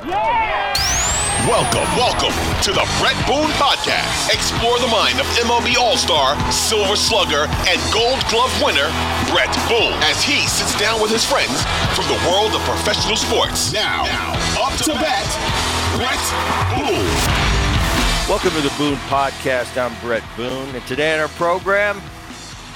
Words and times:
podcast. 0.00 1.48
Welcome, 1.48 1.88
welcome 1.96 2.62
to 2.62 2.72
the 2.72 2.86
Bret 3.00 3.16
Boone 3.26 3.50
Podcast. 3.56 4.32
Explore 4.32 4.78
the 4.78 4.88
mind 4.88 5.20
of 5.20 5.26
MLB 5.36 5.76
All 5.76 5.96
Star, 5.96 6.36
Silver 6.52 6.96
Slugger, 6.96 7.46
and 7.68 7.80
Gold 7.92 8.20
Glove 8.28 8.52
winner, 8.62 8.88
Bret 9.32 9.52
Boone, 9.68 9.96
as 10.04 10.22
he 10.22 10.46
sits 10.46 10.78
down 10.78 11.00
with 11.00 11.10
his 11.10 11.24
friends 11.24 11.64
from 11.94 12.06
the 12.08 12.20
world 12.30 12.52
of 12.52 12.60
professional 12.62 13.16
sports. 13.16 13.72
Now, 13.72 14.04
now 14.04 14.32
up 14.62 14.76
to 14.84 14.92
bat, 14.92 15.26
Bret 15.96 16.20
Boone. 16.76 17.50
Welcome 18.28 18.50
to 18.50 18.62
the 18.62 18.74
Boone 18.78 18.98
Podcast. 19.08 19.76
I'm 19.80 19.98
Bret 20.00 20.24
Boone, 20.36 20.74
and 20.74 20.86
today 20.86 21.14
on 21.14 21.20
our 21.20 21.28
program, 21.28 22.00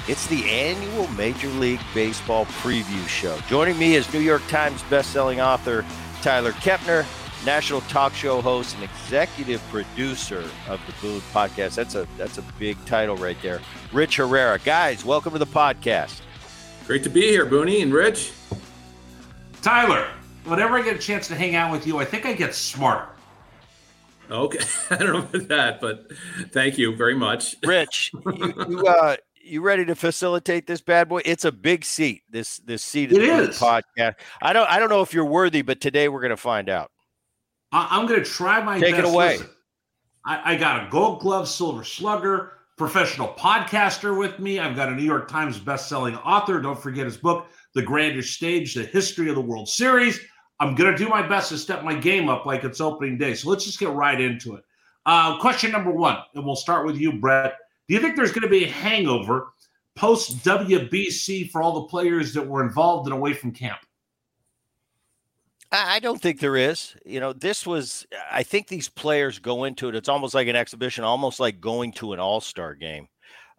it's 0.09 0.27
the 0.27 0.45
annual 0.51 1.07
Major 1.13 1.49
League 1.49 1.81
Baseball 1.95 2.45
preview 2.47 3.07
show. 3.09 3.39
Joining 3.47 3.79
me 3.79 3.95
is 3.95 4.13
New 4.13 4.21
York 4.21 4.47
Times 4.49 4.83
bestselling 4.85 5.43
author 5.43 5.85
Tyler 6.25 6.53
Kepner 6.53 7.05
national 7.45 7.83
talk 7.83 8.15
show 8.15 8.41
host 8.41 8.75
and 8.77 8.83
executive 8.83 9.61
producer 9.69 10.43
of 10.69 10.81
the 10.87 10.95
Boone 11.03 11.21
podcast. 11.35 11.75
That's 11.75 11.97
a 11.97 12.09
that's 12.17 12.39
a 12.39 12.43
big 12.59 12.83
title 12.87 13.15
right 13.15 13.37
there. 13.43 13.61
Rich 13.93 14.17
Herrera. 14.17 14.59
Guys, 14.65 15.05
welcome 15.05 15.35
to 15.35 15.39
the 15.39 15.45
podcast. 15.45 16.23
Great 16.87 17.03
to 17.03 17.11
be 17.11 17.21
here, 17.21 17.45
Booney 17.45 17.83
and 17.83 17.93
Rich. 17.93 18.33
Tyler, 19.61 20.09
whenever 20.45 20.79
I 20.79 20.83
get 20.83 20.97
a 20.97 20.99
chance 20.99 21.29
to 21.29 21.35
hang 21.35 21.57
out 21.57 21.71
with 21.71 21.87
you, 21.87 21.99
I 21.99 22.07
think 22.07 22.25
I 22.25 22.33
get 22.33 22.55
smarter. 22.55 23.07
Okay, 24.31 24.65
I 24.91 24.97
don't 24.97 25.13
know 25.13 25.19
about 25.19 25.49
that, 25.49 25.81
but 25.83 26.11
thank 26.53 26.79
you 26.79 26.97
very 26.97 27.15
much. 27.15 27.55
Rich, 27.63 28.13
you, 28.25 28.55
you, 28.67 28.87
uh, 28.87 29.17
you 29.45 29.61
ready 29.61 29.85
to 29.85 29.95
facilitate 29.95 30.67
this 30.67 30.81
bad 30.81 31.09
boy? 31.09 31.23
It's 31.25 31.45
a 31.45 31.53
big 31.53 31.85
seat. 31.85 32.23
This 32.29 32.59
this 32.59 32.83
seat 32.83 33.13
of 33.13 33.19
the 33.19 33.25
podcast. 33.25 34.15
I 34.43 34.53
don't 34.53 34.69
I 34.69 34.79
don't 34.79 34.89
know 34.89 35.03
if 35.03 35.13
you're 35.13 35.25
worthy, 35.25 35.63
but 35.63 35.81
today 35.81 36.09
we're 36.09 36.21
going 36.21 36.31
to 36.31 36.37
find 36.37 36.69
out. 36.69 36.91
I, 37.73 37.99
am 37.99 38.07
going 38.07 38.23
to 38.23 38.29
try 38.29 38.63
my 38.63 38.79
Take 38.79 38.95
best. 38.95 39.07
it 39.07 39.13
away. 39.13 39.33
Listen, 39.39 39.51
I, 40.25 40.53
I 40.53 40.57
got 40.57 40.87
a 40.87 40.91
Gold 40.91 41.21
Glove 41.21 41.49
Silver 41.49 41.83
Slugger, 41.83 42.53
professional 42.79 43.29
podcaster 43.29 44.17
with 44.17 44.39
me. 44.39 44.61
I've 44.61 44.77
got 44.77 44.89
a 44.89 44.93
New 44.93 45.03
York 45.03 45.29
Times 45.29 45.59
best-selling 45.59 46.15
author. 46.17 46.61
Don't 46.61 46.81
forget 46.81 47.05
his 47.05 47.17
book, 47.17 47.47
The 47.75 47.83
Grander 47.83 48.23
Stage: 48.23 48.75
The 48.75 48.85
History 48.85 49.29
of 49.29 49.35
the 49.35 49.41
World 49.41 49.69
Series. 49.69 50.21
I'm 50.61 50.75
going 50.77 50.93
to 50.93 50.97
do 50.97 51.09
my 51.09 51.27
best 51.27 51.49
to 51.49 51.59
step 51.59 51.83
my 51.83 51.95
game 51.95 52.29
up 52.29 52.47
like 52.47 52.63
it's 52.63 52.81
opening 52.81 53.19
day. 53.19 53.35
So 53.35 53.51
let's 53.51 53.65
just 53.65 53.81
get 53.81 53.91
right 53.91 54.21
into 54.21 54.55
it. 54.55 54.63
Uh, 55.05 55.39
question 55.41 55.73
number 55.73 55.91
one, 55.91 56.17
and 56.35 56.45
we'll 56.45 56.57
start 56.57 56.87
with 56.87 56.97
you, 56.97 57.21
Bret. 57.21 57.55
Do 57.89 57.95
you 57.95 58.01
think 58.01 58.17
there's 58.17 58.33
going 58.33 58.43
to 58.43 58.49
be 58.49 58.65
a 58.65 58.71
hangover 58.71 59.53
post 59.95 60.39
WBC 60.45 61.51
for 61.51 61.63
all 61.63 61.75
the 61.75 61.89
players 61.89 62.35
that 62.35 62.47
were 62.47 62.65
involved 62.65 63.07
and 63.07 63.15
away 63.15 63.33
from 63.33 63.53
camp? 63.53 63.79
I 65.73 65.99
don't 65.99 66.21
think 66.21 66.39
there 66.39 66.57
is. 66.57 66.95
You 67.05 67.19
know, 67.19 67.33
this 67.33 67.67
was, 67.67 68.07
I 68.31 68.45
think 68.45 68.69
these 68.69 68.89
players 68.89 69.41
go 69.41 69.65
into 69.65 69.89
it. 69.89 69.97
It's 69.97 70.09
almost 70.09 70.35
like 70.35 70.47
an 70.47 70.55
exhibition, 70.55 71.03
almost 71.03 71.41
like 71.41 71.61
going 71.61 71.93
to 71.95 72.13
an 72.13 72.21
all 72.21 72.41
star 72.41 72.75
game. 72.75 73.09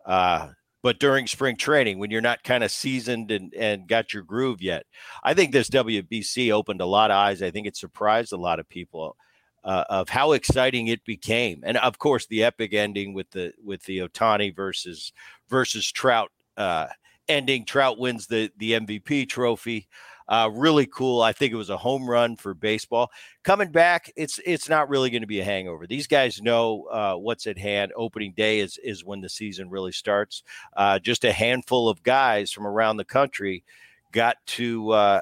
Uh, 0.06 0.50
but 0.82 1.00
during 1.00 1.28
spring 1.28 1.58
training, 1.58 2.00
when 2.00 2.12
you're 2.12 2.22
not 2.22 2.44
kind 2.44 2.64
of 2.64 2.72
seasoned 2.72 3.32
and, 3.32 3.54
and 3.56 3.88
got 3.88 4.14
your 4.14 4.24
groove 4.24 4.62
yet, 4.62 4.86
I 5.24 5.34
think 5.34 5.52
this 5.52 5.70
WBC 5.70 6.52
opened 6.52 6.80
a 6.80 6.86
lot 6.86 7.12
of 7.12 7.16
eyes. 7.16 7.42
I 7.42 7.52
think 7.52 7.68
it 7.68 7.76
surprised 7.76 8.32
a 8.32 8.38
lot 8.38 8.60
of 8.60 8.70
people 8.70 9.18
uh, 9.66 9.84
of 9.90 10.08
how 10.08 10.32
exciting 10.32 10.88
it 10.88 11.04
became, 11.04 11.62
and 11.66 11.78
of 11.78 11.98
course 12.00 12.28
the 12.28 12.44
epic 12.44 12.74
ending 12.74 13.14
with 13.14 13.30
the 13.32 13.52
with 13.64 13.84
the 13.84 14.00
Ohtani 14.00 14.56
versus 14.56 15.12
versus 15.50 15.92
Trout 15.92 16.32
uh, 16.56 16.88
ending. 17.28 17.66
Trout 17.66 18.00
wins 18.00 18.28
the 18.28 18.52
the 18.58 18.74
MVP 18.74 19.28
trophy. 19.28 19.88
Uh, 20.28 20.50
really 20.52 20.88
cool. 20.88 21.22
I 21.22 21.34
think 21.34 21.54
it 21.54 21.58
was 21.58 21.70
a 21.70 21.78
home 21.78 22.10
run 22.10 22.36
for 22.36 22.56
baseball. 22.56 23.12
Coming 23.44 23.72
back, 23.72 24.12
it's 24.16 24.40
it's 24.46 24.70
not 24.70 24.90
really 24.90 25.10
going 25.10 25.22
to 25.22 25.28
be 25.28 25.40
a 25.40 25.46
hangover. 25.46 25.86
These 25.86 26.08
guys 26.08 26.42
know 26.42 26.84
uh, 26.92 27.16
what's 27.16 27.46
at 27.48 27.58
hand. 27.58 27.92
Opening 27.96 28.34
day 28.36 28.60
is 28.60 28.80
is 28.84 29.04
when 29.04 29.22
the 29.22 29.30
season 29.30 29.70
really 29.70 29.92
starts. 29.92 30.44
Uh, 30.76 31.00
just 31.00 31.26
a 31.26 31.32
handful 31.32 31.90
of 31.90 32.02
guys 32.04 32.52
from 32.52 32.66
around 32.66 32.98
the 32.98 33.06
country 33.06 33.64
got 34.12 34.38
to 34.46 34.92
uh, 34.92 35.22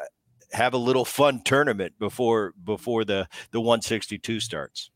have 0.53 0.73
a 0.73 0.77
little 0.77 1.05
fun 1.05 1.41
tournament 1.43 1.93
before 1.99 2.53
before 2.63 3.03
the 3.03 3.27
the 3.51 3.59
162 3.59 4.39
starts. 4.39 4.89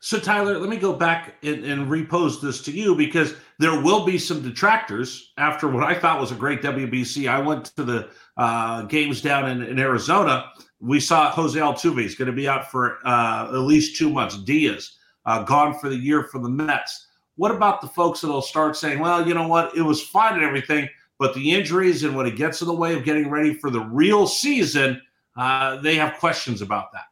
So, 0.00 0.20
Tyler, 0.20 0.58
let 0.58 0.68
me 0.68 0.76
go 0.76 0.92
back 0.92 1.34
and, 1.42 1.64
and, 1.64 1.90
repose 1.90 2.40
this 2.40 2.62
to 2.64 2.70
you 2.70 2.94
because 2.94 3.34
there 3.58 3.80
will 3.80 4.04
be 4.04 4.18
some 4.18 4.42
detractors 4.42 5.32
after 5.38 5.68
what 5.68 5.82
I 5.82 5.98
thought 5.98 6.20
was 6.20 6.32
a 6.32 6.36
great 6.36 6.60
WBC. 6.62 7.28
I 7.28 7.40
went 7.40 7.64
to 7.76 7.82
the 7.82 8.10
uh, 8.36 8.82
games 8.82 9.22
down 9.22 9.50
in, 9.50 9.62
in, 9.62 9.78
Arizona. 9.78 10.52
We 10.80 11.00
saw 11.00 11.30
Jose 11.30 11.58
Altuve 11.58 12.04
is 12.04 12.14
going 12.14 12.26
to 12.26 12.36
be 12.36 12.46
out 12.46 12.70
for 12.70 12.98
uh, 13.06 13.46
at 13.46 13.60
least 13.60 13.96
two 13.96 14.10
months. 14.10 14.36
Diaz 14.36 14.96
uh, 15.24 15.42
gone 15.44 15.78
for 15.78 15.88
the 15.88 15.96
year 15.96 16.24
for 16.24 16.40
the 16.40 16.48
Mets. 16.48 17.06
What 17.36 17.50
about 17.50 17.80
the 17.80 17.88
folks 17.88 18.20
that'll 18.20 18.42
start 18.42 18.76
saying, 18.76 18.98
well, 18.98 19.26
you 19.26 19.34
know 19.34 19.48
what? 19.48 19.76
It 19.76 19.82
was 19.82 20.02
fine 20.02 20.34
and 20.34 20.44
everything, 20.44 20.88
but 21.18 21.34
the 21.34 21.52
injuries 21.52 22.04
and 22.04 22.14
when 22.14 22.26
it 22.26 22.36
gets 22.36 22.60
in 22.60 22.68
the 22.68 22.74
way 22.74 22.94
of 22.94 23.04
getting 23.04 23.30
ready 23.30 23.54
for 23.54 23.70
the 23.70 23.80
real 23.80 24.26
season, 24.26 25.00
uh, 25.36 25.76
they 25.80 25.96
have 25.96 26.18
questions 26.18 26.62
about 26.62 26.92
that. 26.92 27.04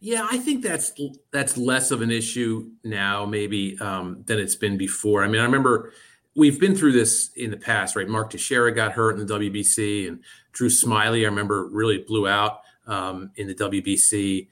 Yeah, 0.00 0.26
I 0.28 0.38
think 0.38 0.64
that's 0.64 0.92
that's 1.30 1.56
less 1.56 1.92
of 1.92 2.02
an 2.02 2.10
issue 2.10 2.70
now, 2.82 3.24
maybe 3.24 3.78
um, 3.78 4.24
than 4.26 4.40
it's 4.40 4.56
been 4.56 4.76
before. 4.76 5.22
I 5.22 5.28
mean, 5.28 5.40
I 5.40 5.44
remember 5.44 5.92
we've 6.34 6.58
been 6.58 6.74
through 6.74 6.92
this 6.92 7.30
in 7.36 7.52
the 7.52 7.56
past, 7.56 7.94
right? 7.94 8.08
Mark 8.08 8.30
Teixeira 8.30 8.74
got 8.74 8.92
hurt 8.92 9.16
in 9.16 9.24
the 9.24 9.34
WBC, 9.34 10.08
and 10.08 10.20
Drew 10.50 10.68
Smyly, 10.68 11.22
I 11.22 11.26
remember, 11.26 11.68
really 11.68 11.98
blew 11.98 12.26
out 12.26 12.62
um, 12.88 13.30
in 13.36 13.46
the 13.46 13.54
WBC. 13.54 14.48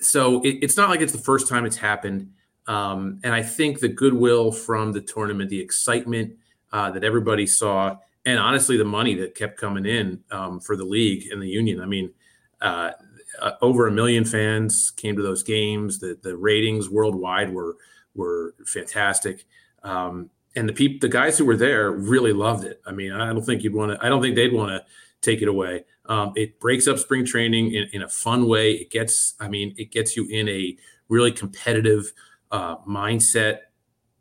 So 0.00 0.40
it, 0.42 0.58
it's 0.62 0.78
not 0.78 0.88
like 0.88 1.02
it's 1.02 1.12
the 1.12 1.18
first 1.18 1.46
time 1.46 1.66
it's 1.66 1.76
happened. 1.76 2.32
Um, 2.66 3.20
and 3.22 3.34
I 3.34 3.42
think 3.42 3.80
the 3.80 3.88
goodwill 3.88 4.50
from 4.50 4.92
the 4.92 5.00
tournament, 5.00 5.50
the 5.50 5.60
excitement 5.60 6.36
uh, 6.72 6.90
that 6.90 7.04
everybody 7.04 7.46
saw, 7.46 7.96
and 8.24 8.38
honestly, 8.38 8.76
the 8.76 8.84
money 8.84 9.14
that 9.14 9.34
kept 9.34 9.58
coming 9.58 9.86
in 9.86 10.22
um, 10.30 10.60
for 10.60 10.76
the 10.76 10.84
league 10.84 11.30
and 11.30 11.40
the 11.40 11.48
union. 11.48 11.80
I 11.80 11.86
mean, 11.86 12.12
uh, 12.60 12.92
uh, 13.40 13.52
over 13.60 13.86
a 13.86 13.92
million 13.92 14.24
fans 14.24 14.90
came 14.90 15.16
to 15.16 15.22
those 15.22 15.42
games. 15.42 15.98
The 15.98 16.18
the 16.22 16.36
ratings 16.36 16.88
worldwide 16.88 17.52
were 17.52 17.76
were 18.14 18.54
fantastic, 18.64 19.46
um, 19.82 20.30
and 20.54 20.68
the 20.68 20.72
people, 20.72 20.98
the 21.00 21.12
guys 21.12 21.38
who 21.38 21.44
were 21.44 21.56
there, 21.56 21.92
really 21.92 22.32
loved 22.32 22.64
it. 22.64 22.80
I 22.86 22.92
mean, 22.92 23.12
I 23.12 23.32
don't 23.32 23.44
think 23.44 23.62
you'd 23.62 23.74
want 23.74 23.92
to. 23.92 24.04
I 24.04 24.08
don't 24.08 24.22
think 24.22 24.36
they'd 24.36 24.52
want 24.52 24.70
to 24.70 24.84
take 25.20 25.42
it 25.42 25.48
away. 25.48 25.84
Um, 26.06 26.32
it 26.36 26.60
breaks 26.60 26.86
up 26.86 26.98
spring 26.98 27.24
training 27.24 27.72
in, 27.72 27.88
in, 27.92 28.02
a 28.02 28.08
fun 28.08 28.46
way. 28.46 28.72
It 28.72 28.90
gets, 28.90 29.34
I 29.40 29.48
mean, 29.48 29.74
it 29.76 29.90
gets 29.90 30.16
you 30.16 30.26
in 30.30 30.48
a 30.48 30.76
really 31.08 31.32
competitive 31.32 32.12
uh, 32.52 32.76
mindset 32.78 33.60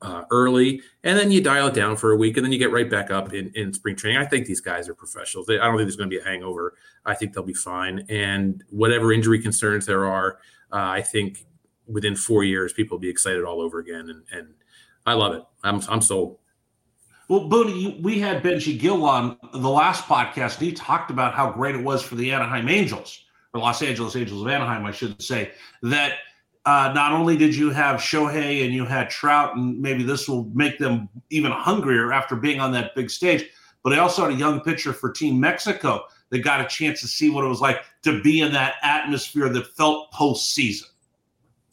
uh, 0.05 0.23
early, 0.29 0.81
and 1.03 1.17
then 1.17 1.31
you 1.31 1.41
dial 1.41 1.67
it 1.67 1.73
down 1.73 1.97
for 1.97 2.11
a 2.11 2.15
week, 2.15 2.37
and 2.37 2.45
then 2.45 2.51
you 2.51 2.59
get 2.59 2.71
right 2.71 2.89
back 2.89 3.09
up 3.09 3.33
in, 3.33 3.51
in 3.55 3.73
spring 3.73 3.95
training. 3.95 4.21
I 4.21 4.25
think 4.25 4.45
these 4.45 4.61
guys 4.61 4.87
are 4.87 4.93
professionals. 4.93 5.47
They, 5.47 5.57
I 5.57 5.65
don't 5.65 5.77
think 5.77 5.87
there's 5.87 5.95
going 5.95 6.11
to 6.11 6.15
be 6.15 6.21
a 6.21 6.23
hangover. 6.23 6.75
I 7.03 7.15
think 7.15 7.33
they'll 7.33 7.43
be 7.43 7.55
fine. 7.55 8.05
And 8.07 8.63
whatever 8.69 9.11
injury 9.11 9.41
concerns 9.41 9.87
there 9.87 10.05
are, 10.05 10.37
uh, 10.71 10.89
I 10.99 11.01
think 11.01 11.47
within 11.87 12.15
four 12.15 12.43
years, 12.43 12.71
people 12.71 12.97
will 12.97 13.01
be 13.01 13.09
excited 13.09 13.43
all 13.43 13.59
over 13.59 13.79
again. 13.79 14.09
And, 14.11 14.23
and 14.31 14.47
I 15.07 15.13
love 15.13 15.33
it. 15.33 15.43
I'm, 15.63 15.81
I'm 15.89 16.01
sold. 16.01 16.37
Well, 17.27 17.49
Booney, 17.49 17.99
we 18.03 18.19
had 18.19 18.43
Benji 18.43 18.77
Gil 18.77 19.03
on 19.05 19.37
the 19.53 19.69
last 19.69 20.05
podcast, 20.05 20.59
and 20.59 20.67
he 20.67 20.71
talked 20.71 21.09
about 21.09 21.33
how 21.33 21.51
great 21.51 21.73
it 21.73 21.83
was 21.83 22.03
for 22.03 22.13
the 22.13 22.31
Anaheim 22.31 22.69
Angels, 22.69 23.23
or 23.55 23.59
Los 23.59 23.81
Angeles 23.81 24.15
Angels 24.15 24.39
of 24.43 24.47
Anaheim, 24.47 24.85
I 24.85 24.91
should 24.91 25.19
say, 25.19 25.53
that– 25.81 26.19
uh, 26.65 26.91
not 26.95 27.11
only 27.11 27.37
did 27.37 27.55
you 27.55 27.69
have 27.69 27.97
Shohei 27.97 28.63
and 28.65 28.73
you 28.73 28.85
had 28.85 29.09
Trout, 29.09 29.55
and 29.55 29.79
maybe 29.79 30.03
this 30.03 30.27
will 30.27 30.45
make 30.53 30.79
them 30.79 31.07
even 31.29 31.51
hungrier 31.51 32.11
after 32.11 32.35
being 32.35 32.59
on 32.59 32.71
that 32.71 32.95
big 32.95 33.09
stage, 33.09 33.45
but 33.83 33.93
I 33.93 33.99
also 33.99 34.23
had 34.23 34.31
a 34.31 34.35
young 34.35 34.61
pitcher 34.61 34.91
for 34.91 35.11
Team 35.11 35.39
Mexico 35.39 36.05
that 36.29 36.39
got 36.39 36.61
a 36.61 36.65
chance 36.65 37.01
to 37.01 37.07
see 37.07 37.29
what 37.29 37.45
it 37.45 37.47
was 37.47 37.61
like 37.61 37.83
to 38.01 38.21
be 38.21 38.41
in 38.41 38.51
that 38.53 38.75
atmosphere 38.81 39.47
that 39.49 39.67
felt 39.75 40.11
postseason. 40.11 40.85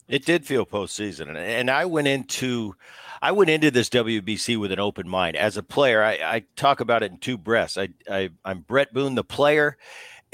It 0.07 0.25
did 0.25 0.45
feel 0.45 0.65
postseason, 0.65 1.29
and 1.29 1.37
and 1.37 1.71
I 1.71 1.85
went 1.85 2.07
into 2.07 2.75
I 3.21 3.31
went 3.31 3.49
into 3.49 3.71
this 3.71 3.89
WBC 3.89 4.59
with 4.59 4.71
an 4.71 4.79
open 4.79 5.07
mind. 5.07 5.37
As 5.37 5.55
a 5.55 5.63
player, 5.63 6.03
I, 6.03 6.11
I 6.23 6.43
talk 6.55 6.81
about 6.81 7.03
it 7.03 7.11
in 7.11 7.17
two 7.17 7.37
breaths. 7.37 7.77
I, 7.77 7.89
I 8.07 8.29
I'm 8.43 8.59
Bret 8.59 8.93
Boone, 8.93 9.15
the 9.15 9.23
player, 9.23 9.77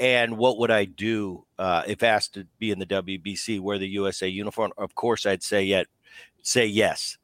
and 0.00 0.38
what 0.38 0.58
would 0.58 0.70
I 0.70 0.86
do 0.86 1.44
uh, 1.58 1.82
if 1.86 2.02
asked 2.02 2.34
to 2.34 2.46
be 2.58 2.70
in 2.70 2.78
the 2.78 2.86
WBC, 2.86 3.60
wear 3.60 3.78
the 3.78 3.86
USA 3.88 4.26
uniform? 4.26 4.72
Of 4.78 4.94
course, 4.94 5.26
I'd 5.26 5.42
say 5.42 5.62
yet 5.62 5.86
say 6.42 6.64
yes. 6.66 7.18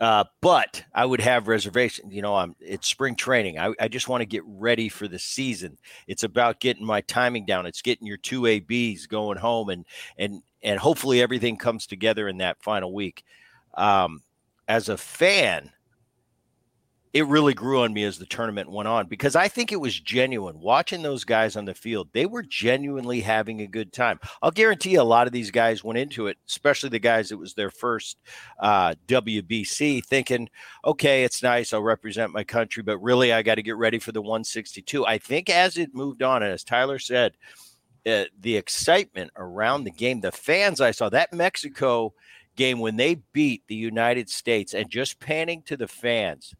Uh, 0.00 0.24
but 0.40 0.82
I 0.94 1.04
would 1.04 1.20
have 1.20 1.48
reservations. 1.48 2.14
You 2.14 2.22
know, 2.22 2.34
I'm 2.34 2.54
it's 2.60 2.88
spring 2.88 3.16
training. 3.16 3.58
I, 3.58 3.74
I 3.78 3.88
just 3.88 4.08
want 4.08 4.22
to 4.22 4.26
get 4.26 4.44
ready 4.46 4.88
for 4.88 5.08
the 5.08 5.18
season. 5.18 5.76
It's 6.06 6.22
about 6.22 6.60
getting 6.60 6.86
my 6.86 7.02
timing 7.02 7.44
down. 7.44 7.66
It's 7.66 7.82
getting 7.82 8.06
your 8.06 8.16
two 8.16 8.46
ABs 8.46 9.06
going 9.08 9.36
home, 9.36 9.68
and 9.68 9.84
and 10.16 10.40
and 10.62 10.78
hopefully 10.78 11.20
everything 11.20 11.58
comes 11.58 11.86
together 11.86 12.28
in 12.28 12.38
that 12.38 12.62
final 12.62 12.94
week. 12.94 13.24
Um, 13.74 14.22
as 14.68 14.88
a 14.88 14.96
fan, 14.96 15.70
it 17.12 17.26
really 17.26 17.54
grew 17.54 17.82
on 17.82 17.92
me 17.92 18.04
as 18.04 18.18
the 18.18 18.26
tournament 18.26 18.70
went 18.70 18.86
on 18.86 19.06
because 19.06 19.34
I 19.34 19.48
think 19.48 19.72
it 19.72 19.80
was 19.80 19.98
genuine. 19.98 20.60
Watching 20.60 21.02
those 21.02 21.24
guys 21.24 21.56
on 21.56 21.64
the 21.64 21.74
field, 21.74 22.08
they 22.12 22.24
were 22.24 22.42
genuinely 22.42 23.20
having 23.20 23.60
a 23.60 23.66
good 23.66 23.92
time. 23.92 24.20
I'll 24.42 24.52
guarantee 24.52 24.90
you 24.90 25.00
a 25.00 25.02
lot 25.02 25.26
of 25.26 25.32
these 25.32 25.50
guys 25.50 25.82
went 25.82 25.98
into 25.98 26.28
it, 26.28 26.38
especially 26.46 26.90
the 26.90 27.00
guys 27.00 27.30
that 27.30 27.38
was 27.38 27.54
their 27.54 27.70
first 27.70 28.18
uh, 28.60 28.94
WBC, 29.08 30.04
thinking, 30.04 30.48
okay, 30.84 31.24
it's 31.24 31.42
nice. 31.42 31.72
I'll 31.72 31.82
represent 31.82 32.32
my 32.32 32.44
country, 32.44 32.82
but 32.84 32.98
really, 32.98 33.32
I 33.32 33.42
got 33.42 33.56
to 33.56 33.62
get 33.62 33.76
ready 33.76 33.98
for 33.98 34.12
the 34.12 34.22
162. 34.22 35.04
I 35.04 35.18
think 35.18 35.50
as 35.50 35.76
it 35.76 35.94
moved 35.94 36.22
on, 36.22 36.44
and 36.44 36.52
as 36.52 36.62
Tyler 36.62 37.00
said, 37.00 37.32
uh, 38.06 38.24
the 38.38 38.56
excitement 38.56 39.32
around 39.36 39.84
the 39.84 39.90
game, 39.90 40.20
the 40.20 40.32
fans 40.32 40.80
I 40.80 40.92
saw, 40.92 41.08
that 41.08 41.32
Mexico 41.32 42.14
game 42.56 42.78
when 42.78 42.96
they 42.96 43.16
beat 43.32 43.62
the 43.66 43.74
United 43.74 44.28
States 44.28 44.74
and 44.74 44.88
just 44.90 45.20
panning 45.20 45.62
to 45.62 45.76
the 45.76 45.88
fans 45.88 46.54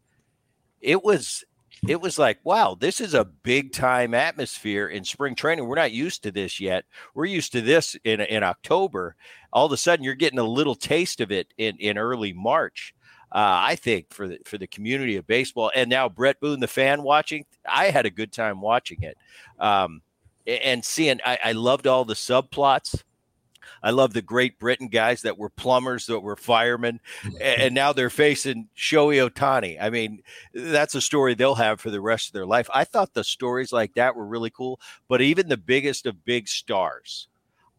it 0.81 1.03
was 1.03 1.43
it 1.87 1.99
was 1.99 2.19
like, 2.19 2.39
wow, 2.43 2.77
this 2.79 3.01
is 3.01 3.15
a 3.15 3.25
big 3.25 3.71
time 3.73 4.13
atmosphere 4.13 4.87
in 4.87 5.03
spring 5.03 5.33
training. 5.33 5.65
We're 5.65 5.75
not 5.75 5.91
used 5.91 6.21
to 6.23 6.31
this 6.31 6.59
yet. 6.59 6.85
We're 7.15 7.25
used 7.25 7.51
to 7.53 7.61
this 7.61 7.95
in 8.03 8.21
in 8.21 8.43
October. 8.43 9.15
All 9.51 9.65
of 9.65 9.71
a 9.71 9.77
sudden, 9.77 10.05
you're 10.05 10.13
getting 10.13 10.39
a 10.39 10.43
little 10.43 10.75
taste 10.75 11.21
of 11.21 11.31
it 11.31 11.47
in 11.57 11.77
in 11.77 11.97
early 11.97 12.33
March. 12.33 12.93
Uh, 13.31 13.63
I 13.63 13.75
think 13.75 14.13
for 14.13 14.27
the 14.27 14.39
for 14.45 14.57
the 14.57 14.67
community 14.67 15.15
of 15.15 15.25
baseball, 15.25 15.71
and 15.73 15.89
now 15.89 16.07
Bret 16.09 16.39
Boone, 16.39 16.59
the 16.59 16.67
fan 16.67 17.01
watching, 17.01 17.45
I 17.67 17.85
had 17.85 18.05
a 18.05 18.11
good 18.11 18.31
time 18.31 18.61
watching 18.61 19.01
it, 19.01 19.17
um, 19.57 20.01
and 20.45 20.85
seeing. 20.85 21.19
I, 21.25 21.39
I 21.45 21.51
loved 21.53 21.87
all 21.87 22.05
the 22.05 22.13
subplots 22.13 23.03
I 23.83 23.91
love 23.91 24.13
the 24.13 24.21
Great 24.21 24.59
Britain 24.59 24.87
guys 24.87 25.21
that 25.21 25.37
were 25.37 25.49
plumbers, 25.49 26.05
that 26.07 26.19
were 26.19 26.35
firemen, 26.35 26.99
and 27.39 27.73
now 27.73 27.93
they're 27.93 28.09
facing 28.09 28.69
Shohei 28.75 29.29
Ohtani. 29.29 29.77
I 29.81 29.89
mean, 29.89 30.21
that's 30.53 30.95
a 30.95 31.01
story 31.01 31.33
they'll 31.33 31.55
have 31.55 31.79
for 31.79 31.89
the 31.89 32.01
rest 32.01 32.27
of 32.27 32.33
their 32.33 32.45
life. 32.45 32.69
I 32.73 32.83
thought 32.83 33.13
the 33.13 33.23
stories 33.23 33.71
like 33.71 33.93
that 33.95 34.15
were 34.15 34.25
really 34.25 34.49
cool, 34.49 34.79
but 35.07 35.21
even 35.21 35.49
the 35.49 35.57
biggest 35.57 36.05
of 36.05 36.25
big 36.25 36.47
stars. 36.47 37.27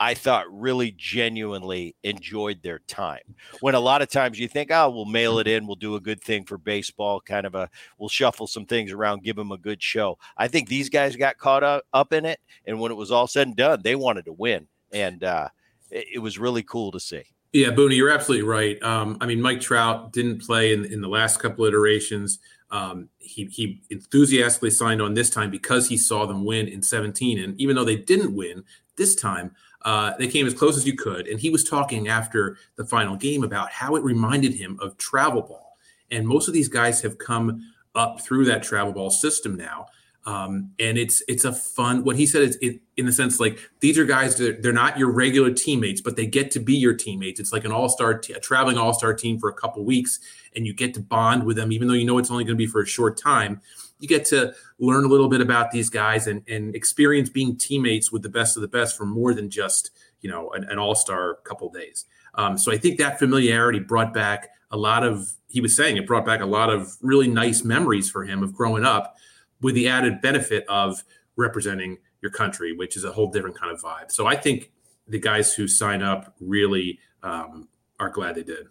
I 0.00 0.15
thought 0.15 0.47
really 0.50 0.93
genuinely 0.99 1.94
enjoyed 2.03 2.61
their 2.61 2.81
time. 2.89 3.37
When 3.61 3.77
a 3.77 3.81
lot 3.81 4.03
of 4.03 4.11
times 4.11 4.37
you 4.37 4.49
think, 4.49 4.73
oh, 4.73 4.91
we'll 4.91 5.05
mail 5.05 5.39
it 5.39 5.47
in, 5.47 5.65
we'll 5.65 5.77
do 5.77 5.94
a 5.94 6.00
good 6.00 6.21
thing 6.21 6.44
for 6.44 6.59
baseball, 6.59 7.21
kind 7.21 7.47
of 7.47 7.55
a, 7.55 7.71
we'll 7.99 8.09
shuffle 8.09 8.49
some 8.49 8.67
things 8.67 8.91
around, 8.91 9.23
give 9.23 9.37
them 9.37 9.53
a 9.53 9.59
good 9.59 9.81
show. 9.81 10.19
I 10.37 10.49
think 10.49 10.69
these 10.69 10.89
guys 10.89 11.15
got 11.15 11.39
caught 11.39 11.62
up, 11.62 11.84
up 11.93 12.13
in 12.13 12.25
it. 12.25 12.41
And 12.67 12.81
when 12.81 12.91
it 12.91 12.96
was 12.96 13.13
all 13.13 13.29
said 13.29 13.46
and 13.46 13.55
done, 13.55 13.82
they 13.84 13.94
wanted 13.94 14.25
to 14.25 14.32
win. 14.32 14.67
And 14.93 15.22
uh, 15.22 15.51
it 15.93 16.20
was 16.20 16.39
really 16.39 16.63
cool 16.63 16.91
to 16.93 17.01
see. 17.01 17.22
Yeah, 17.53 17.69
Booney, 17.69 17.96
you're 17.96 18.11
absolutely 18.11 18.46
right. 18.46 18.82
Um, 18.82 19.19
I 19.20 19.27
mean, 19.27 19.41
Mike 19.41 19.61
Trout 19.61 20.13
didn't 20.13 20.41
play 20.41 20.72
in, 20.72 20.87
in 20.87 21.03
the 21.03 21.08
last 21.08 21.39
couple 21.39 21.67
iterations. 21.67 22.39
Um, 22.70 23.11
he, 23.19 23.44
he 23.44 23.82
enthusiastically 23.91 24.70
signed 24.70 25.03
on 25.03 25.13
this 25.13 25.29
time 25.29 25.51
because 25.51 25.87
he 25.87 25.99
saw 25.99 26.25
them 26.25 26.46
win 26.46 26.67
in 26.67 26.82
17. 26.82 27.39
And 27.39 27.61
even 27.61 27.77
though 27.77 27.84
they 27.84 27.96
didn't 27.96 28.34
win 28.34 28.65
this 28.96 29.15
time, 29.15 29.55
uh, 29.82 30.15
they 30.19 30.29
came 30.29 30.46
as 30.46 30.55
close 30.55 30.79
as 30.79 30.87
you 30.87 30.96
could. 30.96 31.29
And 31.29 31.39
he 31.39 31.51
was 31.51 31.63
talking 31.63 32.08
after 32.08 32.56
the 32.77 32.87
final 32.87 33.17
game 33.17 33.44
about 33.44 33.70
how 33.70 33.96
it 33.96 34.03
reminded 34.03 34.55
him 34.55 34.79
of 34.81 34.96
travel 34.96 35.43
ball. 35.43 35.77
And 36.11 36.27
most 36.27 36.49
of 36.49 36.55
these 36.55 36.69
guys 36.69 37.03
have 37.03 37.19
come 37.19 37.63
up 37.94 38.22
through 38.22 38.46
that 38.46 38.63
travel 38.63 38.94
ball 38.94 39.11
system 39.11 39.56
now. 39.56 39.87
Um, 40.24 40.70
and 40.79 40.98
it's 40.98 41.20
it's 41.26 41.44
a 41.44 41.52
fun. 41.52 42.05
What 42.05 42.14
he 42.17 42.26
said 42.26 42.43
is 42.43 42.56
it, 42.62 42.81
in 42.96 43.06
the 43.06 43.12
sense 43.12 43.41
like 43.41 43.58
these 43.81 43.98
are 43.98 44.05
guys 44.05 44.36
that 44.36 44.62
they're 44.62 44.72
not 44.72 44.96
your 44.96 45.10
regular 45.10 45.50
teammates, 45.50 46.00
but 46.00 46.14
they 46.14 46.26
get 46.26 46.52
to 46.52 46.60
be 46.60 46.76
your 46.76 46.94
teammates. 46.94 47.41
It's 47.41 47.52
like 47.52 47.64
an 47.64 47.72
all 47.72 47.88
star, 47.88 48.19
t- 48.19 48.32
a 48.32 48.38
traveling 48.38 48.79
all 48.79 48.94
star 48.94 49.14
team 49.14 49.41
for 49.41 49.48
a 49.48 49.55
couple 49.55 49.84
weeks, 49.84 50.20
and 50.55 50.64
you 50.64 50.74
get 50.74 50.94
to 50.94 51.00
bond 51.00 51.44
with 51.44 51.56
them, 51.56 51.72
even 51.72 51.88
though 51.88 51.94
you 51.94 52.05
know 52.05 52.19
it's 52.19 52.31
only 52.31 52.44
going 52.44 52.56
to 52.56 52.58
be 52.58 52.69
for 52.69 52.82
a 52.82 52.86
short 52.86 53.20
time. 53.20 53.60
You 53.98 54.06
get 54.06 54.24
to 54.26 54.55
learn 54.79 55.05
a 55.05 55.08
little 55.08 55.29
bit 55.29 55.41
about 55.41 55.72
these 55.72 55.91
guys 55.91 56.29
and 56.29 56.43
and 56.48 56.74
experience 56.76 57.29
being 57.29 57.56
teammates 57.56 58.12
with 58.12 58.22
the 58.22 58.29
best 58.29 58.56
of 58.56 58.60
the 58.60 58.69
best 58.69 58.96
for 58.96 59.05
more 59.05 59.34
than 59.34 59.50
just 59.50 59.91
you 60.20 60.31
know 60.31 60.52
an, 60.52 60.64
an 60.64 60.79
all 60.79 60.94
star 60.94 61.38
couple 61.43 61.69
days. 61.70 62.05
Um, 62.36 62.56
so 62.56 62.70
I 62.70 62.79
think 62.79 62.98
that 62.98 63.19
familiarity 63.19 63.81
brought 63.81 64.14
back 64.14 64.50
a 64.70 64.76
lot 64.76 65.02
of. 65.02 65.32
He 65.48 65.60
was 65.60 65.76
saying 65.76 65.96
it 65.96 66.06
brought 66.06 66.24
back 66.24 66.41
a 66.41 66.46
lot 66.46 66.70
of 66.70 66.96
really 67.02 67.29
nice 67.29 67.64
memories 67.64 68.08
for 68.08 68.24
him 68.24 68.44
of 68.44 68.55
growing 68.55 68.84
up 68.84 69.17
with 69.62 69.74
the 69.74 69.88
added 69.88 70.20
benefit 70.20 70.64
of 70.69 71.02
representing 71.36 71.98
your 72.20 72.31
country, 72.31 72.72
which 72.72 72.96
is 72.96 73.04
a 73.04 73.12
whole 73.12 73.31
different 73.31 73.58
kind 73.58 73.72
of 73.72 73.81
vibe. 73.81 74.10
So 74.10 74.26
I 74.26 74.36
think 74.36 74.70
the 75.08 75.19
guys 75.19 75.54
who 75.54 75.66
sign 75.66 76.02
up 76.02 76.34
really 76.40 76.98
um, 77.22 77.69
are 77.98 78.10
glad 78.10 78.34
they 78.34 78.42
did. 78.42 78.66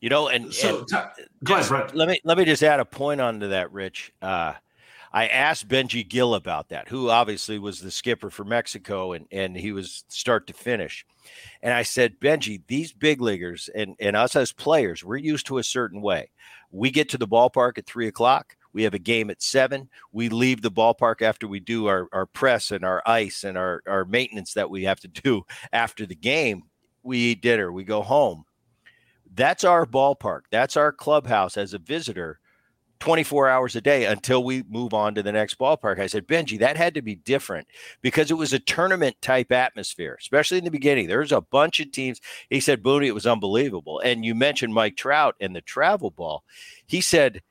You 0.00 0.10
know, 0.10 0.28
and, 0.28 0.52
so, 0.52 0.78
and 0.78 0.88
just, 0.88 1.70
ahead, 1.70 1.94
let 1.94 2.08
me 2.08 2.20
let 2.22 2.38
me 2.38 2.44
just 2.44 2.62
add 2.62 2.78
a 2.78 2.84
point 2.84 3.20
onto 3.20 3.48
that, 3.48 3.72
Rich. 3.72 4.12
Uh, 4.22 4.52
I 5.12 5.26
asked 5.26 5.66
Benji 5.66 6.06
Gil 6.08 6.34
about 6.34 6.68
that, 6.68 6.88
who 6.88 7.10
obviously 7.10 7.58
was 7.58 7.80
the 7.80 7.90
skipper 7.90 8.30
for 8.30 8.44
Mexico, 8.44 9.12
and 9.12 9.26
and 9.32 9.56
he 9.56 9.72
was 9.72 10.04
start 10.06 10.46
to 10.46 10.52
finish. 10.52 11.04
And 11.62 11.74
I 11.74 11.82
said, 11.82 12.20
Benji, 12.20 12.62
these 12.68 12.92
big 12.92 13.20
leaguers 13.20 13.68
and 13.74 13.96
and 13.98 14.14
us 14.14 14.36
as 14.36 14.52
players, 14.52 15.02
we're 15.02 15.16
used 15.16 15.46
to 15.46 15.58
a 15.58 15.64
certain 15.64 16.00
way. 16.00 16.30
We 16.70 16.92
get 16.92 17.08
to 17.08 17.18
the 17.18 17.26
ballpark 17.26 17.78
at 17.78 17.86
three 17.86 18.06
o'clock 18.06 18.56
We 18.72 18.82
have 18.84 18.94
a 18.94 18.98
game 18.98 19.30
at 19.30 19.42
seven. 19.42 19.88
We 20.12 20.28
leave 20.28 20.62
the 20.62 20.70
ballpark 20.70 21.22
after 21.22 21.48
we 21.48 21.60
do 21.60 21.86
our, 21.86 22.08
our 22.12 22.26
press 22.26 22.70
and 22.70 22.84
our 22.84 23.02
ice 23.06 23.44
and 23.44 23.56
our, 23.56 23.82
our 23.86 24.04
maintenance 24.04 24.54
that 24.54 24.70
we 24.70 24.84
have 24.84 25.00
to 25.00 25.08
do 25.08 25.44
after 25.72 26.06
the 26.06 26.14
game. 26.14 26.64
We 27.02 27.18
eat 27.18 27.42
dinner, 27.42 27.72
we 27.72 27.84
go 27.84 28.02
home. 28.02 28.44
That's 29.34 29.64
our 29.64 29.86
ballpark. 29.86 30.42
That's 30.50 30.76
our 30.76 30.92
clubhouse 30.92 31.56
as 31.56 31.74
a 31.74 31.78
visitor 31.78 32.40
24 33.00 33.48
hours 33.48 33.76
a 33.76 33.80
day 33.80 34.06
until 34.06 34.42
we 34.42 34.64
move 34.68 34.92
on 34.92 35.14
to 35.14 35.22
the 35.22 35.32
next 35.32 35.58
ballpark. 35.58 36.00
I 36.00 36.06
said, 36.06 36.26
Benji, 36.26 36.58
that 36.58 36.76
had 36.76 36.94
to 36.94 37.02
be 37.02 37.14
different 37.14 37.68
because 38.02 38.30
it 38.30 38.34
was 38.34 38.52
a 38.52 38.58
tournament 38.58 39.16
type 39.22 39.52
atmosphere, 39.52 40.16
especially 40.20 40.58
in 40.58 40.64
the 40.64 40.70
beginning. 40.70 41.06
There's 41.06 41.32
a 41.32 41.40
bunch 41.40 41.80
of 41.80 41.92
teams. 41.92 42.20
He 42.50 42.60
said, 42.60 42.82
Booney, 42.82 43.06
it 43.06 43.14
was 43.14 43.26
unbelievable. 43.26 44.00
And 44.00 44.24
you 44.24 44.34
mentioned 44.34 44.74
Mike 44.74 44.96
Trout 44.96 45.36
and 45.40 45.54
the 45.54 45.60
travel 45.60 46.10
ball. 46.10 46.44
He 46.86 47.00
said, 47.00 47.42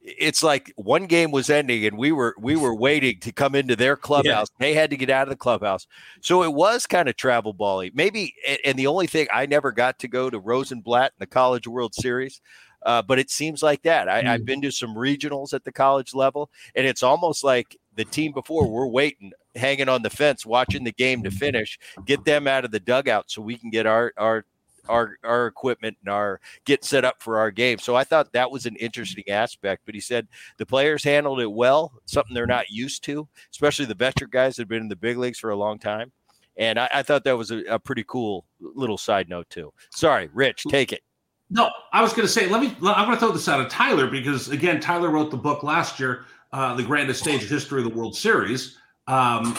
it's 0.00 0.42
like 0.42 0.72
one 0.76 1.06
game 1.06 1.30
was 1.30 1.50
ending 1.50 1.84
and 1.84 1.98
we 1.98 2.12
were 2.12 2.34
we 2.38 2.56
were 2.56 2.74
waiting 2.74 3.18
to 3.20 3.32
come 3.32 3.54
into 3.54 3.76
their 3.76 3.96
clubhouse. 3.96 4.48
Yeah. 4.52 4.66
They 4.66 4.74
had 4.74 4.90
to 4.90 4.96
get 4.96 5.10
out 5.10 5.24
of 5.24 5.30
the 5.30 5.36
clubhouse. 5.36 5.86
So 6.20 6.42
it 6.42 6.52
was 6.52 6.86
kind 6.86 7.08
of 7.08 7.16
travel 7.16 7.52
bally. 7.52 7.90
Maybe 7.94 8.34
and 8.64 8.78
the 8.78 8.86
only 8.86 9.06
thing 9.06 9.26
I 9.32 9.46
never 9.46 9.72
got 9.72 9.98
to 10.00 10.08
go 10.08 10.30
to 10.30 10.38
Rosenblatt 10.38 11.12
in 11.12 11.20
the 11.20 11.26
College 11.26 11.66
World 11.66 11.94
Series. 11.94 12.40
Uh, 12.84 13.02
but 13.02 13.18
it 13.18 13.28
seems 13.28 13.60
like 13.60 13.82
that. 13.82 14.08
I, 14.08 14.22
mm. 14.22 14.44
been 14.44 14.62
to 14.62 14.70
some 14.70 14.94
regionals 14.94 15.52
at 15.52 15.64
the 15.64 15.72
college 15.72 16.14
level, 16.14 16.48
and 16.76 16.86
it's 16.86 17.02
almost 17.02 17.42
like 17.42 17.76
the 17.96 18.04
team 18.04 18.32
before 18.32 18.68
we're 18.68 18.86
waiting, 18.86 19.32
hanging 19.56 19.88
on 19.88 20.02
the 20.02 20.10
fence, 20.10 20.46
watching 20.46 20.84
the 20.84 20.92
game 20.92 21.24
to 21.24 21.30
finish, 21.32 21.76
get 22.06 22.24
them 22.24 22.46
out 22.46 22.64
of 22.64 22.70
the 22.70 22.78
dugout 22.78 23.32
so 23.32 23.42
we 23.42 23.56
can 23.56 23.70
get 23.70 23.84
our 23.84 24.12
our 24.16 24.44
our 24.88 25.16
our 25.24 25.46
equipment 25.46 25.96
and 26.00 26.12
our 26.12 26.40
get 26.64 26.84
set 26.84 27.04
up 27.04 27.22
for 27.22 27.38
our 27.38 27.50
game. 27.50 27.78
So 27.78 27.96
I 27.96 28.04
thought 28.04 28.32
that 28.32 28.50
was 28.50 28.66
an 28.66 28.76
interesting 28.76 29.28
aspect. 29.28 29.82
But 29.86 29.94
he 29.94 30.00
said 30.00 30.28
the 30.56 30.66
players 30.66 31.04
handled 31.04 31.40
it 31.40 31.50
well, 31.50 31.92
something 32.06 32.34
they're 32.34 32.46
not 32.46 32.70
used 32.70 33.04
to, 33.04 33.28
especially 33.52 33.86
the 33.86 33.94
veteran 33.94 34.30
guys 34.32 34.56
that 34.56 34.62
have 34.62 34.68
been 34.68 34.82
in 34.82 34.88
the 34.88 34.96
big 34.96 35.18
leagues 35.18 35.38
for 35.38 35.50
a 35.50 35.56
long 35.56 35.78
time. 35.78 36.12
And 36.56 36.78
I, 36.78 36.88
I 36.92 37.02
thought 37.02 37.24
that 37.24 37.38
was 37.38 37.50
a, 37.50 37.58
a 37.64 37.78
pretty 37.78 38.04
cool 38.06 38.44
little 38.60 38.98
side 38.98 39.28
note 39.28 39.48
too. 39.48 39.72
Sorry, 39.90 40.28
Rich, 40.32 40.64
take 40.68 40.92
it. 40.92 41.02
No, 41.50 41.70
I 41.92 42.02
was 42.02 42.12
going 42.12 42.26
to 42.26 42.32
say, 42.32 42.48
let 42.48 42.60
me. 42.60 42.76
I'm 42.82 43.06
going 43.06 43.16
to 43.16 43.20
throw 43.20 43.32
this 43.32 43.48
out 43.48 43.60
of 43.60 43.68
Tyler 43.70 44.06
because 44.06 44.50
again, 44.50 44.80
Tyler 44.80 45.08
wrote 45.08 45.30
the 45.30 45.36
book 45.36 45.62
last 45.62 45.98
year, 45.98 46.26
uh, 46.52 46.74
"The 46.74 46.82
Grandest 46.82 47.20
Stage 47.20 47.42
of 47.42 47.48
History 47.48 47.82
of 47.82 47.88
the 47.88 47.96
World 47.96 48.14
Series." 48.16 48.76
Um, 49.06 49.56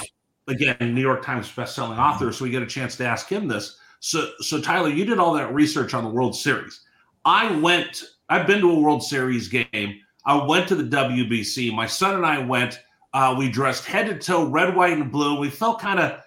again, 0.48 0.78
New 0.80 1.02
York 1.02 1.24
Times 1.24 1.52
best-selling 1.52 1.98
author, 1.98 2.32
so 2.32 2.44
we 2.44 2.52
get 2.52 2.62
a 2.62 2.68
chance 2.68 2.96
to 2.98 3.06
ask 3.06 3.28
him 3.28 3.48
this. 3.48 3.80
So, 4.00 4.32
so 4.40 4.62
Tyler, 4.62 4.90
you 4.90 5.06
did 5.06 5.20
all 5.20 5.34
that 5.34 5.54
research 5.54 5.94
on 5.94 6.04
the 6.04 6.10
World 6.10 6.36
Series. 6.36 6.82
I 7.26 7.56
went. 7.60 8.04
I've 8.30 8.48
been 8.48 8.62
to 8.62 8.72
a 8.72 8.80
World 8.80 9.04
Series 9.04 9.48
game. 9.48 10.00
I 10.26 10.44
went 10.46 10.68
to 10.70 10.76
the 10.76 10.84
WBC. 10.84 11.74
My 11.74 11.88
son 11.88 12.16
and 12.16 12.26
I 12.26 12.40
went. 12.44 12.80
Uh, 13.14 13.36
we 13.38 13.50
dressed 13.50 13.86
head 13.86 14.06
to 14.08 14.18
toe, 14.18 14.48
red, 14.48 14.76
white, 14.76 14.94
and 14.94 15.12
blue. 15.12 15.40
We 15.40 15.50
felt 15.50 15.80
kind 15.80 16.00
of 16.00 16.22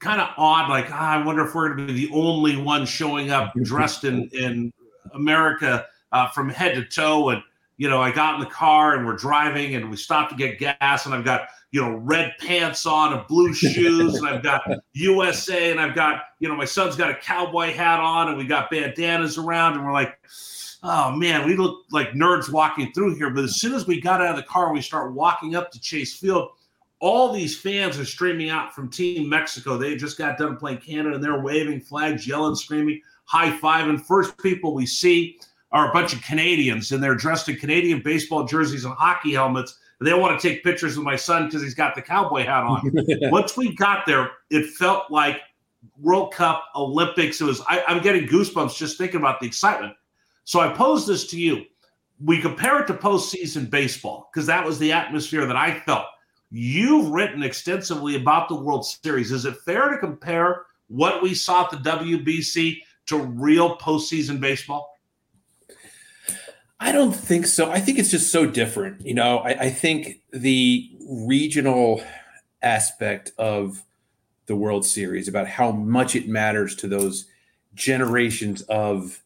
kind 0.00 0.20
of 0.20 0.30
odd, 0.36 0.68
like 0.68 0.90
ah, 0.90 1.12
I 1.12 1.24
wonder 1.24 1.46
if 1.46 1.54
we're 1.54 1.74
going 1.74 1.86
to 1.86 1.94
be 1.94 2.06
the 2.06 2.14
only 2.14 2.56
one 2.56 2.84
showing 2.84 3.30
up 3.30 3.52
dressed 3.62 4.04
in 4.04 4.28
in 4.32 4.72
America 5.14 5.86
uh, 6.14 6.28
from 6.28 6.48
head 6.48 6.74
to 6.76 6.84
toe. 6.84 7.30
And, 7.30 7.42
you 7.76 7.88
know, 7.88 8.00
I 8.00 8.10
got 8.10 8.34
in 8.34 8.40
the 8.40 8.46
car 8.50 8.94
and 8.94 9.04
we're 9.04 9.16
driving 9.16 9.74
and 9.74 9.90
we 9.90 9.96
stopped 9.96 10.30
to 10.30 10.36
get 10.36 10.58
gas 10.58 11.06
and 11.06 11.14
I've 11.14 11.24
got, 11.24 11.48
you 11.74 11.80
know, 11.80 11.96
red 11.96 12.32
pants 12.38 12.86
on 12.86 13.12
and 13.12 13.26
blue 13.26 13.52
shoes 13.52 14.14
and 14.14 14.28
I've 14.28 14.44
got 14.44 14.62
USA 14.92 15.72
and 15.72 15.80
I've 15.80 15.96
got, 15.96 16.22
you 16.38 16.48
know, 16.48 16.54
my 16.54 16.64
son's 16.64 16.94
got 16.94 17.10
a 17.10 17.16
cowboy 17.16 17.72
hat 17.72 17.98
on 17.98 18.28
and 18.28 18.38
we 18.38 18.44
got 18.44 18.70
bandanas 18.70 19.38
around 19.38 19.72
and 19.74 19.84
we're 19.84 19.92
like, 19.92 20.16
oh 20.84 21.10
man, 21.10 21.44
we 21.44 21.56
look 21.56 21.80
like 21.90 22.10
nerds 22.10 22.48
walking 22.48 22.92
through 22.92 23.16
here. 23.16 23.28
But 23.28 23.42
as 23.42 23.56
soon 23.56 23.74
as 23.74 23.88
we 23.88 24.00
got 24.00 24.20
out 24.20 24.30
of 24.30 24.36
the 24.36 24.44
car 24.44 24.72
we 24.72 24.80
start 24.80 25.14
walking 25.14 25.56
up 25.56 25.72
to 25.72 25.80
Chase 25.80 26.16
Field, 26.16 26.50
all 27.00 27.32
these 27.32 27.58
fans 27.58 27.98
are 27.98 28.04
streaming 28.04 28.50
out 28.50 28.72
from 28.72 28.88
Team 28.88 29.28
Mexico. 29.28 29.76
They 29.76 29.96
just 29.96 30.16
got 30.16 30.38
done 30.38 30.56
playing 30.56 30.78
Canada 30.78 31.16
and 31.16 31.24
they're 31.24 31.40
waving 31.40 31.80
flags, 31.80 32.24
yelling, 32.24 32.54
screaming 32.54 33.00
high 33.24 33.50
five. 33.50 33.88
And 33.88 34.06
first 34.06 34.38
people 34.38 34.74
we 34.74 34.86
see 34.86 35.40
are 35.72 35.90
a 35.90 35.92
bunch 35.92 36.12
of 36.14 36.22
Canadians, 36.22 36.92
and 36.92 37.02
they're 37.02 37.16
dressed 37.16 37.48
in 37.48 37.56
Canadian 37.56 38.00
baseball 38.00 38.44
jerseys 38.44 38.84
and 38.84 38.94
hockey 38.94 39.32
helmets. 39.32 39.80
They 40.04 40.14
want 40.14 40.38
to 40.38 40.48
take 40.48 40.62
pictures 40.62 40.96
with 40.96 41.04
my 41.04 41.16
son 41.16 41.46
because 41.46 41.62
he's 41.62 41.74
got 41.74 41.94
the 41.94 42.02
cowboy 42.02 42.44
hat 42.44 42.64
on. 42.64 42.92
Once 43.30 43.56
we 43.56 43.74
got 43.74 44.06
there, 44.06 44.32
it 44.50 44.66
felt 44.74 45.10
like 45.10 45.40
World 46.00 46.32
Cup, 46.32 46.64
Olympics. 46.76 47.40
It 47.40 47.44
was. 47.44 47.62
I, 47.68 47.82
I'm 47.86 48.02
getting 48.02 48.26
goosebumps 48.26 48.76
just 48.76 48.98
thinking 48.98 49.20
about 49.20 49.40
the 49.40 49.46
excitement. 49.46 49.94
So 50.44 50.60
I 50.60 50.72
pose 50.72 51.06
this 51.06 51.26
to 51.28 51.40
you. 51.40 51.64
We 52.24 52.40
compare 52.40 52.80
it 52.82 52.86
to 52.88 52.94
postseason 52.94 53.68
baseball 53.70 54.30
because 54.32 54.46
that 54.46 54.64
was 54.64 54.78
the 54.78 54.92
atmosphere 54.92 55.46
that 55.46 55.56
I 55.56 55.80
felt. 55.80 56.06
You've 56.50 57.10
written 57.10 57.42
extensively 57.42 58.16
about 58.16 58.48
the 58.48 58.54
World 58.54 58.86
Series. 58.86 59.32
Is 59.32 59.44
it 59.44 59.56
fair 59.64 59.88
to 59.88 59.98
compare 59.98 60.66
what 60.88 61.22
we 61.22 61.34
saw 61.34 61.64
at 61.64 61.70
the 61.70 61.76
WBC 61.78 62.78
to 63.06 63.18
real 63.18 63.76
postseason 63.78 64.38
baseball? 64.38 64.93
I 66.80 66.92
don't 66.92 67.14
think 67.14 67.46
so. 67.46 67.70
I 67.70 67.80
think 67.80 67.98
it's 67.98 68.10
just 68.10 68.30
so 68.30 68.46
different. 68.46 69.04
You 69.06 69.14
know, 69.14 69.38
I, 69.38 69.50
I 69.50 69.70
think 69.70 70.20
the 70.32 70.90
regional 71.08 72.02
aspect 72.62 73.32
of 73.38 73.84
the 74.46 74.56
World 74.56 74.84
Series 74.84 75.28
about 75.28 75.46
how 75.46 75.70
much 75.70 76.14
it 76.14 76.28
matters 76.28 76.74
to 76.76 76.88
those 76.88 77.26
generations 77.74 78.62
of 78.62 79.22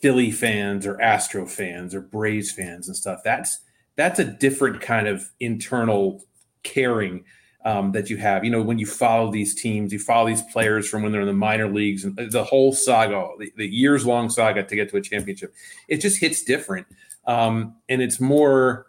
Philly 0.00 0.30
fans 0.30 0.86
or 0.86 1.00
Astro 1.00 1.46
fans 1.46 1.94
or 1.94 2.00
Braves 2.00 2.50
fans 2.50 2.88
and 2.88 2.96
stuff. 2.96 3.20
That's 3.24 3.60
that's 3.96 4.18
a 4.18 4.24
different 4.24 4.80
kind 4.80 5.08
of 5.08 5.30
internal 5.40 6.24
caring 6.62 7.24
um, 7.64 7.92
that 7.92 8.08
you 8.08 8.16
have. 8.16 8.44
You 8.44 8.50
know, 8.50 8.62
when 8.62 8.78
you 8.78 8.86
follow 8.86 9.30
these 9.30 9.54
teams, 9.54 9.92
you 9.92 9.98
follow 9.98 10.26
these 10.26 10.42
players 10.42 10.88
from 10.88 11.02
when 11.02 11.12
they're 11.12 11.20
in 11.20 11.26
the 11.26 11.32
minor 11.32 11.68
leagues 11.68 12.04
and 12.04 12.16
the 12.16 12.44
whole 12.44 12.72
saga, 12.72 13.28
the, 13.38 13.52
the 13.56 13.66
years 13.66 14.06
long 14.06 14.30
saga 14.30 14.62
to 14.62 14.76
get 14.76 14.88
to 14.90 14.96
a 14.96 15.00
championship. 15.00 15.54
It 15.88 15.98
just 15.98 16.20
hits 16.20 16.42
different. 16.42 16.86
Um, 17.26 17.76
and 17.88 18.00
it's 18.00 18.20
more, 18.20 18.86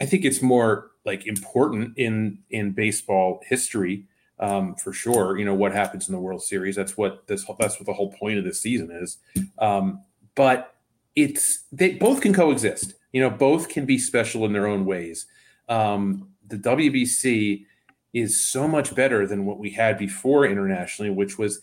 I 0.00 0.06
think 0.06 0.24
it's 0.24 0.42
more 0.42 0.90
like 1.04 1.26
important 1.26 1.96
in 1.96 2.38
in 2.50 2.72
baseball 2.72 3.40
history 3.48 4.04
um, 4.38 4.74
for 4.74 4.92
sure. 4.92 5.38
You 5.38 5.44
know 5.44 5.54
what 5.54 5.72
happens 5.72 6.08
in 6.08 6.14
the 6.14 6.20
World 6.20 6.42
Series. 6.42 6.76
That's 6.76 6.96
what 6.96 7.26
this. 7.26 7.44
That's 7.58 7.78
what 7.78 7.86
the 7.86 7.92
whole 7.92 8.12
point 8.12 8.38
of 8.38 8.44
this 8.44 8.60
season 8.60 8.90
is. 8.90 9.18
Um, 9.58 10.02
but 10.34 10.74
it's 11.16 11.64
they 11.72 11.94
both 11.94 12.20
can 12.20 12.34
coexist. 12.34 12.94
You 13.12 13.20
know, 13.20 13.30
both 13.30 13.68
can 13.68 13.86
be 13.86 13.98
special 13.98 14.44
in 14.44 14.52
their 14.52 14.66
own 14.66 14.84
ways. 14.84 15.26
Um, 15.68 16.28
the 16.48 16.56
WBC 16.56 17.64
is 18.12 18.44
so 18.44 18.68
much 18.68 18.94
better 18.94 19.26
than 19.26 19.46
what 19.46 19.58
we 19.58 19.70
had 19.70 19.98
before 19.98 20.44
internationally, 20.46 21.10
which 21.10 21.38
was 21.38 21.60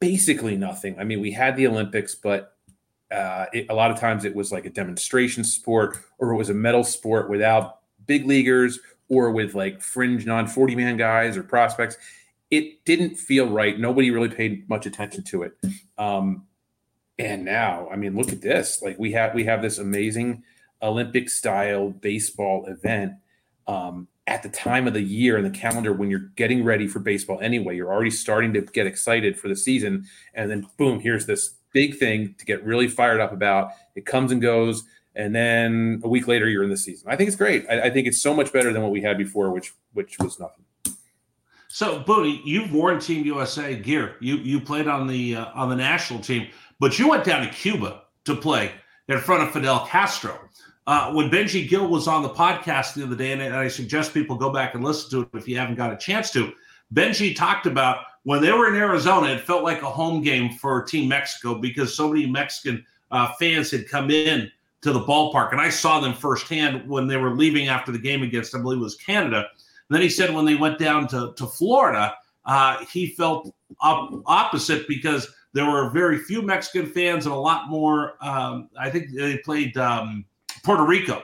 basically 0.00 0.56
nothing. 0.56 0.98
I 0.98 1.04
mean, 1.04 1.20
we 1.20 1.32
had 1.32 1.56
the 1.56 1.66
Olympics, 1.66 2.14
but 2.14 2.56
uh, 3.10 3.46
it, 3.52 3.66
a 3.70 3.74
lot 3.74 3.90
of 3.90 3.98
times 3.98 4.24
it 4.24 4.34
was 4.34 4.52
like 4.52 4.66
a 4.66 4.70
demonstration 4.70 5.44
sport 5.44 5.98
or 6.18 6.32
it 6.32 6.36
was 6.36 6.50
a 6.50 6.54
medal 6.54 6.84
sport 6.84 7.30
without 7.30 7.78
big 8.06 8.26
leaguers 8.26 8.78
or 9.08 9.30
with 9.30 9.54
like 9.54 9.80
fringe 9.80 10.26
non 10.26 10.46
40 10.46 10.74
man 10.74 10.96
guys 10.96 11.36
or 11.36 11.42
prospects. 11.42 11.96
It 12.50 12.84
didn't 12.84 13.16
feel 13.16 13.48
right. 13.48 13.78
Nobody 13.78 14.10
really 14.10 14.28
paid 14.28 14.68
much 14.68 14.86
attention 14.86 15.24
to 15.24 15.42
it. 15.42 15.56
Um, 15.98 16.46
and 17.18 17.44
now, 17.44 17.88
I 17.90 17.96
mean, 17.96 18.14
look 18.14 18.32
at 18.32 18.42
this. 18.42 18.82
Like 18.82 18.98
we 18.98 19.12
have 19.12 19.34
we 19.34 19.44
have 19.44 19.62
this 19.62 19.78
amazing 19.78 20.42
Olympic 20.82 21.30
style 21.30 21.90
baseball 21.90 22.66
event. 22.66 23.14
Um, 23.66 24.08
at 24.26 24.42
the 24.42 24.48
time 24.48 24.86
of 24.86 24.94
the 24.94 25.02
year 25.02 25.38
in 25.38 25.44
the 25.44 25.50
calendar 25.50 25.92
when 25.92 26.10
you're 26.10 26.30
getting 26.36 26.64
ready 26.64 26.88
for 26.88 26.98
baseball 26.98 27.38
anyway. 27.40 27.76
You're 27.76 27.92
already 27.92 28.10
starting 28.10 28.52
to 28.54 28.60
get 28.60 28.86
excited 28.86 29.38
for 29.38 29.48
the 29.48 29.56
season. 29.56 30.06
And 30.34 30.50
then, 30.50 30.66
boom, 30.76 31.00
here's 31.00 31.26
this 31.26 31.54
big 31.72 31.96
thing 31.96 32.34
to 32.38 32.44
get 32.44 32.64
really 32.64 32.88
fired 32.88 33.20
up 33.20 33.32
about. 33.32 33.70
It 33.94 34.04
comes 34.04 34.32
and 34.32 34.42
goes. 34.42 34.82
And 35.14 35.34
then 35.34 36.00
a 36.04 36.08
week 36.08 36.28
later, 36.28 36.48
you're 36.48 36.64
in 36.64 36.70
the 36.70 36.76
season. 36.76 37.08
I 37.08 37.16
think 37.16 37.28
it's 37.28 37.36
great. 37.36 37.64
I, 37.70 37.82
I 37.82 37.90
think 37.90 38.06
it's 38.06 38.20
so 38.20 38.34
much 38.34 38.52
better 38.52 38.72
than 38.72 38.82
what 38.82 38.90
we 38.90 39.00
had 39.00 39.16
before, 39.16 39.50
which 39.50 39.72
which 39.94 40.18
was 40.18 40.38
nothing. 40.38 40.64
So, 41.68 42.00
Booney, 42.00 42.40
you've 42.44 42.72
worn 42.72 43.00
Team 43.00 43.24
USA 43.24 43.74
gear. 43.76 44.16
You 44.20 44.36
you 44.36 44.60
played 44.60 44.88
on 44.88 45.06
the 45.06 45.36
uh, 45.36 45.46
on 45.54 45.70
the 45.70 45.76
national 45.76 46.20
team, 46.20 46.48
but 46.80 46.98
you 46.98 47.08
went 47.08 47.24
down 47.24 47.46
to 47.46 47.50
Cuba 47.50 48.02
to 48.24 48.36
play 48.36 48.72
in 49.08 49.18
front 49.20 49.42
of 49.42 49.52
Fidel 49.52 49.86
Castro. 49.86 50.38
Uh, 50.86 51.12
when 51.12 51.28
Benji 51.28 51.68
Gil 51.68 51.88
was 51.88 52.06
on 52.06 52.22
the 52.22 52.28
podcast 52.28 52.94
the 52.94 53.02
other 53.02 53.16
day, 53.16 53.32
and 53.32 53.42
I 53.42 53.66
suggest 53.66 54.14
people 54.14 54.36
go 54.36 54.52
back 54.52 54.74
and 54.74 54.84
listen 54.84 55.10
to 55.10 55.20
it 55.22 55.28
if 55.34 55.48
you 55.48 55.58
haven't 55.58 55.74
got 55.74 55.92
a 55.92 55.96
chance 55.96 56.30
to. 56.32 56.52
Benji 56.94 57.34
talked 57.34 57.66
about 57.66 58.04
when 58.22 58.40
they 58.40 58.52
were 58.52 58.68
in 58.68 58.76
Arizona, 58.76 59.28
it 59.28 59.40
felt 59.40 59.64
like 59.64 59.82
a 59.82 59.90
home 59.90 60.22
game 60.22 60.52
for 60.58 60.82
Team 60.84 61.08
Mexico 61.08 61.56
because 61.56 61.96
so 61.96 62.08
many 62.08 62.26
Mexican 62.26 62.84
uh, 63.10 63.32
fans 63.38 63.70
had 63.72 63.88
come 63.88 64.10
in 64.10 64.50
to 64.82 64.92
the 64.92 65.00
ballpark, 65.00 65.50
and 65.50 65.60
I 65.60 65.70
saw 65.70 65.98
them 65.98 66.14
firsthand 66.14 66.88
when 66.88 67.08
they 67.08 67.16
were 67.16 67.34
leaving 67.34 67.66
after 67.66 67.90
the 67.90 67.98
game 67.98 68.22
against, 68.22 68.54
I 68.54 68.60
believe 68.60 68.78
it 68.78 68.84
was 68.84 68.94
Canada. 68.94 69.38
And 69.38 69.94
then 69.94 70.02
he 70.02 70.08
said 70.08 70.32
when 70.32 70.44
they 70.44 70.54
went 70.54 70.78
down 70.78 71.08
to 71.08 71.32
to 71.36 71.46
Florida, 71.46 72.14
uh, 72.44 72.84
he 72.92 73.08
felt 73.08 73.52
op- 73.80 74.22
opposite 74.26 74.86
because 74.86 75.32
there 75.52 75.68
were 75.68 75.90
very 75.90 76.18
few 76.18 76.42
Mexican 76.42 76.86
fans 76.86 77.26
and 77.26 77.34
a 77.34 77.38
lot 77.38 77.68
more. 77.68 78.14
Um, 78.20 78.68
I 78.78 78.88
think 78.88 79.12
they 79.12 79.38
played. 79.38 79.76
Um, 79.76 80.24
Puerto 80.66 80.84
Rico. 80.84 81.22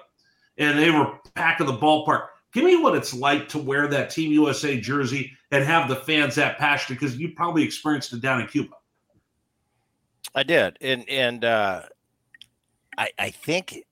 and 0.56 0.78
they 0.78 0.92
were 0.92 1.18
packing 1.34 1.66
the 1.66 1.72
ballpark. 1.72 2.28
Give 2.52 2.64
me 2.64 2.76
what 2.76 2.94
it's 2.94 3.12
like 3.12 3.48
to 3.48 3.58
wear 3.58 3.88
that 3.88 4.10
Team 4.10 4.30
USA 4.30 4.78
jersey 4.78 5.32
and 5.50 5.64
have 5.64 5.88
the 5.88 5.96
fans 5.96 6.36
that 6.36 6.58
passionate 6.58 7.00
because 7.00 7.16
you 7.18 7.32
probably 7.34 7.64
experienced 7.64 8.12
it 8.12 8.20
down 8.20 8.40
in 8.40 8.46
Cuba. 8.46 8.76
I 10.32 10.44
did, 10.44 10.78
and 10.80 11.08
and 11.08 11.44
uh, 11.44 11.82
I 12.96 13.10
I 13.18 13.30
think 13.30 13.84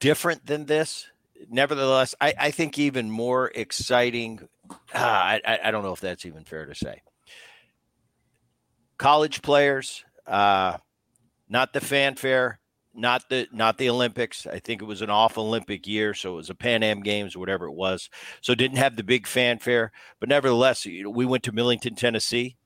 different 0.00 0.44
than 0.46 0.66
this. 0.66 1.06
Nevertheless, 1.48 2.16
I, 2.20 2.34
I 2.38 2.50
think 2.50 2.76
even 2.78 3.10
more 3.10 3.52
exciting. 3.54 4.48
Uh, 4.92 4.98
I 4.98 5.60
I 5.62 5.70
don't 5.70 5.84
know 5.84 5.92
if 5.92 6.00
that's 6.00 6.26
even 6.26 6.44
fair 6.44 6.66
to 6.66 6.74
say. 6.74 7.02
College 8.96 9.42
players, 9.42 10.04
uh, 10.26 10.78
not 11.48 11.72
the 11.72 11.80
fanfare, 11.80 12.58
not 12.98 13.28
the 13.28 13.46
not 13.52 13.78
the 13.78 13.88
Olympics. 13.88 14.46
I 14.46 14.58
think 14.58 14.82
it 14.82 14.86
was 14.86 15.02
an 15.02 15.10
off 15.10 15.38
Olympic 15.38 15.86
year, 15.86 16.14
so 16.14 16.34
it 16.34 16.36
was 16.36 16.50
a 16.50 16.54
Pan 16.54 16.82
Am 16.82 17.00
Games, 17.00 17.36
whatever 17.36 17.66
it 17.66 17.72
was. 17.72 18.10
So 18.40 18.54
didn't 18.54 18.78
have 18.78 18.96
the 18.96 19.04
big 19.04 19.26
fanfare, 19.26 19.92
but 20.20 20.28
nevertheless, 20.28 20.84
you 20.84 21.04
know, 21.04 21.10
we 21.10 21.26
went 21.26 21.44
to 21.44 21.52
Millington, 21.52 21.94
Tennessee, 21.94 22.56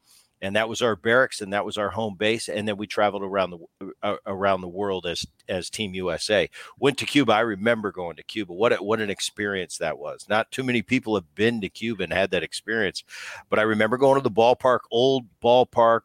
and 0.42 0.56
that 0.56 0.68
was 0.68 0.82
our 0.82 0.96
barracks 0.96 1.40
and 1.40 1.52
that 1.52 1.64
was 1.64 1.78
our 1.78 1.90
home 1.90 2.16
base. 2.18 2.48
And 2.48 2.66
then 2.66 2.76
we 2.76 2.88
traveled 2.88 3.22
around 3.22 3.50
the 3.50 3.92
uh, 4.02 4.16
around 4.26 4.60
the 4.60 4.68
world 4.68 5.06
as 5.06 5.24
as 5.48 5.70
Team 5.70 5.94
USA. 5.94 6.50
Went 6.78 6.98
to 6.98 7.06
Cuba. 7.06 7.32
I 7.32 7.40
remember 7.40 7.92
going 7.92 8.16
to 8.16 8.24
Cuba. 8.24 8.52
What 8.52 8.72
a, 8.72 8.76
what 8.76 9.00
an 9.00 9.10
experience 9.10 9.78
that 9.78 9.98
was. 9.98 10.26
Not 10.28 10.50
too 10.50 10.64
many 10.64 10.82
people 10.82 11.14
have 11.14 11.32
been 11.36 11.60
to 11.60 11.68
Cuba 11.68 12.02
and 12.02 12.12
had 12.12 12.32
that 12.32 12.42
experience, 12.42 13.04
but 13.48 13.60
I 13.60 13.62
remember 13.62 13.96
going 13.96 14.20
to 14.20 14.22
the 14.22 14.34
ballpark, 14.34 14.80
old 14.90 15.26
ballpark, 15.42 16.02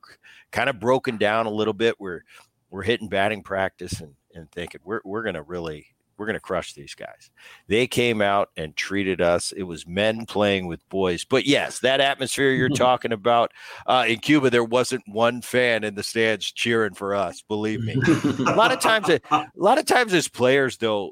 kind 0.51 0.69
of 0.69 0.79
broken 0.79 1.17
down 1.17 1.47
a 1.47 1.51
little 1.51 1.73
bit. 1.73 1.95
We're 1.99 2.21
we're 2.69 2.83
hitting 2.83 3.09
batting 3.09 3.41
practice 3.41 4.01
and 4.01 4.13
and 4.37 4.51
thinking 4.51 4.81
we're 4.83 5.01
we're 5.03 5.23
gonna 5.23 5.43
really 5.43 5.87
we're 6.17 6.25
going 6.25 6.33
to 6.33 6.39
crush 6.39 6.73
these 6.73 6.95
guys. 6.95 7.29
They 7.67 7.87
came 7.87 8.21
out 8.21 8.49
and 8.57 8.75
treated 8.75 9.21
us. 9.21 9.51
It 9.51 9.63
was 9.63 9.87
men 9.87 10.25
playing 10.25 10.67
with 10.67 10.87
boys. 10.89 11.23
But 11.23 11.45
yes, 11.45 11.79
that 11.79 12.01
atmosphere 12.01 12.51
you're 12.51 12.69
talking 12.75 13.11
about 13.11 13.51
uh, 13.85 14.05
in 14.07 14.19
Cuba, 14.19 14.49
there 14.49 14.63
wasn't 14.63 15.03
one 15.07 15.41
fan 15.41 15.83
in 15.83 15.95
the 15.95 16.03
stands 16.03 16.51
cheering 16.51 16.95
for 16.95 17.13
us. 17.13 17.41
Believe 17.41 17.83
me. 17.83 17.95
a 17.95 18.55
lot 18.55 18.71
of 18.71 18.79
times, 18.79 19.09
a 19.31 19.47
lot 19.55 19.77
of 19.77 19.85
times 19.85 20.13
as 20.13 20.27
players, 20.27 20.77
though, 20.77 21.11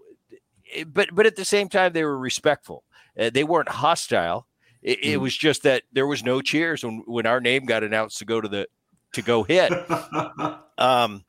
eh, 0.74 0.84
but 0.88 1.10
but 1.14 1.26
at 1.26 1.36
the 1.36 1.46
same 1.46 1.70
time, 1.70 1.94
they 1.94 2.04
were 2.04 2.18
respectful. 2.18 2.84
Uh, 3.18 3.30
they 3.30 3.44
weren't 3.44 3.70
hostile. 3.70 4.48
It, 4.82 5.04
it, 5.04 5.18
was 5.18 5.36
just 5.36 5.64
that 5.64 5.82
there 5.94 6.06
was 6.06 6.24
no 6.24 6.42
cheers 6.42 6.84
when 6.84 7.04
when 7.08 7.26
our 7.26 7.40
name 7.40 7.66
got 7.66 7.84
announced 7.84 8.20
to 8.20 8.26
go 8.26 8.40
to 8.40 8.48
the 8.48 8.68
to 9.14 9.22
go 9.22 9.44
hit. 9.44 9.72
Um, 10.78 11.24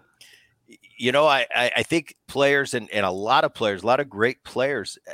you 0.96 1.12
know, 1.12 1.26
I, 1.26 1.46
I 1.54 1.82
think 1.82 2.16
players 2.26 2.74
and, 2.74 2.90
and 2.90 3.04
a 3.04 3.10
lot 3.10 3.44
of 3.44 3.54
players, 3.54 3.82
a 3.82 3.86
lot 3.86 4.00
of 4.00 4.08
great 4.08 4.42
players 4.44 4.98
eh, 5.06 5.12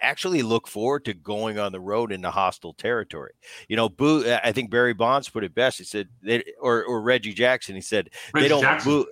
actually 0.00 0.42
look 0.42 0.68
forward 0.68 1.04
to 1.06 1.14
going 1.14 1.58
on 1.58 1.72
the 1.72 1.80
road 1.80 2.12
into 2.12 2.30
hostile 2.30 2.74
territory. 2.74 3.32
You 3.68 3.76
know, 3.76 3.88
boo. 3.88 4.30
I 4.42 4.52
think 4.52 4.70
Barry 4.70 4.92
Bonds 4.94 5.28
put 5.28 5.44
it 5.44 5.54
best. 5.54 5.78
He 5.78 5.84
said, 5.84 6.08
they, 6.22 6.44
or 6.60 6.84
or 6.84 7.00
Reggie 7.00 7.32
Jackson. 7.32 7.74
He 7.74 7.80
said 7.80 8.10
Reggie 8.34 8.44
they 8.44 8.48
don't 8.48 8.62
Jackson. 8.62 8.92
boo. 8.92 9.06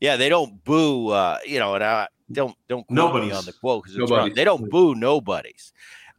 Yeah, 0.00 0.16
they 0.16 0.28
don't 0.28 0.62
boo. 0.64 1.08
Uh, 1.08 1.38
you 1.46 1.58
know, 1.58 1.74
and 1.74 1.84
I 1.84 2.08
don't 2.32 2.56
don't 2.68 2.88
nobody 2.90 3.30
on 3.32 3.44
the 3.44 3.52
quote 3.52 3.84
because 3.84 4.34
They 4.34 4.44
don't 4.44 4.70
boo 4.70 4.94
nobodies. 4.94 5.72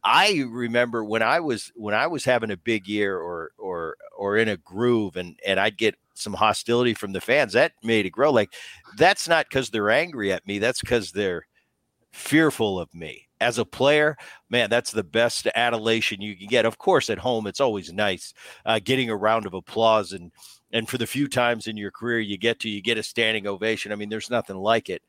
I 0.04 0.44
remember 0.48 1.04
when 1.04 1.22
I 1.22 1.40
was 1.40 1.70
when 1.76 1.94
I 1.94 2.08
was 2.08 2.24
having 2.24 2.50
a 2.50 2.56
big 2.56 2.88
year 2.88 3.16
or 3.18 3.52
or 3.56 3.96
or 4.16 4.36
in 4.36 4.48
a 4.48 4.56
groove 4.56 5.16
and 5.16 5.38
and 5.46 5.60
I'd 5.60 5.76
get 5.76 5.96
some 6.22 6.34
hostility 6.34 6.94
from 6.94 7.12
the 7.12 7.20
fans 7.20 7.52
that 7.52 7.72
made 7.82 8.06
it 8.06 8.10
grow 8.10 8.30
like 8.32 8.52
that's 8.96 9.28
not 9.28 9.46
because 9.48 9.70
they're 9.70 9.90
angry 9.90 10.32
at 10.32 10.46
me 10.46 10.58
that's 10.58 10.80
because 10.80 11.12
they're 11.12 11.46
fearful 12.12 12.78
of 12.78 12.94
me. 12.94 13.26
As 13.40 13.58
a 13.58 13.64
player 13.64 14.16
man 14.50 14.70
that's 14.70 14.92
the 14.92 15.02
best 15.02 15.48
adulation 15.56 16.20
you 16.20 16.36
can 16.36 16.46
get. 16.46 16.64
Of 16.64 16.78
course 16.78 17.10
at 17.10 17.18
home 17.18 17.48
it's 17.48 17.60
always 17.60 17.92
nice 17.92 18.32
uh, 18.64 18.78
getting 18.84 19.10
a 19.10 19.16
round 19.16 19.46
of 19.46 19.54
applause 19.54 20.12
and 20.12 20.30
and 20.72 20.88
for 20.88 20.96
the 20.96 21.08
few 21.08 21.26
times 21.26 21.66
in 21.66 21.76
your 21.76 21.90
career 21.90 22.20
you 22.20 22.38
get 22.38 22.60
to 22.60 22.68
you 22.68 22.80
get 22.80 22.98
a 22.98 23.02
standing 23.02 23.46
ovation 23.46 23.90
i 23.92 23.96
mean 23.96 24.08
there's 24.08 24.30
nothing 24.30 24.56
like 24.56 24.88
it. 24.88 25.02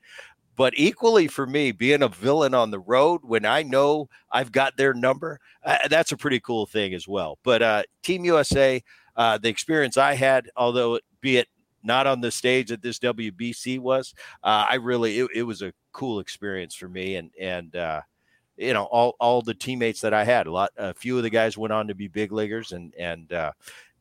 But 0.56 0.72
equally 0.76 1.28
for 1.28 1.46
me 1.46 1.70
being 1.70 2.02
a 2.02 2.08
villain 2.08 2.54
on 2.54 2.72
the 2.72 2.80
road 2.80 3.20
when 3.22 3.46
i 3.46 3.62
know 3.62 4.08
i've 4.32 4.50
got 4.50 4.76
their 4.76 4.94
number 4.94 5.38
uh, 5.64 5.78
that's 5.88 6.10
a 6.10 6.16
pretty 6.16 6.40
cool 6.40 6.66
thing 6.66 6.92
as 6.92 7.06
well. 7.06 7.38
But 7.44 7.62
uh, 7.62 7.82
team 8.02 8.24
usa 8.24 8.82
uh, 9.16 9.38
the 9.38 9.48
experience 9.48 9.96
I 9.96 10.14
had, 10.14 10.50
although 10.56 10.94
it, 10.94 11.04
be 11.20 11.36
it 11.36 11.48
not 11.82 12.06
on 12.06 12.20
the 12.20 12.30
stage 12.30 12.68
that 12.68 12.82
this 12.82 12.98
WBC 12.98 13.78
was, 13.78 14.14
uh, 14.42 14.66
I 14.68 14.76
really 14.76 15.18
it, 15.18 15.28
it, 15.34 15.42
was 15.42 15.62
a 15.62 15.72
cool 15.92 16.20
experience 16.20 16.74
for 16.74 16.88
me, 16.88 17.16
and 17.16 17.30
and 17.38 17.76
uh, 17.76 18.00
you 18.56 18.72
know 18.72 18.84
all 18.84 19.16
all 19.20 19.42
the 19.42 19.54
teammates 19.54 20.00
that 20.00 20.14
I 20.14 20.24
had. 20.24 20.46
A 20.46 20.52
lot, 20.52 20.70
a 20.76 20.94
few 20.94 21.16
of 21.16 21.22
the 21.22 21.30
guys 21.30 21.58
went 21.58 21.72
on 21.72 21.88
to 21.88 21.94
be 21.94 22.08
big 22.08 22.32
leaguers, 22.32 22.72
and 22.72 22.94
and 22.98 23.32
uh, 23.32 23.52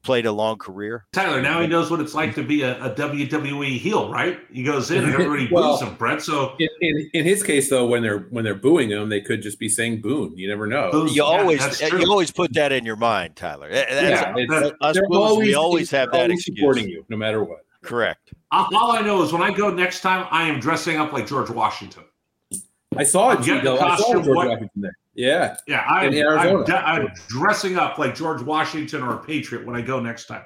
played 0.03 0.25
a 0.25 0.31
long 0.31 0.57
career. 0.57 1.05
Tyler, 1.13 1.41
now 1.41 1.61
he 1.61 1.67
knows 1.67 1.89
what 1.89 1.99
it's 1.99 2.13
like 2.13 2.35
to 2.35 2.43
be 2.43 2.61
a, 2.61 2.81
a 2.83 2.93
WWE 2.93 3.77
heel, 3.77 4.11
right? 4.11 4.39
He 4.51 4.63
goes 4.63 4.91
in 4.91 5.03
and 5.03 5.13
everybody 5.13 5.49
well, 5.51 5.77
boos 5.77 5.87
him, 5.87 5.95
Bret. 5.95 6.21
So 6.21 6.55
in, 6.59 6.69
in, 6.81 7.09
in, 7.13 7.23
his 7.23 7.41
case, 7.41 7.69
though, 7.69 7.87
when 7.87 8.03
they're 8.03 8.19
when 8.29 8.43
they're 8.43 8.53
booing 8.53 8.89
him, 8.89 9.09
they 9.09 9.21
could 9.21 9.41
just 9.41 9.59
be 9.59 9.69
saying 9.69 10.01
"boon." 10.01 10.37
You 10.37 10.47
never 10.47 10.67
know. 10.67 10.91
Booze, 10.91 11.15
you 11.15 11.23
yeah, 11.23 11.29
always 11.29 11.81
you 11.81 12.09
always 12.09 12.31
put 12.31 12.53
that 12.53 12.71
in 12.71 12.85
your 12.85 12.95
mind, 12.95 13.35
Tyler. 13.35 13.69
That's, 13.71 13.91
yeah, 13.91 14.69
us 14.81 14.99
boos, 15.07 15.17
always, 15.17 15.47
we 15.47 15.53
always 15.55 15.89
have 15.91 16.11
that 16.11 16.29
excuse. 16.29 16.57
supporting 16.57 16.87
you, 16.87 17.05
no 17.09 17.17
matter 17.17 17.43
what. 17.43 17.65
Correct. 17.81 18.33
Uh, 18.51 18.65
all 18.73 18.91
I 18.91 19.01
know 19.01 19.21
is 19.23 19.33
when 19.33 19.41
I 19.41 19.51
go 19.51 19.69
next 19.69 20.01
time, 20.01 20.27
I 20.31 20.43
am 20.47 20.59
dressing 20.59 20.97
up 20.97 21.11
like 21.11 21.27
George 21.27 21.49
Washington. 21.49 22.03
I 22.95 23.03
saw 23.03 23.31
it. 23.31 23.39
I 23.39 23.97
saw 23.97 24.13
George 24.13 24.27
what, 24.27 24.47
Washington 24.47 24.69
there. 24.81 24.97
Yeah. 25.15 25.57
Yeah. 25.67 25.81
I, 25.87 26.05
I'm, 26.07 26.65
I'm 26.67 27.07
dressing 27.27 27.77
up 27.77 27.97
like 27.97 28.15
George 28.15 28.41
Washington 28.41 29.03
or 29.03 29.15
a 29.15 29.17
Patriot 29.19 29.65
when 29.65 29.75
I 29.75 29.81
go 29.81 29.99
next 29.99 30.25
time. 30.25 30.43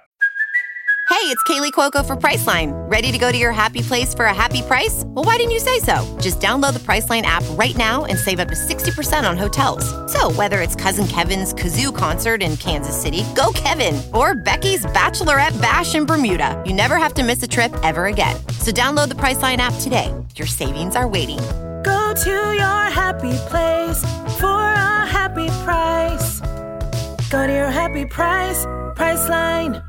Hey, 1.09 1.33
it's 1.33 1.41
Kaley 1.43 1.71
Cuoco 1.71 2.05
for 2.05 2.17
Priceline. 2.17 2.73
Ready 2.91 3.13
to 3.13 3.17
go 3.17 3.31
to 3.31 3.37
your 3.37 3.53
happy 3.53 3.81
place 3.81 4.13
for 4.13 4.25
a 4.25 4.33
happy 4.33 4.61
price? 4.61 5.03
Well, 5.07 5.23
why 5.23 5.37
didn't 5.37 5.51
you 5.51 5.59
say 5.59 5.79
so? 5.79 5.95
Just 6.21 6.41
download 6.41 6.73
the 6.73 6.79
Priceline 6.79 7.21
app 7.21 7.43
right 7.51 7.75
now 7.77 8.03
and 8.03 8.19
save 8.19 8.39
up 8.39 8.49
to 8.49 8.55
60% 8.55 9.27
on 9.27 9.37
hotels. 9.37 9.85
So, 10.11 10.31
whether 10.33 10.61
it's 10.61 10.75
Cousin 10.75 11.07
Kevin's 11.07 11.53
Kazoo 11.53 11.95
concert 11.95 12.43
in 12.43 12.57
Kansas 12.57 13.01
City, 13.01 13.23
go 13.35 13.51
Kevin, 13.55 13.99
or 14.13 14.35
Becky's 14.35 14.85
Bachelorette 14.85 15.59
Bash 15.61 15.95
in 15.95 16.05
Bermuda, 16.05 16.61
you 16.65 16.73
never 16.73 16.97
have 16.97 17.13
to 17.15 17.23
miss 17.23 17.41
a 17.41 17.47
trip 17.47 17.73
ever 17.83 18.07
again. 18.07 18.35
So, 18.59 18.71
download 18.71 19.07
the 19.07 19.15
Priceline 19.15 19.57
app 19.57 19.73
today. 19.79 20.13
Your 20.35 20.47
savings 20.47 20.95
are 20.97 21.07
waiting 21.07 21.39
Go 21.83 22.13
to 22.13 22.29
your 22.29 22.83
happy 23.01 23.37
place 23.49 24.01
for 24.39 24.47
a 24.47 25.05
happy 25.05 25.47
price. 25.63 26.41
Go 27.29 27.45
to 27.47 27.53
your 27.53 27.69
happy 27.69 28.05
price, 28.05 28.65
Priceline. 28.95 29.83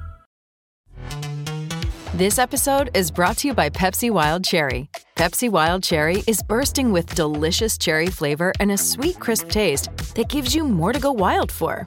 This 2.14 2.38
episode 2.38 2.90
is 2.94 3.10
brought 3.10 3.38
to 3.38 3.48
you 3.48 3.54
by 3.54 3.70
Pepsi 3.70 4.10
Wild 4.10 4.44
Cherry. 4.44 4.90
Pepsi 5.14 5.48
Wild 5.48 5.82
Cherry 5.82 6.22
is 6.26 6.42
bursting 6.42 6.90
with 6.90 7.14
delicious 7.14 7.78
cherry 7.78 8.08
flavor 8.08 8.52
and 8.58 8.72
a 8.72 8.76
sweet, 8.78 9.20
crisp 9.20 9.50
taste 9.50 9.88
that 10.14 10.28
gives 10.28 10.54
you 10.54 10.64
more 10.64 10.92
to 10.92 10.98
go 10.98 11.12
wild 11.12 11.52
for. 11.52 11.86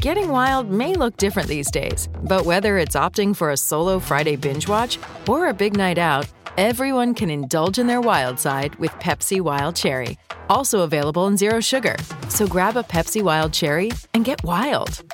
Getting 0.00 0.28
wild 0.28 0.70
may 0.70 0.94
look 0.94 1.16
different 1.16 1.48
these 1.48 1.70
days, 1.72 2.08
but 2.22 2.44
whether 2.44 2.78
it's 2.78 2.94
opting 2.94 3.34
for 3.34 3.50
a 3.50 3.56
solo 3.56 3.98
Friday 3.98 4.36
binge 4.36 4.68
watch 4.68 4.98
or 5.28 5.48
a 5.48 5.54
big 5.54 5.76
night 5.76 5.98
out, 5.98 6.24
Everyone 6.58 7.14
can 7.14 7.30
indulge 7.30 7.78
in 7.78 7.86
their 7.86 8.00
wild 8.00 8.40
side 8.40 8.74
with 8.80 8.90
Pepsi 8.94 9.40
Wild 9.40 9.76
Cherry, 9.76 10.18
also 10.48 10.80
available 10.80 11.28
in 11.28 11.36
Zero 11.36 11.60
Sugar. 11.60 11.94
So 12.30 12.48
grab 12.48 12.76
a 12.76 12.82
Pepsi 12.82 13.22
Wild 13.22 13.52
Cherry 13.52 13.92
and 14.12 14.24
get 14.24 14.42
wild. 14.42 15.04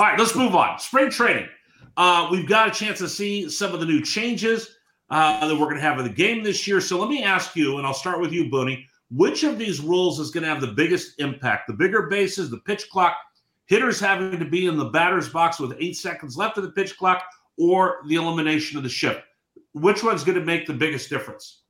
All 0.00 0.06
right, 0.06 0.18
let's 0.18 0.34
move 0.34 0.56
on. 0.56 0.80
Spring 0.80 1.10
training. 1.10 1.46
Uh, 1.96 2.26
we've 2.32 2.48
got 2.48 2.66
a 2.66 2.70
chance 2.72 2.98
to 2.98 3.08
see 3.08 3.48
some 3.48 3.72
of 3.72 3.78
the 3.78 3.86
new 3.86 4.02
changes 4.02 4.74
uh, 5.10 5.46
that 5.46 5.54
we're 5.54 5.66
going 5.66 5.76
to 5.76 5.80
have 5.80 6.00
in 6.00 6.04
the 6.04 6.10
game 6.10 6.42
this 6.42 6.66
year. 6.66 6.80
So 6.80 6.98
let 6.98 7.08
me 7.08 7.22
ask 7.22 7.54
you, 7.54 7.78
and 7.78 7.86
I'll 7.86 7.94
start 7.94 8.20
with 8.20 8.32
you, 8.32 8.46
Booney. 8.46 8.84
Which 9.12 9.44
of 9.44 9.60
these 9.60 9.78
rules 9.78 10.18
is 10.18 10.32
going 10.32 10.42
to 10.42 10.48
have 10.48 10.60
the 10.60 10.66
biggest 10.72 11.20
impact? 11.20 11.68
The 11.68 11.74
bigger 11.74 12.08
bases, 12.08 12.50
the 12.50 12.58
pitch 12.66 12.90
clock, 12.90 13.16
hitters 13.66 14.00
having 14.00 14.40
to 14.40 14.44
be 14.44 14.66
in 14.66 14.76
the 14.76 14.86
batter's 14.86 15.28
box 15.28 15.60
with 15.60 15.76
eight 15.78 15.94
seconds 15.96 16.36
left 16.36 16.58
of 16.58 16.64
the 16.64 16.72
pitch 16.72 16.96
clock, 16.98 17.22
or 17.62 17.98
the 18.08 18.16
elimination 18.16 18.76
of 18.76 18.82
the 18.82 18.88
shift? 18.88 19.22
Which 19.72 20.02
one's 20.02 20.24
going 20.24 20.38
to 20.38 20.44
make 20.44 20.66
the 20.66 20.74
biggest 20.74 21.08
difference? 21.08 21.62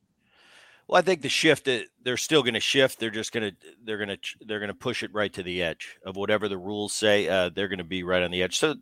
Well, 0.88 0.98
I 0.98 1.02
think 1.02 1.20
the 1.20 1.28
shift 1.28 1.68
they're 2.02 2.16
still 2.16 2.42
going 2.42 2.54
to 2.54 2.60
shift. 2.60 2.98
They're 2.98 3.10
just 3.10 3.30
going 3.32 3.50
to 3.50 3.56
they're 3.84 3.98
going 3.98 4.08
to 4.08 4.18
they're 4.46 4.58
going 4.58 4.68
to 4.68 4.74
push 4.74 5.02
it 5.02 5.12
right 5.12 5.32
to 5.34 5.42
the 5.42 5.62
edge 5.62 5.98
of 6.04 6.16
whatever 6.16 6.48
the 6.48 6.58
rules 6.58 6.92
say. 6.94 7.28
Uh, 7.28 7.50
they're 7.54 7.68
going 7.68 7.78
to 7.78 7.84
be 7.84 8.02
right 8.02 8.22
on 8.22 8.30
the 8.30 8.42
edge. 8.42 8.58
So 8.58 8.74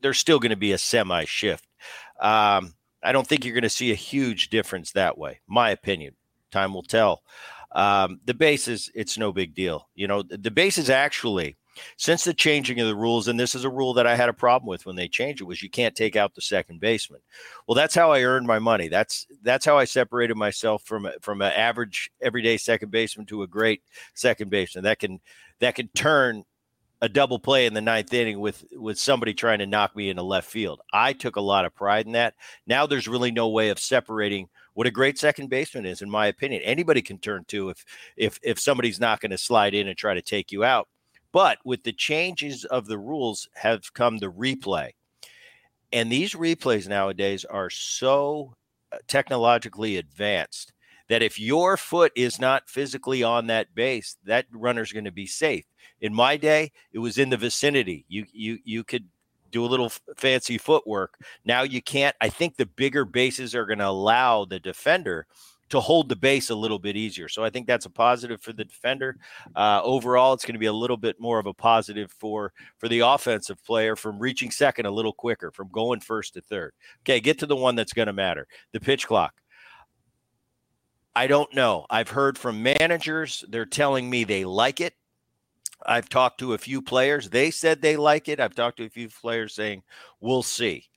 there's 0.00 0.18
still 0.18 0.38
going 0.38 0.50
to 0.50 0.56
be 0.56 0.72
a 0.72 0.78
semi 0.78 1.24
shift. 1.26 1.66
Um, 2.20 2.74
I 3.02 3.12
don't 3.12 3.26
think 3.26 3.44
you're 3.44 3.54
going 3.54 3.62
to 3.62 3.68
see 3.68 3.92
a 3.92 3.96
huge 3.96 4.50
difference 4.50 4.92
that 4.92 5.18
way. 5.18 5.40
My 5.46 5.70
opinion. 5.70 6.16
Time 6.50 6.74
will 6.74 6.82
tell. 6.82 7.22
Um, 7.70 8.18
the 8.24 8.34
bases, 8.34 8.90
it's 8.92 9.16
no 9.16 9.32
big 9.32 9.54
deal. 9.54 9.88
You 9.94 10.08
know, 10.08 10.22
the 10.22 10.50
bases 10.50 10.90
actually– 10.90 11.56
since 11.96 12.24
the 12.24 12.34
changing 12.34 12.80
of 12.80 12.86
the 12.86 12.94
rules, 12.94 13.28
and 13.28 13.38
this 13.38 13.54
is 13.54 13.64
a 13.64 13.70
rule 13.70 13.94
that 13.94 14.06
I 14.06 14.16
had 14.16 14.28
a 14.28 14.34
problem 14.34 14.68
with 14.68 14.86
when 14.86 14.96
they 14.96 15.08
changed 15.08 15.40
it, 15.40 15.44
was 15.44 15.62
you 15.62 15.70
can't 15.70 15.94
take 15.94 16.16
out 16.16 16.34
the 16.34 16.40
second 16.40 16.80
baseman. 16.80 17.20
Well, 17.66 17.74
that's 17.74 17.94
how 17.94 18.12
I 18.12 18.22
earned 18.22 18.46
my 18.46 18.58
money. 18.58 18.88
That's 18.88 19.26
that's 19.42 19.64
how 19.64 19.78
I 19.78 19.84
separated 19.84 20.36
myself 20.36 20.82
from 20.84 21.08
from 21.20 21.42
an 21.42 21.52
average 21.52 22.10
everyday 22.20 22.56
second 22.56 22.90
baseman 22.90 23.26
to 23.26 23.42
a 23.42 23.46
great 23.46 23.82
second 24.14 24.50
baseman 24.50 24.84
that 24.84 24.98
can 24.98 25.20
that 25.60 25.74
can 25.74 25.88
turn 25.88 26.44
a 27.02 27.08
double 27.08 27.38
play 27.38 27.66
in 27.66 27.74
the 27.74 27.80
ninth 27.80 28.12
inning 28.12 28.40
with 28.40 28.64
with 28.72 28.98
somebody 28.98 29.32
trying 29.32 29.58
to 29.58 29.66
knock 29.66 29.96
me 29.96 30.10
into 30.10 30.22
left 30.22 30.50
field. 30.50 30.80
I 30.92 31.12
took 31.12 31.36
a 31.36 31.40
lot 31.40 31.64
of 31.64 31.74
pride 31.74 32.06
in 32.06 32.12
that. 32.12 32.34
Now 32.66 32.86
there's 32.86 33.08
really 33.08 33.30
no 33.30 33.48
way 33.48 33.70
of 33.70 33.78
separating 33.78 34.48
what 34.74 34.86
a 34.86 34.90
great 34.90 35.18
second 35.18 35.48
baseman 35.48 35.86
is, 35.86 36.02
in 36.02 36.10
my 36.10 36.26
opinion. 36.26 36.62
Anybody 36.62 37.02
can 37.02 37.18
turn 37.18 37.44
to 37.48 37.70
if 37.70 37.84
if 38.16 38.38
if 38.42 38.58
somebody's 38.58 39.00
not 39.00 39.20
going 39.20 39.30
to 39.30 39.38
slide 39.38 39.74
in 39.74 39.88
and 39.88 39.96
try 39.96 40.14
to 40.14 40.22
take 40.22 40.52
you 40.52 40.64
out. 40.64 40.88
But 41.32 41.58
with 41.64 41.84
the 41.84 41.92
changes 41.92 42.64
of 42.64 42.86
the 42.86 42.98
rules 42.98 43.48
have 43.54 43.92
come 43.94 44.18
the 44.18 44.32
replay. 44.32 44.90
And 45.92 46.10
these 46.10 46.34
replays 46.34 46.88
nowadays 46.88 47.44
are 47.44 47.70
so 47.70 48.54
uh, 48.92 48.98
technologically 49.06 49.96
advanced 49.96 50.72
that 51.08 51.22
if 51.22 51.40
your 51.40 51.76
foot 51.76 52.12
is 52.14 52.40
not 52.40 52.68
physically 52.70 53.22
on 53.22 53.48
that 53.48 53.74
base, 53.74 54.16
that 54.24 54.46
runner's 54.52 54.92
going 54.92 55.04
to 55.04 55.12
be 55.12 55.26
safe. 55.26 55.64
In 56.00 56.14
my 56.14 56.36
day, 56.36 56.70
it 56.92 57.00
was 57.00 57.18
in 57.18 57.30
the 57.30 57.36
vicinity. 57.36 58.04
You 58.08 58.26
you 58.32 58.58
you 58.64 58.84
could 58.84 59.08
do 59.50 59.64
a 59.64 59.66
little 59.66 59.90
fancy 60.16 60.56
footwork. 60.56 61.18
Now 61.44 61.62
you 61.62 61.82
can't. 61.82 62.14
I 62.20 62.28
think 62.28 62.56
the 62.56 62.66
bigger 62.66 63.04
bases 63.04 63.56
are 63.56 63.66
going 63.66 63.80
to 63.80 63.88
allow 63.88 64.44
the 64.44 64.60
defender 64.60 65.26
to 65.70 65.80
hold 65.80 66.08
the 66.08 66.16
base 66.16 66.50
a 66.50 66.54
little 66.54 66.78
bit 66.78 66.96
easier. 66.96 67.28
So 67.28 67.42
I 67.42 67.50
think 67.50 67.66
that's 67.66 67.86
a 67.86 67.90
positive 67.90 68.42
for 68.42 68.52
the 68.52 68.64
defender. 68.64 69.16
Uh, 69.56 69.80
overall, 69.82 70.32
it's 70.34 70.44
going 70.44 70.54
to 70.54 70.60
be 70.60 70.66
a 70.66 70.72
little 70.72 70.96
bit 70.96 71.18
more 71.20 71.38
of 71.38 71.46
a 71.46 71.54
positive 71.54 72.12
for 72.12 72.52
for 72.78 72.88
the 72.88 73.00
offensive 73.00 73.64
player 73.64 73.96
from 73.96 74.18
reaching 74.18 74.50
second 74.50 74.86
a 74.86 74.90
little 74.90 75.12
quicker, 75.12 75.50
from 75.50 75.68
going 75.72 76.00
first 76.00 76.34
to 76.34 76.40
third. 76.40 76.74
Okay, 77.02 77.20
get 77.20 77.38
to 77.38 77.46
the 77.46 77.56
one 77.56 77.76
that's 77.76 77.92
going 77.92 78.06
to 78.06 78.12
matter: 78.12 78.46
the 78.72 78.80
pitch 78.80 79.06
clock. 79.06 79.34
I 81.14 81.26
don't 81.26 81.52
know. 81.54 81.86
I've 81.90 82.10
heard 82.10 82.36
from 82.36 82.62
managers; 82.62 83.44
they're 83.48 83.64
telling 83.64 84.10
me 84.10 84.24
they 84.24 84.44
like 84.44 84.80
it. 84.80 84.94
I've 85.86 86.08
talked 86.08 86.38
to 86.40 86.52
a 86.52 86.58
few 86.58 86.82
players. 86.82 87.30
They 87.30 87.50
said 87.50 87.80
they 87.80 87.96
like 87.96 88.28
it. 88.28 88.38
I've 88.38 88.54
talked 88.54 88.76
to 88.78 88.84
a 88.84 88.90
few 88.90 89.08
players 89.08 89.54
saying, 89.54 89.82
we'll 90.20 90.42
see. 90.42 90.89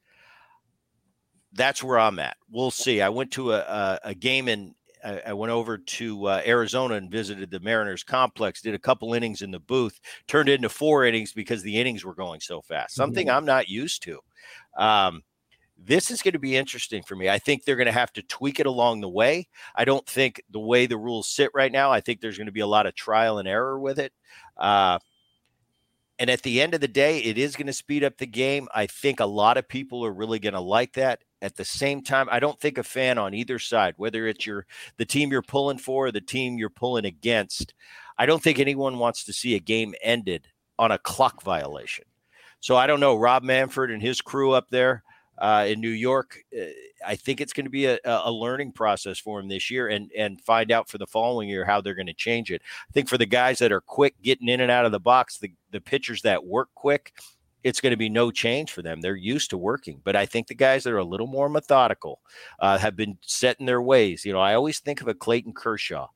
That's 1.53 1.83
where 1.83 1.99
I'm 1.99 2.19
at. 2.19 2.37
We'll 2.49 2.71
see. 2.71 3.01
I 3.01 3.09
went 3.09 3.31
to 3.31 3.53
a, 3.53 3.59
a, 3.59 3.99
a 4.05 4.13
game 4.15 4.47
in, 4.47 4.75
I, 5.03 5.33
went 5.33 5.51
over 5.51 5.77
to 5.77 6.25
uh, 6.27 6.41
Arizona 6.45 6.95
and 6.95 7.11
visited 7.11 7.51
the 7.51 7.59
Mariners 7.59 8.03
complex, 8.03 8.61
did 8.61 8.73
a 8.73 8.79
couple 8.79 9.13
innings 9.13 9.41
in 9.41 9.51
the 9.51 9.59
booth, 9.59 9.99
turned 10.27 10.49
into 10.49 10.69
four 10.69 11.05
innings 11.05 11.33
because 11.33 11.61
the 11.61 11.79
innings 11.79 12.05
were 12.05 12.15
going 12.15 12.39
so 12.39 12.61
fast, 12.61 12.95
something 12.95 13.27
mm-hmm. 13.27 13.37
I'm 13.37 13.45
not 13.45 13.67
used 13.67 14.03
to. 14.03 14.19
Um, 14.77 15.23
this 15.77 16.11
is 16.11 16.21
going 16.21 16.33
to 16.33 16.39
be 16.39 16.55
interesting 16.55 17.03
for 17.03 17.15
me. 17.15 17.29
I 17.29 17.39
think 17.39 17.63
they're 17.65 17.75
going 17.75 17.87
to 17.87 17.91
have 17.91 18.13
to 18.13 18.21
tweak 18.23 18.59
it 18.59 18.65
along 18.65 19.01
the 19.01 19.09
way. 19.09 19.47
I 19.75 19.85
don't 19.85 20.07
think 20.07 20.41
the 20.49 20.59
way 20.59 20.85
the 20.85 20.97
rules 20.97 21.27
sit 21.27 21.51
right 21.53 21.71
now, 21.71 21.91
I 21.91 21.99
think 21.99 22.21
there's 22.21 22.37
going 22.37 22.47
to 22.47 22.53
be 22.53 22.61
a 22.61 22.67
lot 22.67 22.85
of 22.85 22.95
trial 22.95 23.39
and 23.39 23.47
error 23.47 23.79
with 23.79 23.99
it. 23.99 24.13
Uh, 24.55 24.99
and 26.19 26.29
at 26.29 26.43
the 26.43 26.61
end 26.61 26.73
of 26.73 26.81
the 26.81 26.87
day, 26.87 27.19
it 27.19 27.37
is 27.37 27.55
going 27.55 27.67
to 27.67 27.73
speed 27.73 28.03
up 28.03 28.17
the 28.17 28.27
game. 28.27 28.67
I 28.73 28.85
think 28.85 29.19
a 29.19 29.25
lot 29.25 29.57
of 29.57 29.67
people 29.67 30.05
are 30.05 30.13
really 30.13 30.39
going 30.39 30.53
to 30.53 30.59
like 30.59 30.93
that. 30.93 31.23
At 31.41 31.55
the 31.55 31.65
same 31.65 32.01
time, 32.01 32.29
I 32.31 32.39
don't 32.39 32.59
think 32.59 32.77
a 32.77 32.83
fan 32.83 33.17
on 33.17 33.33
either 33.33 33.59
side, 33.59 33.95
whether 33.97 34.27
it's 34.27 34.45
your 34.45 34.65
the 34.97 35.05
team 35.05 35.31
you're 35.31 35.41
pulling 35.41 35.77
for 35.77 36.07
or 36.07 36.11
the 36.11 36.21
team 36.21 36.57
you're 36.57 36.69
pulling 36.69 37.05
against, 37.05 37.73
I 38.17 38.25
don't 38.25 38.41
think 38.41 38.59
anyone 38.59 38.99
wants 38.99 39.25
to 39.25 39.33
see 39.33 39.55
a 39.55 39.59
game 39.59 39.93
ended 40.01 40.47
on 40.79 40.91
a 40.91 40.99
clock 40.99 41.43
violation. 41.43 42.05
So 42.59 42.77
I 42.77 42.87
don't 42.87 43.01
know. 43.01 43.15
Rob 43.15 43.43
Manfred 43.43 43.91
and 43.91 44.01
his 44.01 44.21
crew 44.21 44.51
up 44.51 44.69
there, 44.69 45.03
uh, 45.37 45.65
in 45.67 45.81
New 45.81 45.89
York. 45.89 46.39
Uh, 46.57 46.65
I 47.05 47.15
think 47.15 47.41
it's 47.41 47.53
going 47.53 47.65
to 47.65 47.69
be 47.69 47.85
a, 47.85 47.99
a, 48.05 48.31
learning 48.31 48.71
process 48.71 49.19
for 49.19 49.39
him 49.39 49.47
this 49.47 49.69
year, 49.69 49.87
and 49.87 50.11
and 50.17 50.39
find 50.41 50.71
out 50.71 50.89
for 50.89 50.97
the 50.97 51.07
following 51.07 51.49
year 51.49 51.65
how 51.65 51.81
they're 51.81 51.95
going 51.95 52.07
to 52.07 52.13
change 52.13 52.51
it. 52.51 52.61
I 52.89 52.91
think 52.91 53.09
for 53.09 53.17
the 53.17 53.25
guys 53.25 53.59
that 53.59 53.71
are 53.71 53.81
quick 53.81 54.15
getting 54.21 54.47
in 54.47 54.61
and 54.61 54.71
out 54.71 54.85
of 54.85 54.91
the 54.91 54.99
box, 54.99 55.37
the 55.37 55.51
the 55.71 55.81
pitchers 55.81 56.21
that 56.21 56.45
work 56.45 56.69
quick, 56.75 57.13
it's 57.63 57.81
going 57.81 57.91
to 57.91 57.97
be 57.97 58.09
no 58.09 58.31
change 58.31 58.71
for 58.71 58.81
them. 58.81 59.01
They're 59.01 59.15
used 59.15 59.49
to 59.51 59.57
working, 59.57 60.01
but 60.03 60.15
I 60.15 60.25
think 60.25 60.47
the 60.47 60.55
guys 60.55 60.83
that 60.83 60.93
are 60.93 60.97
a 60.97 61.03
little 61.03 61.27
more 61.27 61.49
methodical 61.49 62.21
uh, 62.59 62.77
have 62.77 62.95
been 62.95 63.17
set 63.21 63.59
in 63.59 63.65
their 63.65 63.81
ways. 63.81 64.25
You 64.25 64.33
know, 64.33 64.39
I 64.39 64.53
always 64.53 64.79
think 64.79 65.01
of 65.01 65.07
a 65.07 65.13
Clayton 65.13 65.53
Kershaw. 65.53 66.07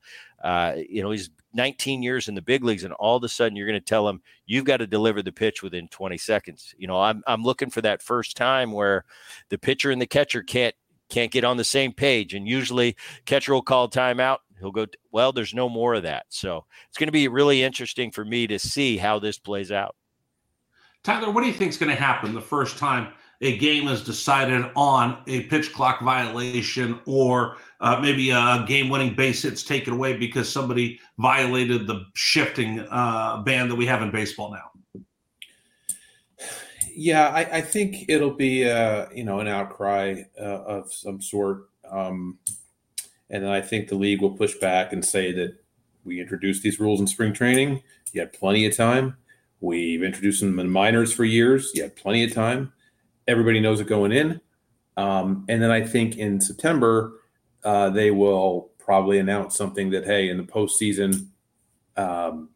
Uh, 0.42 0.74
you 0.88 1.02
know, 1.02 1.10
he's 1.10 1.30
19 1.54 2.02
years 2.02 2.28
in 2.28 2.34
the 2.34 2.42
big 2.42 2.64
leagues, 2.64 2.84
and 2.84 2.92
all 2.94 3.16
of 3.16 3.24
a 3.24 3.28
sudden 3.28 3.56
you're 3.56 3.66
going 3.66 3.80
to 3.80 3.84
tell 3.84 4.08
him 4.08 4.20
you've 4.46 4.64
got 4.64 4.78
to 4.78 4.86
deliver 4.86 5.22
the 5.22 5.32
pitch 5.32 5.62
within 5.62 5.88
20 5.88 6.18
seconds. 6.18 6.74
You 6.78 6.86
know, 6.86 7.00
I'm 7.00 7.22
I'm 7.26 7.42
looking 7.42 7.70
for 7.70 7.82
that 7.82 8.02
first 8.02 8.36
time 8.36 8.72
where 8.72 9.04
the 9.48 9.58
pitcher 9.58 9.90
and 9.90 10.00
the 10.00 10.06
catcher 10.06 10.42
can't 10.42 10.74
can't 11.08 11.32
get 11.32 11.44
on 11.44 11.56
the 11.56 11.64
same 11.64 11.92
page, 11.92 12.34
and 12.34 12.46
usually 12.46 12.96
catcher 13.24 13.54
will 13.54 13.62
call 13.62 13.88
timeout. 13.88 14.38
He'll 14.60 14.72
go, 14.72 14.86
well, 15.12 15.32
there's 15.32 15.54
no 15.54 15.68
more 15.68 15.94
of 15.94 16.02
that. 16.02 16.26
So 16.30 16.64
it's 16.88 16.98
going 16.98 17.08
to 17.08 17.12
be 17.12 17.28
really 17.28 17.62
interesting 17.62 18.10
for 18.10 18.24
me 18.24 18.46
to 18.48 18.58
see 18.58 18.96
how 18.96 19.18
this 19.18 19.38
plays 19.38 19.70
out. 19.70 19.94
Tyler, 21.04 21.30
what 21.30 21.42
do 21.42 21.46
you 21.46 21.54
think 21.54 21.70
is 21.70 21.78
going 21.78 21.94
to 21.94 22.00
happen 22.00 22.34
the 22.34 22.40
first 22.40 22.76
time 22.76 23.12
a 23.40 23.56
game 23.58 23.86
is 23.88 24.02
decided 24.02 24.68
on 24.74 25.22
a 25.26 25.42
pitch 25.44 25.72
clock 25.72 26.00
violation 26.00 26.98
or 27.06 27.56
uh, 27.80 27.98
maybe 28.00 28.30
a 28.30 28.64
game 28.66 28.88
winning 28.88 29.14
base 29.14 29.42
hit's 29.42 29.62
taken 29.62 29.94
away 29.94 30.16
because 30.16 30.48
somebody 30.48 30.98
violated 31.18 31.86
the 31.86 32.04
shifting 32.14 32.80
uh, 32.90 33.42
ban 33.42 33.68
that 33.68 33.76
we 33.76 33.86
have 33.86 34.02
in 34.02 34.10
baseball 34.10 34.52
now? 34.52 35.04
Yeah, 36.90 37.28
I, 37.28 37.58
I 37.58 37.60
think 37.60 38.06
it'll 38.08 38.34
be 38.34 38.68
uh, 38.68 39.06
you 39.14 39.22
know 39.22 39.38
an 39.38 39.46
outcry 39.46 40.22
uh, 40.36 40.42
of 40.42 40.92
some 40.92 41.22
sort, 41.22 41.68
um, 41.88 42.38
and 43.30 43.48
I 43.48 43.60
think 43.60 43.86
the 43.86 43.94
league 43.94 44.20
will 44.20 44.36
push 44.36 44.56
back 44.56 44.92
and 44.92 45.04
say 45.04 45.30
that 45.30 45.54
we 46.02 46.20
introduced 46.20 46.64
these 46.64 46.80
rules 46.80 46.98
in 46.98 47.06
spring 47.06 47.32
training. 47.32 47.84
You 48.12 48.22
had 48.22 48.32
plenty 48.32 48.66
of 48.66 48.76
time. 48.76 49.16
We've 49.60 50.02
introduced 50.02 50.40
them 50.40 50.58
in 50.58 50.68
minors 50.70 51.12
for 51.12 51.24
years. 51.24 51.70
You 51.74 51.82
had 51.82 51.94
plenty 51.94 52.24
of 52.24 52.34
time 52.34 52.72
everybody 53.28 53.60
knows 53.60 53.78
it 53.80 53.86
going 53.86 54.10
in. 54.10 54.40
Um, 54.96 55.44
and 55.48 55.62
then 55.62 55.70
I 55.70 55.86
think 55.86 56.16
in 56.16 56.40
September, 56.40 57.20
uh, 57.62 57.90
they 57.90 58.10
will 58.10 58.70
probably 58.78 59.18
announce 59.18 59.54
something 59.54 59.90
that, 59.90 60.04
hey, 60.04 60.28
in 60.28 60.38
the 60.38 60.42
postseason, 60.42 61.28
um, 61.96 62.48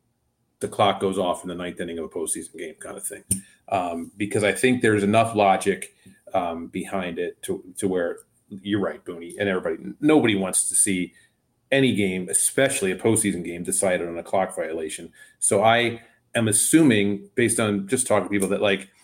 the 0.58 0.66
clock 0.66 0.98
goes 0.98 1.18
off 1.18 1.44
in 1.44 1.48
the 1.48 1.54
ninth 1.54 1.78
inning 1.80 1.98
of 1.98 2.06
a 2.06 2.08
postseason 2.08 2.56
game, 2.58 2.74
kind 2.80 2.96
of 2.96 3.06
thing. 3.06 3.22
Um, 3.68 4.10
because 4.16 4.42
I 4.42 4.52
think 4.52 4.80
there's 4.80 5.02
enough 5.02 5.36
logic 5.36 5.94
um, 6.34 6.68
behind 6.68 7.18
it 7.18 7.40
to, 7.42 7.62
to 7.78 7.86
where 7.86 8.20
you're 8.48 8.80
right, 8.80 9.04
Booney, 9.04 9.34
and 9.38 9.48
everybody, 9.48 9.94
nobody 10.00 10.34
wants 10.34 10.68
to 10.68 10.74
see 10.74 11.12
any 11.70 11.94
game, 11.94 12.28
especially 12.28 12.90
a 12.92 12.96
postseason 12.96 13.44
game, 13.44 13.62
decided 13.62 14.08
on 14.08 14.18
a 14.18 14.22
clock 14.22 14.56
violation. 14.56 15.12
So 15.38 15.62
I 15.62 16.00
am 16.34 16.48
assuming, 16.48 17.30
based 17.34 17.60
on 17.60 17.86
just 17.88 18.06
talking 18.06 18.24
to 18.24 18.30
people, 18.30 18.48
that 18.48 18.62
like– 18.62 18.88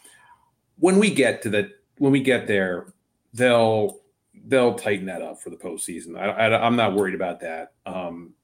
when 0.79 0.99
we 0.99 1.13
get 1.13 1.43
to 1.43 1.51
the 1.51 1.71
when 1.99 2.13
we 2.13 2.21
get 2.21 2.47
there, 2.47 2.93
they'll 3.35 4.01
they'll 4.47 4.75
tighten 4.75 5.07
that 5.07 5.23
up 5.23 5.41
for 5.41 5.51
the 5.51 5.57
postseason. 5.57 6.19
I, 6.19 6.29
I, 6.29 6.67
am 6.67 6.77
not 6.77 6.95
worried 6.95 7.15
about 7.15 7.41
that. 7.41 7.73
Um, 7.87 8.35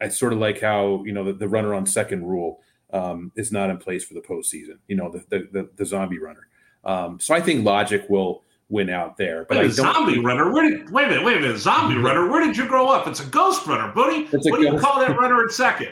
I 0.00 0.08
sort 0.08 0.32
of 0.32 0.38
like 0.38 0.60
how 0.60 1.02
you 1.04 1.12
know 1.12 1.24
the, 1.24 1.32
the 1.32 1.48
runner 1.48 1.74
on 1.74 1.86
second 1.86 2.24
rule 2.24 2.60
um, 2.92 3.32
is 3.36 3.52
not 3.52 3.70
in 3.70 3.78
place 3.78 4.04
for 4.04 4.14
the 4.14 4.20
postseason. 4.20 4.78
You 4.86 4.96
know 4.96 5.10
the 5.10 5.24
the, 5.28 5.48
the, 5.52 5.70
the 5.76 5.86
zombie 5.86 6.18
runner. 6.18 6.48
Um, 6.84 7.18
so 7.20 7.34
I 7.34 7.40
think 7.40 7.64
logic 7.64 8.06
will 8.08 8.44
win 8.68 8.90
out 8.90 9.16
there. 9.16 9.46
But 9.48 9.58
wait, 9.58 9.72
zombie 9.72 10.20
runner. 10.20 10.52
Where 10.52 10.68
did 10.68 10.90
wait 10.90 11.06
a 11.06 11.08
minute? 11.08 11.24
Wait 11.24 11.36
a 11.38 11.40
minute. 11.40 11.58
Zombie 11.58 11.94
mm-hmm. 11.94 12.04
runner. 12.04 12.28
Where 12.28 12.44
did 12.44 12.56
you 12.56 12.66
grow 12.66 12.88
up? 12.88 13.06
It's 13.06 13.20
a 13.20 13.26
ghost 13.26 13.66
runner, 13.66 13.92
buddy. 13.92 14.24
What 14.26 14.60
do 14.60 14.62
you 14.62 14.78
call 14.78 15.00
that 15.00 15.18
runner 15.18 15.42
in 15.42 15.50
second? 15.50 15.90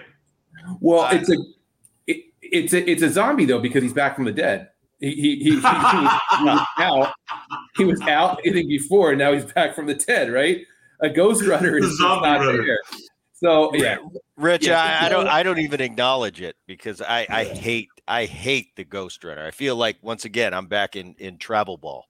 Well, 0.80 1.00
uh, 1.00 1.14
it's 1.14 1.30
a 1.30 1.36
it, 2.06 2.24
it's 2.40 2.72
a 2.72 2.90
it's 2.90 3.02
a 3.02 3.10
zombie 3.10 3.44
though 3.44 3.60
because 3.60 3.82
he's 3.82 3.92
back 3.92 4.14
from 4.14 4.24
the 4.24 4.32
dead. 4.32 4.70
He 4.98 5.10
he, 5.10 5.14
he, 5.14 5.36
he, 5.44 5.50
was, 5.56 5.62
he, 5.62 6.44
was, 6.44 6.66
out. 6.78 7.12
He 7.76 7.84
was 7.84 8.00
out 8.02 8.40
hitting 8.44 8.66
before, 8.66 9.10
and 9.10 9.18
now 9.18 9.32
he's 9.32 9.44
back 9.44 9.74
from 9.74 9.86
the 9.86 9.94
dead. 9.94 10.32
Right, 10.32 10.64
a 11.00 11.10
ghost 11.10 11.44
runner 11.46 11.76
is 11.76 11.98
not 12.00 12.22
runner. 12.22 12.64
there. 12.64 12.78
So 13.34 13.74
yeah, 13.74 13.98
Rich, 14.36 14.66
yeah, 14.66 14.80
I, 14.80 15.06
I, 15.06 15.08
don't 15.10 15.28
I 15.28 15.42
don't 15.42 15.58
even 15.58 15.82
acknowledge 15.82 16.40
it 16.40 16.56
because 16.66 17.02
I 17.02 17.26
I 17.28 17.44
hate 17.44 17.88
I 18.08 18.24
hate 18.24 18.74
the 18.76 18.84
ghost 18.84 19.22
runner. 19.24 19.46
I 19.46 19.50
feel 19.50 19.76
like 19.76 19.98
once 20.00 20.24
again 20.24 20.54
I'm 20.54 20.66
back 20.66 20.96
in 20.96 21.14
in 21.18 21.36
travel 21.36 21.76
ball. 21.76 22.06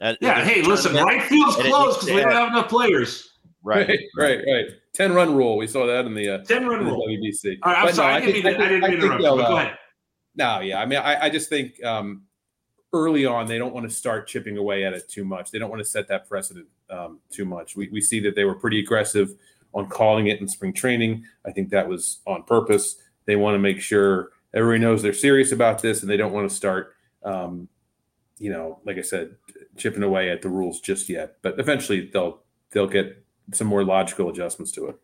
And, 0.00 0.18
yeah, 0.20 0.44
hey, 0.44 0.62
listen, 0.62 0.92
right 0.94 1.22
field's 1.22 1.56
closed 1.56 2.00
because 2.00 2.14
we 2.14 2.20
don't 2.20 2.32
have 2.32 2.48
enough 2.48 2.68
players. 2.68 3.30
Right, 3.62 3.88
right, 3.88 3.98
right, 4.18 4.38
right. 4.46 4.66
Ten 4.92 5.14
run 5.14 5.34
rule. 5.34 5.56
We 5.56 5.66
saw 5.66 5.86
that 5.86 6.04
in 6.04 6.14
the 6.14 6.28
uh, 6.28 6.38
ten 6.44 6.66
run 6.66 6.84
rule. 6.84 7.06
WBC. 7.08 7.58
All 7.62 7.72
right, 7.72 7.78
I'm 7.78 7.86
but 7.86 7.94
sorry, 7.94 8.12
no, 8.12 8.16
I, 8.16 8.20
didn't 8.20 8.42
think, 8.42 8.58
mean, 8.58 8.66
I, 8.66 8.68
didn't 8.68 8.90
mean 8.90 9.00
to 9.00 9.06
interrupt. 9.06 9.22
You, 9.22 9.28
go 9.30 9.56
ahead. 9.56 9.78
No, 10.36 10.60
yeah. 10.60 10.80
I 10.80 10.86
mean, 10.86 10.98
I, 10.98 11.24
I 11.26 11.30
just 11.30 11.48
think 11.48 11.82
um, 11.84 12.22
early 12.92 13.26
on 13.26 13.46
they 13.46 13.58
don't 13.58 13.74
want 13.74 13.88
to 13.88 13.94
start 13.94 14.26
chipping 14.26 14.56
away 14.56 14.84
at 14.84 14.92
it 14.92 15.08
too 15.08 15.24
much. 15.24 15.50
They 15.50 15.58
don't 15.58 15.70
want 15.70 15.80
to 15.80 15.88
set 15.88 16.08
that 16.08 16.28
precedent 16.28 16.66
um, 16.90 17.20
too 17.30 17.44
much. 17.44 17.76
We, 17.76 17.88
we 17.88 18.00
see 18.00 18.20
that 18.20 18.34
they 18.34 18.44
were 18.44 18.54
pretty 18.54 18.80
aggressive 18.80 19.34
on 19.74 19.88
calling 19.88 20.28
it 20.28 20.40
in 20.40 20.48
spring 20.48 20.72
training. 20.72 21.24
I 21.44 21.50
think 21.50 21.70
that 21.70 21.88
was 21.88 22.20
on 22.26 22.44
purpose. 22.44 22.96
They 23.26 23.36
want 23.36 23.54
to 23.54 23.58
make 23.58 23.80
sure 23.80 24.30
everybody 24.54 24.80
knows 24.80 25.02
they're 25.02 25.12
serious 25.12 25.52
about 25.52 25.82
this 25.82 26.02
and 26.02 26.10
they 26.10 26.16
don't 26.16 26.32
want 26.32 26.48
to 26.48 26.54
start, 26.54 26.94
um, 27.24 27.68
you 28.38 28.50
know, 28.50 28.80
like 28.84 28.98
I 28.98 29.02
said, 29.02 29.36
chipping 29.76 30.02
away 30.02 30.30
at 30.30 30.42
the 30.42 30.48
rules 30.48 30.80
just 30.80 31.08
yet. 31.08 31.36
But 31.42 31.58
eventually 31.58 32.10
they'll 32.12 32.42
they'll 32.70 32.86
get 32.86 33.24
some 33.52 33.66
more 33.66 33.84
logical 33.84 34.28
adjustments 34.28 34.72
to 34.72 34.86
it. 34.86 34.96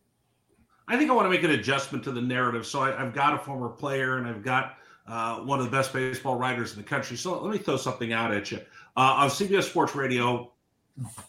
I 0.88 0.96
think 0.96 1.10
I 1.10 1.14
want 1.14 1.26
to 1.26 1.30
make 1.30 1.44
an 1.44 1.52
adjustment 1.52 2.02
to 2.04 2.12
the 2.12 2.20
narrative. 2.20 2.66
So 2.66 2.80
I, 2.80 2.90
have 2.92 3.14
got 3.14 3.34
a 3.34 3.38
former 3.38 3.68
player 3.68 4.18
and 4.18 4.26
I've 4.26 4.42
got 4.42 4.76
uh, 5.10 5.40
one 5.40 5.58
of 5.58 5.64
the 5.64 5.70
best 5.70 5.92
baseball 5.92 6.36
writers 6.36 6.72
in 6.72 6.78
the 6.78 6.88
country. 6.88 7.16
So 7.16 7.42
let 7.42 7.52
me 7.52 7.58
throw 7.58 7.76
something 7.76 8.12
out 8.12 8.32
at 8.32 8.50
you. 8.50 8.58
Uh, 8.96 9.14
on 9.18 9.28
CBS 9.28 9.64
Sports 9.64 9.94
Radio, 9.94 10.52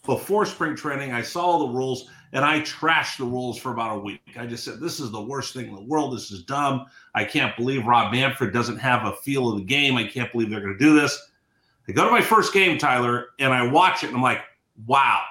before 0.05 0.45
spring 0.45 0.75
training, 0.75 1.13
I 1.13 1.21
saw 1.21 1.59
the 1.59 1.73
rules 1.73 2.09
and 2.33 2.45
I 2.45 2.59
trashed 2.61 3.17
the 3.17 3.25
rules 3.25 3.57
for 3.57 3.71
about 3.71 3.97
a 3.97 3.99
week. 3.99 4.21
I 4.37 4.45
just 4.45 4.63
said, 4.63 4.79
This 4.79 4.99
is 4.99 5.11
the 5.11 5.21
worst 5.21 5.53
thing 5.53 5.67
in 5.67 5.75
the 5.75 5.81
world. 5.81 6.15
This 6.15 6.31
is 6.31 6.43
dumb. 6.43 6.85
I 7.15 7.23
can't 7.23 7.55
believe 7.57 7.85
Rob 7.85 8.11
Manfred 8.11 8.53
doesn't 8.53 8.77
have 8.77 9.05
a 9.05 9.13
feel 9.17 9.49
of 9.49 9.57
the 9.57 9.65
game. 9.65 9.97
I 9.97 10.05
can't 10.05 10.31
believe 10.31 10.49
they're 10.49 10.61
going 10.61 10.77
to 10.77 10.83
do 10.83 10.93
this. 10.93 11.29
I 11.87 11.93
go 11.93 12.05
to 12.05 12.11
my 12.11 12.21
first 12.21 12.53
game, 12.53 12.77
Tyler, 12.77 13.29
and 13.39 13.53
I 13.53 13.67
watch 13.67 14.03
it 14.03 14.07
and 14.07 14.15
I'm 14.15 14.23
like, 14.23 14.41
Wow, 14.85 15.23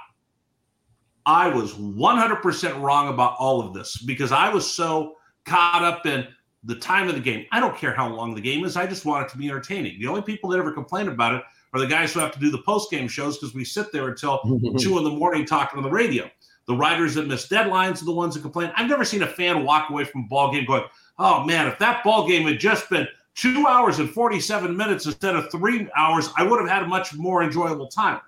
I 1.27 1.49
was 1.49 1.75
100% 1.75 2.81
wrong 2.81 3.09
about 3.09 3.37
all 3.39 3.61
of 3.61 3.75
this 3.75 3.97
because 3.99 4.33
I 4.33 4.49
was 4.49 4.69
so 4.69 5.17
caught 5.45 5.83
up 5.83 6.07
in 6.07 6.27
the 6.65 6.75
time 6.75 7.09
of 7.09 7.15
the 7.15 7.21
game. 7.21 7.47
I 7.53 7.61
don't 7.61 7.77
care 7.77 7.95
how 7.95 8.09
long 8.09 8.35
the 8.35 8.41
game 8.41 8.65
is. 8.65 8.77
I 8.77 8.87
just 8.87 9.05
want 9.05 9.27
it 9.27 9.31
to 9.31 9.39
be 9.39 9.49
entertaining. 9.49 9.99
The 9.99 10.07
only 10.07 10.23
people 10.23 10.51
that 10.51 10.59
ever 10.59 10.73
complain 10.73 11.09
about 11.09 11.35
it 11.35 11.43
are 11.73 11.81
the 11.81 11.87
guys 11.87 12.13
who 12.13 12.21
have 12.21 12.33
to 12.33 12.39
do 12.39 12.51
the 12.51 12.63
post 12.63 12.91
game 12.91 13.09
shows 13.09 13.39
because 13.39 13.55
we 13.55 13.65
sit 13.65 13.93
there 13.93 14.09
until 14.09 14.41
two 14.79 14.99
in 14.99 15.05
the 15.05 15.11
morning 15.11 15.47
talking 15.47 15.79
on 15.79 15.85
the 15.85 15.91
radio. 15.91 16.29
The 16.67 16.75
writers 16.77 17.15
that 17.15 17.27
miss 17.27 17.49
deadlines 17.49 18.03
are 18.03 18.05
the 18.05 18.13
ones 18.13 18.35
that 18.35 18.43
complain. 18.43 18.71
I've 18.77 18.89
never 18.89 19.05
seen 19.05 19.23
a 19.23 19.27
fan 19.27 19.65
walk 19.65 19.91
away 19.91 20.05
from 20.05 20.23
a 20.23 20.29
ball 20.29 20.53
game 20.53 20.67
going, 20.67 20.85
"Oh 21.19 21.45
man, 21.45 21.67
if 21.67 21.79
that 21.79 22.05
ball 22.05 22.29
game 22.29 22.47
had 22.47 22.61
just 22.61 22.89
been 22.91 23.09
two 23.35 23.67
hours 23.67 23.99
and 23.99 24.11
forty-seven 24.11 24.77
minutes 24.77 25.07
instead 25.07 25.35
of 25.35 25.51
three 25.51 25.89
hours, 25.97 26.29
I 26.37 26.45
would 26.45 26.61
have 26.61 26.69
had 26.69 26.83
a 26.83 26.87
much 26.87 27.15
more 27.15 27.43
enjoyable 27.43 27.89
time." 27.89 28.21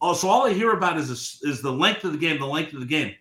Oh, 0.00 0.14
so 0.14 0.28
all 0.28 0.46
I 0.46 0.52
hear 0.52 0.72
about 0.72 0.96
is 0.96 1.08
this, 1.08 1.42
is 1.42 1.60
the 1.60 1.72
length 1.72 2.04
of 2.04 2.12
the 2.12 2.18
game, 2.18 2.38
the 2.38 2.46
length 2.46 2.72
of 2.72 2.80
the 2.80 2.86
game. 2.86 3.14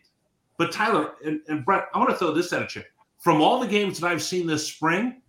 But 0.57 0.71
Tyler 0.71 1.15
and, 1.25 1.41
and 1.47 1.65
Brett, 1.65 1.85
I 1.93 1.97
want 1.97 2.11
to 2.11 2.15
throw 2.15 2.33
this 2.33 2.53
at 2.53 2.75
you. 2.75 2.83
From 3.19 3.41
all 3.41 3.59
the 3.59 3.67
games 3.67 3.99
that 3.99 4.07
I've 4.07 4.23
seen 4.23 4.47
this 4.47 4.67
spring, 4.67 5.21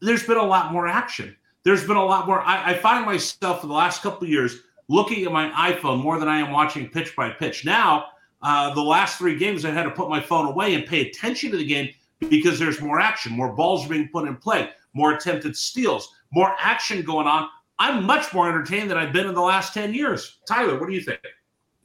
there's 0.00 0.26
been 0.26 0.36
a 0.36 0.44
lot 0.44 0.72
more 0.72 0.86
action. 0.86 1.36
There's 1.62 1.86
been 1.86 1.96
a 1.96 2.04
lot 2.04 2.26
more. 2.26 2.40
I, 2.40 2.70
I 2.70 2.74
find 2.74 3.04
myself 3.04 3.60
for 3.60 3.66
the 3.66 3.72
last 3.72 4.02
couple 4.02 4.26
years 4.26 4.60
looking 4.88 5.24
at 5.24 5.32
my 5.32 5.50
iPhone 5.72 6.02
more 6.02 6.18
than 6.18 6.28
I 6.28 6.40
am 6.40 6.50
watching 6.50 6.88
pitch 6.88 7.14
by 7.14 7.30
pitch. 7.30 7.64
Now, 7.64 8.06
uh, 8.42 8.74
the 8.74 8.82
last 8.82 9.18
three 9.18 9.38
games, 9.38 9.64
I 9.64 9.70
had 9.70 9.84
to 9.84 9.90
put 9.90 10.08
my 10.08 10.20
phone 10.20 10.46
away 10.46 10.74
and 10.74 10.86
pay 10.86 11.08
attention 11.08 11.50
to 11.52 11.56
the 11.56 11.66
game 11.66 11.90
because 12.28 12.58
there's 12.58 12.80
more 12.80 12.98
action, 12.98 13.32
more 13.32 13.52
balls 13.52 13.86
being 13.86 14.08
put 14.08 14.26
in 14.26 14.36
play, 14.36 14.70
more 14.94 15.12
attempted 15.14 15.56
steals, 15.56 16.12
more 16.32 16.54
action 16.58 17.02
going 17.02 17.26
on. 17.26 17.48
I'm 17.78 18.04
much 18.04 18.34
more 18.34 18.48
entertained 18.48 18.90
than 18.90 18.98
I've 18.98 19.12
been 19.12 19.26
in 19.26 19.34
the 19.34 19.40
last 19.40 19.72
10 19.72 19.94
years. 19.94 20.38
Tyler, 20.46 20.78
what 20.78 20.88
do 20.88 20.94
you 20.94 21.00
think? 21.00 21.20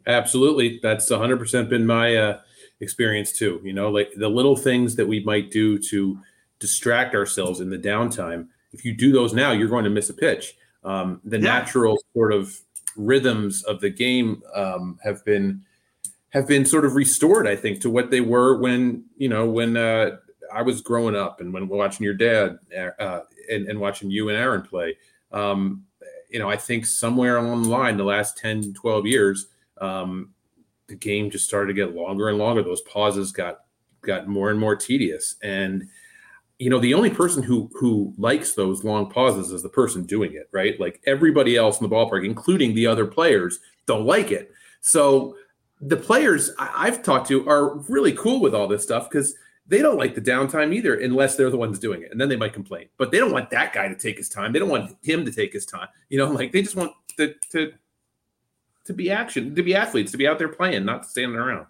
Absolutely. 0.08 0.80
That's 0.82 1.10
100% 1.10 1.70
been 1.70 1.86
my 1.86 2.16
uh, 2.16 2.40
experience 2.80 3.32
too. 3.32 3.62
You 3.64 3.74
know, 3.74 3.90
like 3.90 4.12
the 4.16 4.30
little 4.30 4.56
things 4.56 4.96
that 4.96 5.08
we 5.08 5.24
might 5.24 5.52
do 5.52 5.78
to 5.80 6.18
distract 6.60 7.16
ourselves 7.16 7.60
in 7.60 7.70
the 7.70 7.78
downtime. 7.78 8.48
If 8.72 8.84
you 8.86 8.94
do 8.94 9.12
those 9.12 9.34
now, 9.34 9.52
you're 9.52 9.70
going 9.70 9.86
to 9.86 9.90
miss 9.90 10.10
a 10.10 10.14
pitch. 10.14 10.56
Um, 10.84 11.22
the 11.24 11.38
yeah. 11.38 11.44
natural 11.44 11.98
sort 12.14 12.34
of 12.34 12.56
rhythms 12.96 13.64
of 13.64 13.82
the 13.82 13.90
game 13.90 14.42
um, 14.54 15.00
have 15.04 15.24
been 15.26 15.64
have 16.30 16.48
been 16.48 16.66
sort 16.66 16.86
of 16.86 16.96
restored, 16.96 17.48
I 17.48 17.56
think, 17.56 17.80
to 17.82 17.90
what 17.90 18.12
they 18.12 18.22
were 18.22 18.58
when 18.58 19.06
you 19.18 19.30
know 19.30 19.50
when 19.50 19.78
uh, 19.78 20.18
I 20.54 20.62
was 20.62 20.82
growing 20.82 21.16
up 21.16 21.42
and 21.42 21.54
when 21.54 21.68
watching 21.68 22.04
your 22.04 22.14
dad 22.14 22.60
uh, 23.00 23.22
and, 23.50 23.68
and 23.68 23.80
watching 23.80 24.12
you 24.12 24.30
and 24.30 24.38
Aaron 24.38 24.62
play 24.62 24.98
um, 25.32 25.84
you 26.30 26.40
know, 26.40 26.50
I 26.50 26.58
think 26.58 26.86
somewhere 26.86 27.38
along 27.38 27.64
the 27.64 27.70
line, 27.70 27.98
the 27.98 28.04
last 28.04 28.38
10, 28.38 28.74
12 28.74 29.06
years, 29.06 29.48
um, 29.80 30.32
the 30.88 30.96
game 30.96 31.30
just 31.30 31.46
started 31.46 31.68
to 31.68 31.74
get 31.74 31.96
longer 31.96 32.30
and 32.30 32.38
longer. 32.38 32.64
Those 32.64 32.82
pauses 32.82 33.32
got 33.32 33.62
got 34.02 34.28
more 34.28 34.52
and 34.52 34.60
more 34.60 34.76
tedious. 34.76 35.36
And 35.44 35.88
you 36.60 36.70
know, 36.70 36.80
the 36.80 36.94
only 36.94 37.10
person 37.10 37.44
who 37.44 37.70
who 37.74 38.14
likes 38.18 38.54
those 38.54 38.84
long 38.84 39.10
pauses 39.10 39.52
is 39.52 39.64
the 39.64 39.70
person 39.70 40.04
doing 40.04 40.34
it, 40.34 40.48
right? 40.52 40.80
Like 40.80 41.02
everybody 41.06 41.56
else 41.56 41.80
in 41.80 41.90
the 41.90 41.96
ballpark, 41.96 42.26
including 42.26 42.76
the 42.76 42.88
other 42.88 43.06
players, 43.06 43.60
don't 43.86 44.06
like 44.06 44.32
it. 44.32 44.52
So 44.82 45.36
the 45.82 45.98
players 45.98 46.52
I've 46.58 47.04
talked 47.04 47.28
to 47.28 47.48
are 47.50 47.78
really 47.90 48.14
cool 48.14 48.40
with 48.40 48.56
all 48.56 48.68
this 48.68 48.84
stuff 48.84 49.10
because 49.10 49.36
they 49.68 49.82
don't 49.82 49.98
like 49.98 50.16
the 50.16 50.22
downtime 50.22 50.74
either 50.74 50.96
unless 50.96 51.36
they're 51.36 51.50
the 51.50 51.58
ones 51.58 51.80
doing 51.80 52.04
it 52.04 52.12
and 52.12 52.22
then 52.22 52.30
they 52.30 52.36
might 52.36 52.54
complain 52.54 52.88
but 52.98 53.12
they 53.12 53.18
don't 53.18 53.32
want 53.32 53.50
that 53.50 53.74
guy 53.74 53.88
to 53.88 53.96
take 53.96 54.18
his 54.18 54.30
time 54.30 54.54
they 54.54 54.60
don't 54.60 54.70
want 54.70 54.96
him 55.02 55.26
to 55.26 55.32
take 55.32 55.52
his 55.52 55.66
time 55.66 55.88
you 56.10 56.18
know 56.18 56.30
like 56.30 56.52
they 56.52 56.62
just 56.62 56.76
want 56.76 56.92
to 57.18 57.34
to 57.52 57.74
to 58.86 58.94
be 58.94 59.12
action 59.12 59.54
to 59.56 59.64
be 59.64 59.76
athletes 59.76 60.12
to 60.12 60.18
be 60.18 60.28
out 60.28 60.40
there 60.40 60.50
playing 60.50 60.86
not 60.86 61.06
standing 61.06 61.38
around 61.38 61.66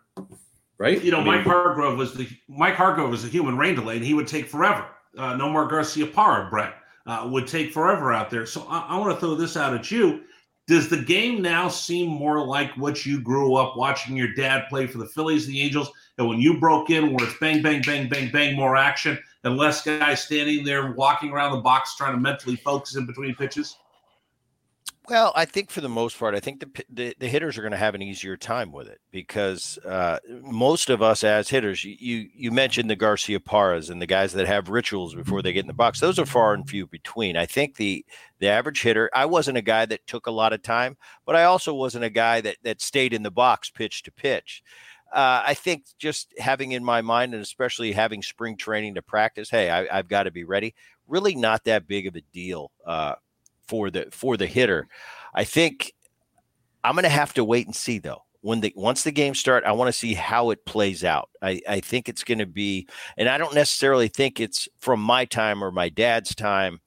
right? 0.78 1.04
You 1.04 1.12
know 1.12 1.20
I 1.20 1.24
mean, 1.24 1.34
mike 1.34 1.44
hargrove 1.44 1.98
was 1.98 2.14
the 2.14 2.28
mike 2.48 2.76
hargrove 2.76 3.10
was 3.10 3.24
a 3.24 3.28
human 3.28 3.58
rain 3.58 3.76
delay 3.76 3.98
and 3.98 4.06
he 4.06 4.14
would 4.14 4.28
take 4.28 4.48
forever. 4.48 4.86
Uh, 5.18 5.38
Garcia, 5.38 6.08
Garciaparra 6.08 6.50
Bret 6.50 6.74
uh, 7.08 7.28
would 7.32 7.48
take 7.48 7.72
forever 7.72 8.12
out 8.12 8.30
there. 8.30 8.46
So 8.46 8.66
i, 8.70 8.80
I 8.90 8.98
want 8.98 9.14
to 9.14 9.20
throw 9.20 9.36
this 9.36 9.56
out 9.56 9.74
at 9.74 9.92
you. 9.92 10.24
Does 10.68 10.90
the 10.90 10.98
game 10.98 11.44
now 11.44 11.68
seem 11.68 12.08
more 12.08 12.44
like 12.44 12.76
what 12.76 13.06
you 13.06 13.22
grew 13.22 13.54
up 13.56 13.78
watching 13.78 14.18
your 14.18 14.34
dad 14.34 14.66
play 14.68 14.88
for 14.88 14.98
the 14.98 15.06
phillies 15.06 15.46
the 15.46 15.62
angels? 15.62 15.92
And 16.18 16.28
when 16.28 16.42
you 16.42 16.60
broke 16.60 16.90
in, 16.90 17.14
where 17.14 17.28
it's 17.28 17.38
bang, 17.40 17.62
bang, 17.62 17.84
bang, 17.86 18.10
bang, 18.10 18.32
bang, 18.32 18.56
more 18.56 18.76
action, 18.76 19.20
and 19.44 19.58
less 19.58 19.84
guys 19.84 20.24
standing 20.24 20.66
there 20.66 20.94
walking 20.94 21.30
around 21.30 21.52
the 21.52 21.62
box 21.62 21.96
trying 21.96 22.14
to 22.14 22.20
mentally 22.20 22.56
focus 22.56 22.96
in 22.96 23.06
between 23.06 23.36
pitches? 23.36 23.78
Well, 25.08 25.32
I 25.36 25.46
think 25.46 25.70
for 25.70 25.82
the 25.82 25.90
most 25.90 26.18
part, 26.18 26.34
I 26.34 26.40
think 26.40 26.62
the 26.62 26.84
the, 26.90 27.16
the 27.20 27.28
hitters 27.28 27.58
are 27.58 27.62
going 27.62 27.72
to 27.72 27.78
have 27.78 27.96
an 27.96 28.02
easier 28.02 28.36
time 28.38 28.72
with 28.72 28.88
it 28.88 29.00
because 29.12 29.78
uh, 29.86 30.18
most 30.42 30.90
of 30.90 31.02
us 31.02 31.24
as 31.24 31.50
hitters, 31.50 31.84
you 31.84 32.28
you 32.34 32.52
mentioned 32.52 32.90
the 32.90 32.96
Garciaparras 32.96 33.90
and 33.90 34.02
the 34.02 34.08
guys 34.08 34.34
that 34.34 34.48
have 34.48 34.70
rituals 34.70 35.14
before 35.14 35.42
they 35.42 35.54
get 35.54 35.64
in 35.64 35.68
the 35.68 35.74
box. 35.74 36.00
Those 36.00 36.18
are 36.18 36.26
far 36.26 36.54
and 36.54 36.68
few 36.68 36.88
between. 36.88 37.38
I 37.38 37.46
think 37.46 37.76
the 37.76 38.06
the 38.40 38.48
average 38.48 38.82
hitter. 38.82 39.10
I 39.14 39.26
wasn't 39.26 39.58
a 39.58 39.62
guy 39.62 39.86
that 39.86 40.08
took 40.08 40.26
a 40.26 40.32
lot 40.32 40.54
of 40.54 40.64
time, 40.64 40.98
but 41.26 41.36
I 41.36 41.44
also 41.44 41.74
wasn't 41.74 42.06
a 42.06 42.10
guy 42.10 42.42
that 42.42 42.58
that 42.64 42.82
stayed 42.82 43.14
in 43.14 43.24
the 43.24 43.32
box 43.32 43.70
pitch 43.70 44.04
to 44.04 44.12
pitch 44.12 44.64
uh, 45.16 45.44
I 45.46 45.54
think 45.54 45.86
just 45.98 46.34
having 46.38 46.74
in 46.74 46.84
my 46.84 47.02
mind, 47.02 47.34
and 47.34 47.42
especially 47.42 47.94
having 47.94 48.22
spring 48.22 48.58
training 48.58 48.96
to 48.96 49.02
practice, 49.02 49.50
hey, 49.50 49.70
I, 49.70 49.96
have 49.96 50.10
got 50.10 50.24
to 50.24 50.32
be 50.32 50.44
ready. 50.44 50.76
Really, 51.08 51.36
not 51.36 51.64
that 51.66 51.88
big 51.88 52.08
of 52.08 52.16
a 52.16 52.22
deal 52.34 52.72
uh, 52.86 53.16
for 53.68 53.90
the 53.90 54.08
for 54.12 54.38
the 54.38 54.48
hitter. 54.48 54.88
I 55.34 55.44
think 55.44 55.94
I'm 56.84 56.94
going 56.94 57.04
to 57.04 57.10
have 57.10 57.34
to 57.34 57.44
wait 57.44 57.66
and 57.66 57.76
see 57.76 58.00
though. 58.00 58.22
When 58.42 58.62
the 58.62 58.72
once 58.76 59.04
the 59.04 59.12
game 59.12 59.34
start, 59.34 59.64
I 59.64 59.72
want 59.72 59.88
to 59.88 60.00
see 60.00 60.14
how 60.14 60.52
it 60.52 60.66
plays 60.66 61.04
out. 61.04 61.30
I, 61.42 61.62
I 61.68 61.80
think 61.80 62.08
it's 62.08 62.24
going 62.24 62.38
to 62.38 62.46
be, 62.46 62.88
and 63.18 63.28
I 63.28 63.40
don't 63.40 63.56
necessarily 63.56 64.08
think 64.08 64.40
it's 64.40 64.70
from 64.80 65.02
my 65.02 65.26
time 65.26 65.64
or 65.64 65.72
my 65.72 65.90
dad's 65.90 66.36
time. 66.36 66.80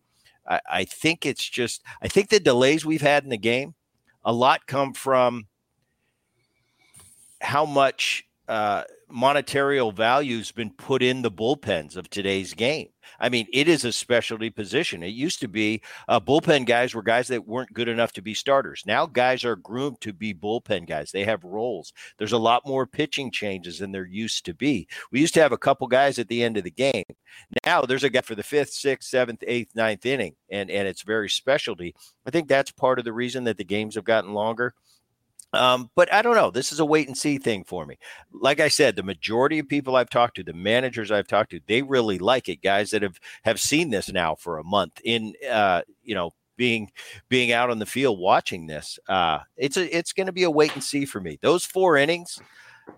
I, 0.46 0.60
I 0.70 0.84
think 0.84 1.26
it's 1.26 1.48
just 1.48 1.82
I 2.00 2.06
think 2.06 2.28
the 2.28 2.38
delays 2.38 2.86
we've 2.86 3.00
had 3.02 3.24
in 3.24 3.30
the 3.30 3.36
game, 3.36 3.74
a 4.24 4.32
lot 4.32 4.68
come 4.68 4.94
from 4.94 5.48
how 7.40 7.66
much 7.66 8.24
uh, 8.46 8.84
monetary 9.10 9.80
value 9.90 10.38
has 10.38 10.52
been 10.52 10.70
put 10.70 11.02
in 11.02 11.22
the 11.22 11.30
bullpens 11.30 11.96
of 11.96 12.08
today's 12.08 12.54
game. 12.54 12.88
I 13.20 13.28
mean, 13.28 13.46
it 13.52 13.68
is 13.68 13.84
a 13.84 13.92
specialty 13.92 14.50
position. 14.50 15.02
It 15.02 15.08
used 15.08 15.40
to 15.40 15.48
be 15.48 15.82
uh, 16.08 16.20
bullpen 16.20 16.66
guys 16.66 16.94
were 16.94 17.02
guys 17.02 17.28
that 17.28 17.46
weren't 17.46 17.72
good 17.72 17.88
enough 17.88 18.12
to 18.12 18.22
be 18.22 18.34
starters. 18.34 18.82
Now 18.86 19.06
guys 19.06 19.44
are 19.44 19.56
groomed 19.56 20.00
to 20.02 20.12
be 20.12 20.34
bullpen 20.34 20.86
guys. 20.86 21.10
They 21.10 21.24
have 21.24 21.44
roles. 21.44 21.92
There's 22.18 22.32
a 22.32 22.38
lot 22.38 22.66
more 22.66 22.86
pitching 22.86 23.30
changes 23.30 23.78
than 23.78 23.92
there 23.92 24.06
used 24.06 24.44
to 24.46 24.54
be. 24.54 24.88
We 25.10 25.20
used 25.20 25.34
to 25.34 25.42
have 25.42 25.52
a 25.52 25.58
couple 25.58 25.86
guys 25.86 26.18
at 26.18 26.28
the 26.28 26.42
end 26.42 26.56
of 26.56 26.64
the 26.64 26.70
game. 26.70 27.04
Now 27.64 27.82
there's 27.82 28.04
a 28.04 28.10
guy 28.10 28.22
for 28.22 28.34
the 28.34 28.42
fifth, 28.42 28.72
sixth, 28.72 29.08
seventh, 29.08 29.42
eighth, 29.46 29.74
ninth 29.74 30.06
inning, 30.06 30.34
and 30.50 30.70
and 30.70 30.88
it's 30.88 31.02
very 31.02 31.28
specialty. 31.28 31.94
I 32.26 32.30
think 32.30 32.48
that's 32.48 32.70
part 32.70 32.98
of 32.98 33.04
the 33.04 33.12
reason 33.12 33.44
that 33.44 33.56
the 33.56 33.64
games 33.64 33.94
have 33.94 34.04
gotten 34.04 34.34
longer. 34.34 34.74
Um, 35.52 35.90
but 35.94 36.12
I 36.12 36.20
don't 36.20 36.34
know. 36.34 36.50
This 36.50 36.72
is 36.72 36.80
a 36.80 36.84
wait 36.84 37.08
and 37.08 37.16
see 37.16 37.38
thing 37.38 37.64
for 37.64 37.86
me. 37.86 37.96
Like 38.32 38.60
I 38.60 38.68
said, 38.68 38.96
the 38.96 39.02
majority 39.02 39.58
of 39.58 39.68
people 39.68 39.96
I've 39.96 40.10
talked 40.10 40.36
to, 40.36 40.42
the 40.42 40.52
managers 40.52 41.10
I've 41.10 41.26
talked 41.26 41.50
to, 41.52 41.60
they 41.66 41.82
really 41.82 42.18
like 42.18 42.48
it. 42.48 42.62
Guys 42.62 42.90
that 42.90 43.02
have 43.02 43.18
have 43.44 43.60
seen 43.60 43.90
this 43.90 44.12
now 44.12 44.34
for 44.34 44.58
a 44.58 44.64
month 44.64 45.00
in, 45.04 45.32
uh, 45.50 45.82
you 46.02 46.14
know, 46.14 46.32
being 46.56 46.90
being 47.30 47.52
out 47.52 47.70
on 47.70 47.78
the 47.78 47.86
field 47.86 48.18
watching 48.18 48.66
this. 48.66 48.98
Uh, 49.08 49.38
it's 49.56 49.78
a 49.78 49.96
it's 49.96 50.12
going 50.12 50.26
to 50.26 50.32
be 50.32 50.42
a 50.42 50.50
wait 50.50 50.74
and 50.74 50.84
see 50.84 51.06
for 51.06 51.20
me. 51.20 51.38
Those 51.40 51.64
four 51.64 51.96
innings 51.96 52.38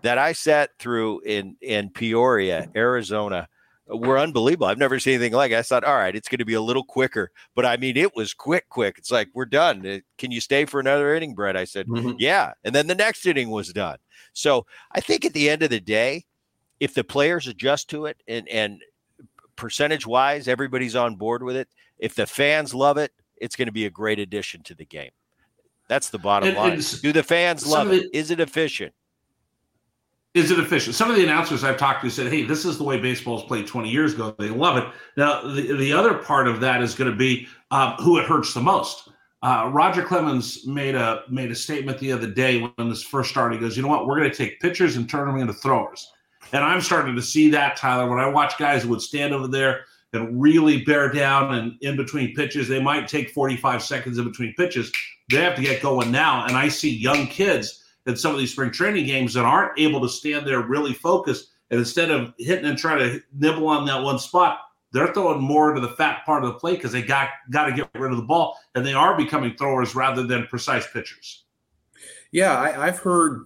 that 0.01 0.17
I 0.17 0.33
sat 0.33 0.71
through 0.79 1.21
in 1.21 1.55
in 1.61 1.89
Peoria, 1.89 2.69
Arizona 2.75 3.47
were 3.91 4.17
unbelievable. 4.17 4.67
I've 4.67 4.77
never 4.77 4.99
seen 4.99 5.15
anything 5.15 5.33
like 5.33 5.51
it. 5.51 5.57
I 5.57 5.61
thought, 5.61 5.83
all 5.83 5.95
right, 5.95 6.15
it's 6.15 6.27
going 6.29 6.39
to 6.39 6.45
be 6.45 6.53
a 6.53 6.61
little 6.61 6.83
quicker. 6.83 7.31
But 7.55 7.65
I 7.65 7.77
mean, 7.77 7.97
it 7.97 8.15
was 8.15 8.33
quick, 8.33 8.69
quick. 8.69 8.97
It's 8.97 9.11
like, 9.11 9.29
we're 9.33 9.45
done. 9.45 9.85
Uh, 9.85 9.99
can 10.17 10.31
you 10.31 10.41
stay 10.41 10.65
for 10.65 10.79
another 10.79 11.13
inning, 11.13 11.35
Bret? 11.35 11.57
I 11.57 11.65
said, 11.65 11.87
mm-hmm. 11.87 12.13
yeah. 12.17 12.53
And 12.63 12.73
then 12.73 12.87
the 12.87 12.95
next 12.95 13.25
inning 13.25 13.49
was 13.49 13.73
done. 13.73 13.97
So 14.33 14.65
I 14.93 15.01
think 15.01 15.25
at 15.25 15.33
the 15.33 15.49
end 15.49 15.63
of 15.63 15.69
the 15.69 15.79
day, 15.79 16.25
if 16.79 16.93
the 16.93 17.03
players 17.03 17.47
adjust 17.47 17.89
to 17.89 18.05
it 18.05 18.17
and, 18.27 18.47
and 18.47 18.81
percentage 19.55 20.07
wise, 20.07 20.47
everybody's 20.47 20.95
on 20.95 21.15
board 21.15 21.43
with 21.43 21.55
it. 21.55 21.67
If 21.99 22.15
the 22.15 22.25
fans 22.25 22.73
love 22.73 22.97
it, 22.97 23.11
it's 23.37 23.55
going 23.55 23.67
to 23.67 23.71
be 23.71 23.85
a 23.85 23.91
great 23.91 24.19
addition 24.19 24.63
to 24.63 24.75
the 24.75 24.85
game. 24.85 25.11
That's 25.87 26.09
the 26.09 26.19
bottom 26.19 26.49
And- 26.49 26.57
line. 26.57 26.71
and 26.73 27.01
Do 27.01 27.11
the 27.11 27.23
fans 27.23 27.67
love 27.67 27.87
of 27.87 27.93
it? 27.93 28.09
Is 28.13 28.31
it 28.31 28.39
efficient? 28.39 28.93
Is 30.33 30.49
it 30.49 30.59
efficient? 30.59 30.95
Some 30.95 31.09
of 31.09 31.17
the 31.17 31.23
announcers 31.23 31.63
I've 31.63 31.77
talked 31.77 32.03
to 32.03 32.09
said, 32.09 32.31
"Hey, 32.31 32.43
this 32.43 32.63
is 32.63 32.77
the 32.77 32.85
way 32.85 32.97
baseball 32.97 33.35
was 33.35 33.43
played 33.43 33.67
20 33.67 33.89
years 33.89 34.13
ago. 34.13 34.33
They 34.39 34.49
love 34.49 34.77
it." 34.77 34.85
Now, 35.17 35.41
the, 35.41 35.75
the 35.75 35.91
other 35.91 36.13
part 36.13 36.47
of 36.47 36.61
that 36.61 36.81
is 36.81 36.95
going 36.95 37.11
to 37.11 37.17
be 37.17 37.47
um, 37.69 37.93
who 37.99 38.17
it 38.17 38.25
hurts 38.25 38.53
the 38.53 38.61
most. 38.61 39.09
Uh, 39.43 39.69
Roger 39.73 40.03
Clemens 40.03 40.65
made 40.65 40.95
a 40.95 41.23
made 41.29 41.51
a 41.51 41.55
statement 41.55 41.99
the 41.99 42.13
other 42.13 42.27
day 42.27 42.61
when 42.61 42.89
this 42.89 43.03
first 43.03 43.29
started. 43.29 43.55
He 43.55 43.61
goes, 43.61 43.75
"You 43.75 43.83
know 43.83 43.89
what? 43.89 44.07
We're 44.07 44.17
going 44.17 44.31
to 44.31 44.35
take 44.35 44.61
pitchers 44.61 44.95
and 44.95 45.09
turn 45.09 45.27
them 45.27 45.37
into 45.37 45.53
throwers." 45.53 46.09
And 46.53 46.63
I'm 46.63 46.81
starting 46.81 47.15
to 47.15 47.21
see 47.21 47.49
that, 47.51 47.75
Tyler. 47.75 48.09
When 48.09 48.19
I 48.19 48.27
watch 48.27 48.57
guys 48.57 48.83
who 48.83 48.89
would 48.89 49.01
stand 49.01 49.33
over 49.33 49.47
there 49.47 49.81
and 50.13 50.41
really 50.41 50.83
bear 50.83 51.11
down 51.11 51.53
and 51.55 51.77
in 51.81 51.95
between 51.95 52.35
pitches, 52.35 52.67
they 52.67 52.81
might 52.81 53.07
take 53.07 53.29
45 53.29 53.81
seconds 53.81 54.17
in 54.17 54.25
between 54.25 54.53
pitches. 54.55 54.91
They 55.29 55.37
have 55.37 55.55
to 55.55 55.61
get 55.61 55.81
going 55.81 56.11
now. 56.11 56.45
And 56.45 56.57
I 56.57 56.67
see 56.67 56.89
young 56.89 57.27
kids 57.27 57.80
in 58.05 58.15
some 58.15 58.33
of 58.33 58.39
these 58.39 58.51
spring 58.51 58.71
training 58.71 59.05
games 59.05 59.33
that 59.33 59.45
aren't 59.45 59.77
able 59.79 60.01
to 60.01 60.09
stand 60.09 60.47
there 60.47 60.61
really 60.61 60.93
focused. 60.93 61.49
And 61.69 61.79
instead 61.79 62.11
of 62.11 62.33
hitting 62.37 62.65
and 62.65 62.77
trying 62.77 62.99
to 62.99 63.21
nibble 63.33 63.67
on 63.67 63.85
that 63.85 64.01
one 64.03 64.19
spot, 64.19 64.59
they're 64.91 65.13
throwing 65.13 65.41
more 65.41 65.73
to 65.73 65.79
the 65.79 65.89
fat 65.89 66.25
part 66.25 66.43
of 66.43 66.51
the 66.51 66.59
plate 66.59 66.77
because 66.77 66.91
they 66.91 67.01
got 67.01 67.29
got 67.49 67.65
to 67.65 67.73
get 67.73 67.89
rid 67.95 68.11
of 68.11 68.17
the 68.17 68.23
ball, 68.23 68.57
and 68.75 68.85
they 68.85 68.93
are 68.93 69.15
becoming 69.15 69.55
throwers 69.55 69.95
rather 69.95 70.23
than 70.23 70.47
precise 70.47 70.85
pitchers. 70.91 71.45
Yeah, 72.31 72.57
I, 72.57 72.87
I've 72.87 72.99
heard 72.99 73.45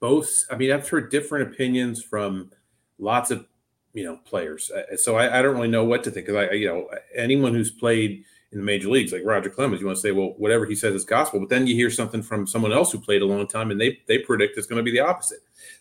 both. 0.00 0.30
I 0.50 0.56
mean, 0.56 0.70
I've 0.70 0.88
heard 0.88 1.10
different 1.10 1.50
opinions 1.50 2.02
from 2.02 2.50
lots 2.98 3.30
of 3.30 3.46
you 3.94 4.04
know 4.04 4.18
players. 4.24 4.70
Uh, 4.70 4.96
So 4.96 5.16
I, 5.16 5.38
I 5.38 5.42
don't 5.42 5.54
really 5.54 5.68
know 5.68 5.84
what 5.84 6.04
to 6.04 6.10
think 6.10 6.26
because 6.26 6.48
I, 6.50 6.52
you 6.52 6.68
know, 6.68 6.90
anyone 7.14 7.54
who's 7.54 7.70
played 7.70 8.24
in 8.54 8.60
the 8.60 8.64
major 8.64 8.88
leagues, 8.88 9.12
like 9.12 9.22
Roger 9.24 9.50
Clemens, 9.50 9.80
you 9.80 9.86
want 9.86 9.96
to 9.96 10.00
say, 10.00 10.12
well, 10.12 10.34
whatever 10.38 10.64
he 10.64 10.76
says 10.76 10.94
is 10.94 11.04
gospel. 11.04 11.40
But 11.40 11.48
then 11.48 11.66
you 11.66 11.74
hear 11.74 11.90
something 11.90 12.22
from 12.22 12.46
someone 12.46 12.72
else 12.72 12.92
who 12.92 13.00
played 13.00 13.20
a 13.20 13.26
long 13.26 13.48
time, 13.48 13.72
and 13.72 13.80
they 13.80 13.98
they 14.06 14.18
predict 14.18 14.56
it's 14.56 14.68
going 14.68 14.78
to 14.78 14.84
be 14.84 14.92
the 14.92 15.00
opposite. 15.00 15.40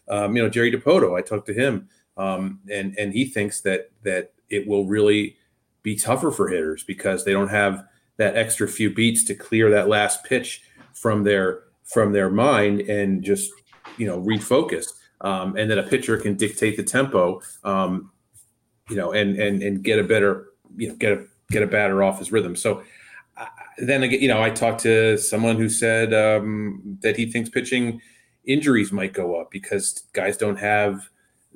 Um, 0.09 0.36
you 0.36 0.41
know, 0.41 0.49
Jerry 0.49 0.71
Dipoto, 0.71 1.17
I 1.17 1.21
talked 1.21 1.45
to 1.45 1.53
him, 1.53 1.88
um, 2.17 2.59
and 2.71 2.97
and 2.97 3.13
he 3.13 3.25
thinks 3.25 3.62
that 3.62 3.91
that 4.01 4.33
it 4.49 4.67
will 4.67 4.88
really 4.88 5.38
be 5.83 5.95
tougher 5.95 6.31
for 6.31 6.47
hitters 6.47 6.83
because 6.83 7.23
they 7.23 7.31
don't 7.31 7.49
have 7.49 7.86
that 8.17 8.36
extra 8.36 8.67
few 8.67 8.91
beats 8.91 9.23
to 9.25 9.36
clear 9.36 9.69
that 9.69 9.88
last 9.88 10.23
pitch 10.23 10.63
from 10.93 11.23
their 11.23 11.65
from 11.83 12.12
their 12.12 12.29
mind 12.29 12.81
and 12.81 13.23
just 13.23 13.51
you 13.97 14.07
know 14.07 14.19
refocus 14.21 14.93
um, 15.21 15.55
and 15.57 15.69
then 15.69 15.77
a 15.77 15.83
pitcher 15.83 16.17
can 16.17 16.36
dictate 16.36 16.77
the 16.77 16.83
tempo 16.83 17.39
um, 17.63 18.12
you 18.89 18.95
know 18.95 19.12
and 19.12 19.38
and 19.38 19.62
and 19.62 19.83
get 19.83 19.99
a 19.99 20.03
better 20.03 20.47
you 20.75 20.88
know 20.88 20.95
get 20.95 21.12
a 21.12 21.25
get 21.53 21.63
a 21.63 21.67
batter 21.67 22.03
off 22.03 22.19
his 22.19 22.31
rhythm. 22.31 22.55
So 22.55 22.83
uh, 23.37 23.45
then 23.79 24.03
again 24.03 24.21
you 24.21 24.27
know 24.27 24.43
i 24.43 24.49
talked 24.49 24.81
to 24.81 25.17
someone 25.17 25.55
who 25.55 25.67
said 25.67 26.13
um, 26.13 26.99
that 27.01 27.17
he 27.17 27.25
thinks 27.25 27.49
pitching 27.49 27.99
injuries 28.45 28.91
might 28.91 29.11
go 29.11 29.39
up 29.41 29.49
because 29.49 30.03
guys 30.13 30.37
don't 30.37 30.57
have 30.57 31.09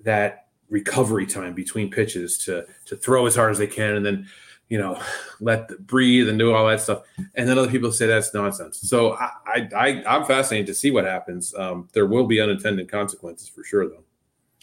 that 0.04 0.48
recovery 0.70 1.26
time 1.26 1.54
between 1.54 1.90
pitches 1.90 2.38
to 2.38 2.66
to 2.86 2.96
throw 2.96 3.26
as 3.26 3.36
hard 3.36 3.52
as 3.52 3.58
they 3.58 3.68
can 3.68 3.96
and 3.96 4.06
then 4.06 4.28
you 4.70 4.78
know 4.78 5.00
let 5.40 5.68
the, 5.68 5.78
breathe 5.78 6.30
and 6.30 6.40
do 6.40 6.54
all 6.54 6.68
that 6.68 6.82
stuff. 6.82 7.04
And 7.36 7.48
then 7.48 7.58
other 7.58 7.70
people 7.70 7.92
say 7.92 8.08
that's 8.08 8.34
nonsense. 8.34 8.80
So 8.82 9.14
i 9.14 9.30
i, 9.46 9.70
I 9.76 10.04
i'm 10.08 10.26
fascinated 10.26 10.68
to 10.68 10.74
see 10.74 10.92
what 10.92 11.06
happens. 11.06 11.54
Um, 11.56 11.88
there 11.94 12.06
will 12.06 12.26
be 12.26 12.42
unintended 12.42 12.90
consequences 12.90 13.48
for 13.48 13.64
sure 13.64 13.88
though. 13.88 14.04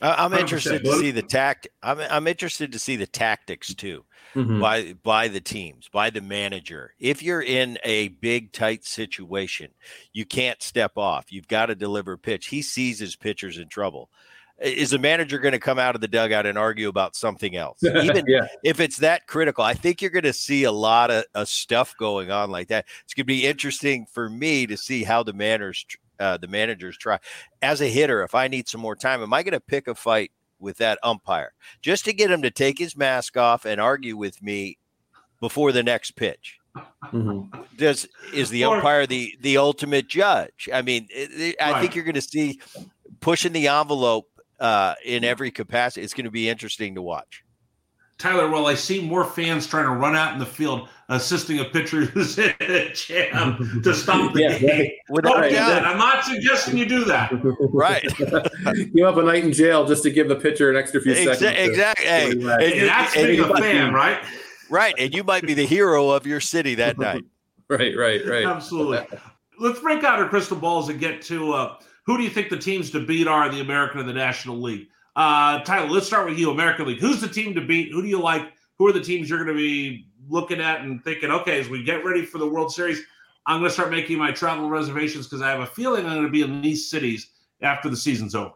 I- 0.02 0.24
I'm 0.24 0.32
100%. 0.32 0.40
interested 0.40 0.84
to 0.84 0.98
see 0.98 1.10
the 1.10 1.22
tact. 1.22 1.68
I'm 1.82 2.00
I'm 2.00 2.26
interested 2.26 2.72
to 2.72 2.78
see 2.78 2.96
the 2.96 3.06
tactics 3.06 3.72
too, 3.74 4.04
Mhm. 4.34 4.60
by 4.60 4.92
by 5.02 5.28
the 5.28 5.40
teams, 5.40 5.88
by 5.88 6.10
the 6.10 6.20
manager. 6.20 6.94
If 6.98 7.22
you're 7.22 7.42
in 7.42 7.78
a 7.84 8.08
big 8.08 8.52
tight 8.52 8.84
situation, 8.84 9.70
you 10.12 10.24
can't 10.24 10.62
step 10.62 10.92
off. 10.96 11.32
You've 11.32 11.48
got 11.48 11.66
to 11.66 11.74
deliver 11.74 12.16
pitch. 12.16 12.46
He 12.46 12.62
sees 12.62 12.98
his 12.98 13.16
pitchers 13.16 13.58
in 13.58 13.68
trouble. 13.68 14.10
Is 14.60 14.90
the 14.90 14.98
manager 15.00 15.38
going 15.38 15.52
to 15.52 15.58
come 15.58 15.80
out 15.80 15.96
of 15.96 16.00
the 16.00 16.06
dugout 16.08 16.46
and 16.46 16.56
argue 16.56 16.88
about 16.88 17.16
something 17.16 17.56
else? 17.56 17.82
Even 17.82 18.24
Yeah. 18.28 18.46
if 18.62 18.78
it's 18.78 18.98
that 18.98 19.26
critical, 19.26 19.64
I 19.64 19.74
think 19.74 20.00
you're 20.00 20.12
going 20.12 20.22
to 20.22 20.32
see 20.32 20.62
a 20.62 20.70
lot 20.72 21.10
of, 21.10 21.24
of 21.34 21.48
stuff 21.48 21.94
going 21.98 22.30
on 22.30 22.50
like 22.50 22.68
that. 22.68 22.86
It's 23.02 23.14
going 23.14 23.24
to 23.24 23.26
be 23.26 23.46
interesting 23.46 24.06
for 24.06 24.30
me 24.30 24.66
to 24.68 24.76
see 24.76 25.02
how 25.02 25.24
the 25.24 25.32
manners, 25.32 25.84
uh, 26.20 26.36
the 26.36 26.46
managers 26.46 26.96
try. 26.96 27.18
As 27.62 27.80
a 27.80 27.88
hitter, 27.88 28.22
if 28.22 28.36
I 28.36 28.46
need 28.46 28.68
some 28.68 28.80
more 28.80 28.94
time, 28.94 29.22
am 29.24 29.32
I 29.34 29.42
going 29.42 29.54
to 29.54 29.60
pick 29.60 29.88
a 29.88 29.94
fight 29.94 30.30
with 30.64 30.78
that 30.78 30.98
umpire 31.04 31.52
just 31.82 32.04
to 32.06 32.12
get 32.12 32.30
him 32.30 32.42
to 32.42 32.50
take 32.50 32.78
his 32.78 32.96
mask 32.96 33.36
off 33.36 33.64
and 33.64 33.80
argue 33.80 34.16
with 34.16 34.42
me 34.42 34.78
before 35.40 35.70
the 35.70 35.82
next 35.84 36.12
pitch? 36.12 36.58
Does 37.76 38.08
is 38.32 38.50
the 38.50 38.64
umpire 38.64 39.06
the 39.06 39.36
the 39.40 39.58
ultimate 39.58 40.08
judge? 40.08 40.68
I 40.72 40.82
mean, 40.82 41.06
it, 41.10 41.30
it- 41.32 41.56
I 41.62 41.80
think 41.80 41.94
you're 41.94 42.04
going 42.04 42.14
to 42.16 42.20
see 42.20 42.60
pushing 43.20 43.52
the 43.52 43.68
envelope 43.68 44.28
uh, 44.58 44.94
in 45.04 45.22
every 45.22 45.50
capacity. 45.52 46.02
It's 46.02 46.14
going 46.14 46.24
to 46.24 46.30
be 46.32 46.48
interesting 46.48 46.94
to 46.96 47.02
watch. 47.02 47.44
Tyler, 48.16 48.48
well, 48.48 48.66
I 48.68 48.74
see 48.74 49.00
more 49.06 49.24
fans 49.24 49.66
trying 49.66 49.84
to 49.86 49.90
run 49.90 50.14
out 50.14 50.32
in 50.32 50.38
the 50.38 50.46
field 50.46 50.88
assisting 51.08 51.58
a 51.58 51.64
pitcher 51.64 52.04
who's 52.04 52.38
in 52.38 52.54
a 52.60 52.92
jam 52.92 53.80
to 53.82 53.92
stop 53.94 54.32
the 54.32 54.40
Yeah, 54.42 54.58
game. 54.58 54.68
right. 54.70 54.92
Without 55.10 55.32
Don't 55.40 55.48
do 55.48 55.54
that. 55.56 55.84
I'm 55.86 55.98
not 55.98 56.24
suggesting 56.24 56.78
you 56.78 56.86
do 56.86 57.04
that. 57.06 57.32
Right. 57.72 58.02
give 58.94 59.06
up 59.06 59.16
a 59.16 59.22
night 59.22 59.44
in 59.44 59.52
jail 59.52 59.84
just 59.84 60.02
to 60.04 60.10
give 60.10 60.28
the 60.28 60.36
pitcher 60.36 60.70
an 60.70 60.76
extra 60.76 61.00
few 61.00 61.12
Exa- 61.12 61.36
seconds 61.36 61.68
exactly. 61.70 62.06
Hey, 62.06 62.28
relax. 62.34 62.62
and 62.64 62.74
you- 62.74 62.86
That's 62.86 63.16
and 63.16 63.26
being 63.26 63.40
a 63.40 63.56
fan, 63.56 63.88
be- 63.90 63.94
right? 63.94 64.24
Right. 64.70 64.94
And 64.98 65.12
you 65.14 65.24
might 65.24 65.42
be 65.46 65.54
the 65.54 65.66
hero 65.66 66.10
of 66.10 66.26
your 66.26 66.40
city 66.40 66.76
that 66.76 66.98
night. 66.98 67.22
right 67.68 67.96
right 67.96 68.24
right 68.26 68.44
Absolutely. 68.46 69.06
Let's 69.58 69.80
break 69.80 70.04
out 70.04 70.18
our 70.20 70.28
crystal 70.28 70.56
balls 70.56 70.88
and 70.88 71.00
get 71.00 71.20
to 71.22 71.52
uh, 71.52 71.76
who 72.06 72.16
do 72.16 72.22
you 72.22 72.30
think 72.30 72.48
the 72.50 72.58
teams 72.58 72.90
to 72.92 73.04
beat 73.04 73.26
are 73.26 73.46
in 73.48 73.54
the 73.54 73.60
American 73.60 74.00
and 74.00 74.08
the 74.08 74.12
National 74.14 74.60
League? 74.60 74.88
Uh, 75.16 75.60
Tyler, 75.60 75.88
let's 75.88 76.06
start 76.06 76.28
with 76.28 76.38
you, 76.38 76.50
American 76.50 76.86
League. 76.86 77.00
Who's 77.00 77.20
the 77.20 77.28
team 77.28 77.54
to 77.54 77.60
beat? 77.60 77.92
Who 77.92 78.02
do 78.02 78.08
you 78.08 78.20
like? 78.20 78.52
Who 78.78 78.88
are 78.88 78.92
the 78.92 79.00
teams 79.00 79.30
you're 79.30 79.44
going 79.44 79.56
to 79.56 79.62
be 79.62 80.08
looking 80.28 80.60
at 80.60 80.80
and 80.80 81.02
thinking, 81.04 81.30
okay, 81.30 81.60
as 81.60 81.68
we 81.68 81.84
get 81.84 82.04
ready 82.04 82.24
for 82.24 82.38
the 82.38 82.46
World 82.46 82.72
Series, 82.72 83.00
I'm 83.46 83.60
going 83.60 83.68
to 83.68 83.72
start 83.72 83.90
making 83.90 84.18
my 84.18 84.32
travel 84.32 84.68
reservations 84.68 85.26
because 85.26 85.42
I 85.42 85.50
have 85.50 85.60
a 85.60 85.66
feeling 85.66 86.06
I'm 86.06 86.14
going 86.14 86.24
to 86.24 86.30
be 86.30 86.42
in 86.42 86.60
these 86.62 86.90
cities 86.90 87.30
after 87.60 87.88
the 87.88 87.96
season's 87.96 88.34
over. 88.34 88.54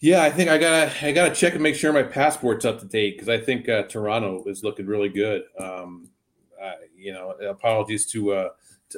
Yeah, 0.00 0.22
I 0.24 0.30
think 0.30 0.50
I 0.50 0.58
gotta 0.58 1.06
I 1.06 1.12
gotta 1.12 1.32
check 1.32 1.54
and 1.54 1.62
make 1.62 1.76
sure 1.76 1.92
my 1.92 2.02
passport's 2.02 2.64
up 2.64 2.80
to 2.80 2.86
date 2.86 3.14
because 3.14 3.28
I 3.28 3.38
think 3.38 3.68
uh, 3.68 3.84
Toronto 3.84 4.42
is 4.46 4.64
looking 4.64 4.84
really 4.84 5.08
good. 5.08 5.44
Um, 5.60 6.08
uh, 6.60 6.72
you 6.96 7.12
know, 7.12 7.30
apologies 7.48 8.06
to, 8.06 8.32
uh, 8.32 8.48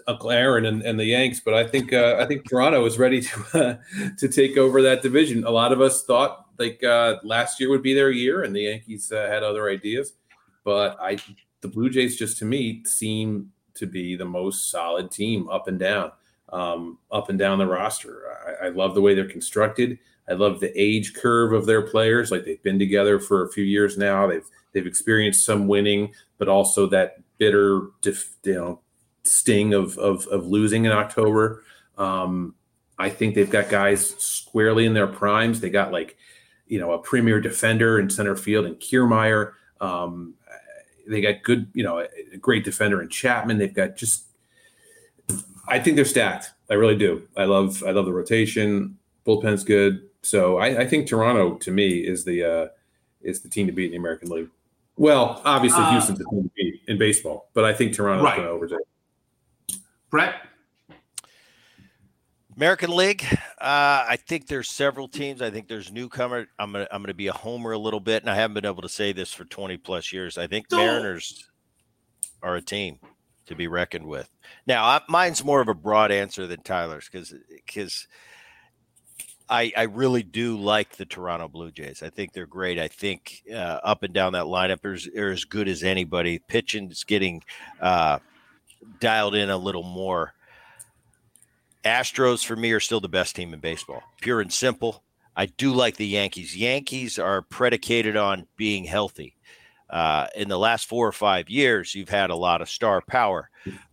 Uncle 0.06 0.30
Aaron 0.30 0.66
and, 0.66 0.82
and 0.82 0.98
the 0.98 1.04
Yanks, 1.04 1.40
but 1.40 1.54
I 1.54 1.66
think 1.66 1.92
uh, 1.92 2.16
I 2.18 2.26
think 2.26 2.48
Toronto 2.48 2.84
is 2.86 2.98
ready 2.98 3.20
to 3.22 3.40
uh, 3.54 3.76
to 4.18 4.28
take 4.28 4.56
over 4.56 4.82
that 4.82 5.02
division. 5.02 5.44
A 5.44 5.50
lot 5.50 5.72
of 5.72 5.80
us 5.80 6.04
thought 6.04 6.46
like 6.58 6.82
uh, 6.84 7.16
last 7.22 7.60
year 7.60 7.70
would 7.70 7.82
be 7.82 7.94
their 7.94 8.10
year, 8.10 8.42
and 8.42 8.54
the 8.54 8.62
Yankees 8.62 9.10
uh, 9.12 9.26
had 9.28 9.42
other 9.42 9.68
ideas, 9.68 10.14
but 10.64 10.96
I 11.00 11.18
the 11.60 11.68
Blue 11.68 11.90
Jays 11.90 12.16
just 12.16 12.38
to 12.38 12.44
me 12.44 12.84
seem 12.84 13.50
to 13.74 13.86
be 13.86 14.16
the 14.16 14.24
most 14.24 14.70
solid 14.70 15.10
team 15.10 15.48
up 15.48 15.66
and 15.66 15.78
down, 15.78 16.12
um, 16.52 16.98
up 17.10 17.28
and 17.28 17.38
down 17.38 17.58
the 17.58 17.66
roster. 17.66 18.22
I, 18.62 18.66
I 18.66 18.68
love 18.68 18.94
the 18.94 19.00
way 19.00 19.14
they're 19.14 19.28
constructed. 19.28 19.98
I 20.28 20.34
love 20.34 20.60
the 20.60 20.72
age 20.80 21.14
curve 21.14 21.52
of 21.52 21.66
their 21.66 21.82
players. 21.82 22.30
Like 22.30 22.44
they've 22.44 22.62
been 22.62 22.78
together 22.78 23.18
for 23.18 23.44
a 23.44 23.52
few 23.52 23.64
years 23.64 23.98
now. 23.98 24.26
They've 24.26 24.46
they've 24.72 24.86
experienced 24.86 25.44
some 25.44 25.66
winning, 25.66 26.14
but 26.38 26.48
also 26.48 26.86
that 26.88 27.18
bitter, 27.38 27.88
dif, 28.00 28.30
you 28.44 28.54
know, 28.54 28.80
sting 29.24 29.74
of 29.74 29.98
of, 29.98 30.26
of 30.28 30.46
losing 30.46 30.84
in 30.84 30.92
October. 30.92 31.64
Um, 31.98 32.54
I 32.98 33.10
think 33.10 33.34
they've 33.34 33.50
got 33.50 33.68
guys 33.68 34.10
squarely 34.18 34.86
in 34.86 34.94
their 34.94 35.06
primes. 35.08 35.60
They 35.60 35.70
got 35.70 35.90
like, 35.90 36.16
you 36.68 36.78
know, 36.78 36.92
a 36.92 36.98
premier 36.98 37.40
defender 37.40 37.98
in 37.98 38.08
center 38.08 38.36
field 38.36 38.66
and 38.66 38.76
Kiermaier. 38.76 39.52
Um, 39.80 40.34
they 41.06 41.20
got 41.20 41.42
good, 41.42 41.66
you 41.74 41.82
know, 41.82 41.98
a 41.98 42.36
great 42.38 42.64
defender 42.64 43.02
in 43.02 43.08
Chapman. 43.08 43.58
They've 43.58 43.74
got 43.74 43.96
just, 43.96 44.24
I 45.68 45.78
think 45.78 45.96
they're 45.96 46.04
stacked. 46.04 46.52
I 46.70 46.74
really 46.74 46.96
do. 46.96 47.26
I 47.36 47.44
love, 47.44 47.82
I 47.86 47.90
love 47.90 48.06
the 48.06 48.12
rotation. 48.12 48.96
Bullpen's 49.26 49.64
good. 49.64 50.08
So 50.22 50.58
I, 50.58 50.82
I 50.82 50.86
think 50.86 51.06
Toronto 51.08 51.56
to 51.56 51.70
me 51.70 51.98
is 51.98 52.24
the 52.24 52.44
uh, 52.44 52.68
is 53.22 53.40
the 53.40 53.48
team 53.48 53.66
to 53.66 53.72
beat 53.72 53.86
in 53.86 53.90
the 53.90 53.96
American 53.98 54.30
League. 54.30 54.48
Well, 54.96 55.42
obviously 55.44 55.82
Uh, 55.82 55.90
Houston's 55.90 56.18
the 56.18 56.24
team 56.30 56.44
to 56.44 56.50
beat 56.56 56.80
in 56.86 56.96
baseball, 56.96 57.50
but 57.54 57.64
I 57.64 57.74
think 57.74 57.92
Toronto's 57.92 58.24
Right. 58.24 58.36
going 58.36 58.48
to 58.48 58.54
overtake. 58.54 58.78
Bret? 60.14 60.36
American 62.56 62.94
League. 62.94 63.24
Uh, 63.60 64.06
I 64.08 64.16
think 64.28 64.46
there's 64.46 64.70
several 64.70 65.08
teams. 65.08 65.42
I 65.42 65.50
think 65.50 65.66
there's 65.66 65.90
newcomer. 65.90 66.46
I'm 66.56 66.70
gonna 66.70 66.86
I'm 66.92 67.02
gonna 67.02 67.14
be 67.14 67.26
a 67.26 67.32
homer 67.32 67.72
a 67.72 67.78
little 67.78 67.98
bit, 67.98 68.22
and 68.22 68.30
I 68.30 68.36
haven't 68.36 68.54
been 68.54 68.64
able 68.64 68.82
to 68.82 68.88
say 68.88 69.10
this 69.12 69.32
for 69.32 69.44
20 69.44 69.76
plus 69.78 70.12
years. 70.12 70.38
I 70.38 70.46
think 70.46 70.70
Mariners 70.70 71.50
are 72.44 72.54
a 72.54 72.62
team 72.62 73.00
to 73.46 73.56
be 73.56 73.66
reckoned 73.66 74.06
with. 74.06 74.30
Now, 74.68 74.84
I, 74.84 75.00
mine's 75.08 75.42
more 75.42 75.60
of 75.60 75.66
a 75.66 75.74
broad 75.74 76.12
answer 76.12 76.46
than 76.46 76.62
Tyler's 76.62 77.08
because 77.10 77.34
because 77.48 78.06
I, 79.48 79.72
I 79.76 79.82
really 79.82 80.22
do 80.22 80.56
like 80.56 80.94
the 80.94 81.06
Toronto 81.06 81.48
Blue 81.48 81.72
Jays. 81.72 82.04
I 82.04 82.10
think 82.10 82.32
they're 82.32 82.46
great. 82.46 82.78
I 82.78 82.86
think 82.86 83.42
uh, 83.52 83.80
up 83.82 84.04
and 84.04 84.14
down 84.14 84.34
that 84.34 84.44
lineup 84.44 84.86
is 84.94 85.08
are 85.08 85.32
as 85.32 85.44
good 85.44 85.66
as 85.66 85.82
anybody. 85.82 86.38
Pitching 86.38 86.88
is 86.92 87.02
getting 87.02 87.42
uh, 87.80 88.20
dialed 89.00 89.34
in 89.34 89.50
a 89.50 89.56
little 89.56 89.82
more. 89.82 90.34
Astros 91.84 92.44
for 92.44 92.56
me 92.56 92.72
are 92.72 92.80
still 92.80 93.00
the 93.00 93.08
best 93.08 93.36
team 93.36 93.52
in 93.52 93.60
baseball, 93.60 94.02
pure 94.20 94.40
and 94.40 94.52
simple. 94.52 95.02
I 95.36 95.46
do 95.46 95.72
like 95.72 95.96
the 95.96 96.06
Yankees. 96.06 96.56
Yankees 96.56 97.18
are 97.18 97.42
predicated 97.42 98.16
on 98.16 98.46
being 98.56 98.84
healthy. 98.84 99.36
Uh, 99.90 100.26
in 100.34 100.48
the 100.48 100.58
last 100.58 100.88
four 100.88 101.06
or 101.06 101.12
five 101.12 101.50
years, 101.50 101.94
you've 101.94 102.08
had 102.08 102.30
a 102.30 102.36
lot 102.36 102.62
of 102.62 102.70
star 102.70 103.02
power, 103.02 103.50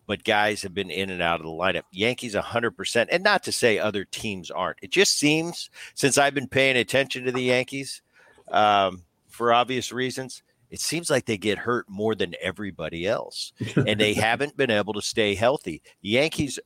but 0.07 0.23
guys 0.23 0.61
have 0.61 0.73
been 0.73 0.89
in 0.89 1.09
and 1.09 1.21
out 1.21 1.39
of 1.39 1.45
the 1.45 1.51
lineup. 1.51 1.83
Yankees 1.91 2.35
100%. 2.35 3.07
And 3.11 3.23
not 3.23 3.43
to 3.43 3.51
say 3.51 3.77
other 3.77 4.05
teams 4.05 4.49
aren't. 4.49 4.77
It 4.81 4.91
just 4.91 5.17
seems, 5.17 5.69
since 5.93 6.17
I've 6.17 6.33
been 6.33 6.47
paying 6.47 6.77
attention 6.77 7.25
to 7.25 7.31
the 7.31 7.43
Yankees 7.43 8.01
um, 8.49 9.03
for 9.27 9.51
obvious 9.51 9.91
reasons, 9.91 10.43
it 10.71 10.79
seems 10.79 11.09
like 11.09 11.25
they 11.25 11.37
get 11.37 11.59
hurt 11.59 11.85
more 11.89 12.15
than 12.15 12.33
everybody 12.41 13.05
else. 13.05 13.51
and 13.75 13.99
they 13.99 14.13
haven't 14.15 14.57
been 14.57 14.71
able 14.71 14.93
to 14.93 15.01
stay 15.01 15.35
healthy. 15.35 15.81
Yankees 16.01 16.59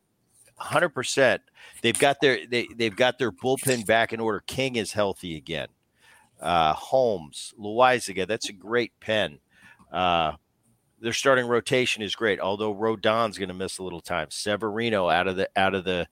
100%. 0.61 1.39
They've 1.81 1.97
got 1.97 2.21
their 2.21 2.45
they, 2.47 2.67
they've 2.75 2.95
got 2.95 3.17
their 3.19 3.31
bullpen 3.31 3.85
back 3.85 4.13
in 4.13 4.19
order. 4.19 4.41
King 4.45 4.75
is 4.77 4.93
healthy 4.93 5.35
again. 5.35 5.67
Uh, 6.39 6.73
Holmes, 6.73 7.53
Loaisiga, 7.59 8.27
that's 8.27 8.49
a 8.49 8.53
great 8.53 8.91
pen. 8.99 9.39
Uh, 9.91 10.33
their 10.99 11.13
starting 11.13 11.47
rotation 11.47 12.03
is 12.03 12.15
great, 12.15 12.39
although 12.39 12.73
Rodon's 12.73 13.37
going 13.37 13.49
to 13.49 13.55
miss 13.55 13.79
a 13.79 13.83
little 13.83 14.01
time. 14.01 14.27
Severino 14.29 15.09
out 15.09 15.27
of 15.27 15.35
the 15.35 15.49
out 15.55 15.75
of 15.75 15.83
the 15.83 16.07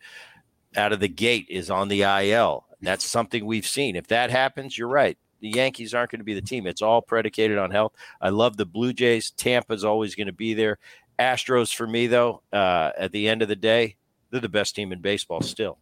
out 0.76 0.94
of 0.94 1.00
the 1.00 1.08
gate 1.08 1.48
is 1.50 1.70
on 1.70 1.88
the 1.88 2.02
IL. 2.02 2.66
That's 2.82 3.06
something 3.06 3.46
we've 3.46 3.68
seen. 3.68 3.96
If 3.96 4.08
that 4.08 4.30
happens, 4.30 4.78
you're 4.78 4.88
right. 4.88 5.18
The 5.44 5.50
Yankees 5.50 5.94
aren't 5.94 6.10
going 6.10 6.22
to 6.22 6.26
be 6.26 6.34
the 6.34 6.42
team. 6.42 6.66
It's 6.66 6.82
all 6.82 7.02
predicated 7.02 7.58
on 7.58 7.70
health. 7.70 7.92
I 8.22 8.30
love 8.30 8.56
the 8.56 8.66
Blue 8.66 8.94
Jays. 8.94 9.32
Tampa's 9.32 9.84
always 9.84 10.16
going 10.16 10.28
to 10.28 10.34
be 10.34 10.54
there. 10.54 10.80
Astros 11.20 11.76
for 11.76 11.86
me 11.86 12.08
though, 12.08 12.42
uh, 12.54 12.92
at 12.98 13.12
the 13.12 13.28
end 13.28 13.42
of 13.42 13.50
the 13.50 13.56
day, 13.58 13.98
they're 14.32 14.40
the 14.40 14.48
best 14.48 14.74
team 14.74 14.94
in 14.94 15.02
baseball 15.02 15.42
still. 15.42 15.80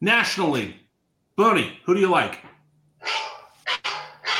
Nationally, 0.00 0.62
League, 0.62 0.74
Booney, 1.36 1.72
who 1.84 1.94
do 1.94 2.00
you 2.00 2.08
like? 2.08 2.38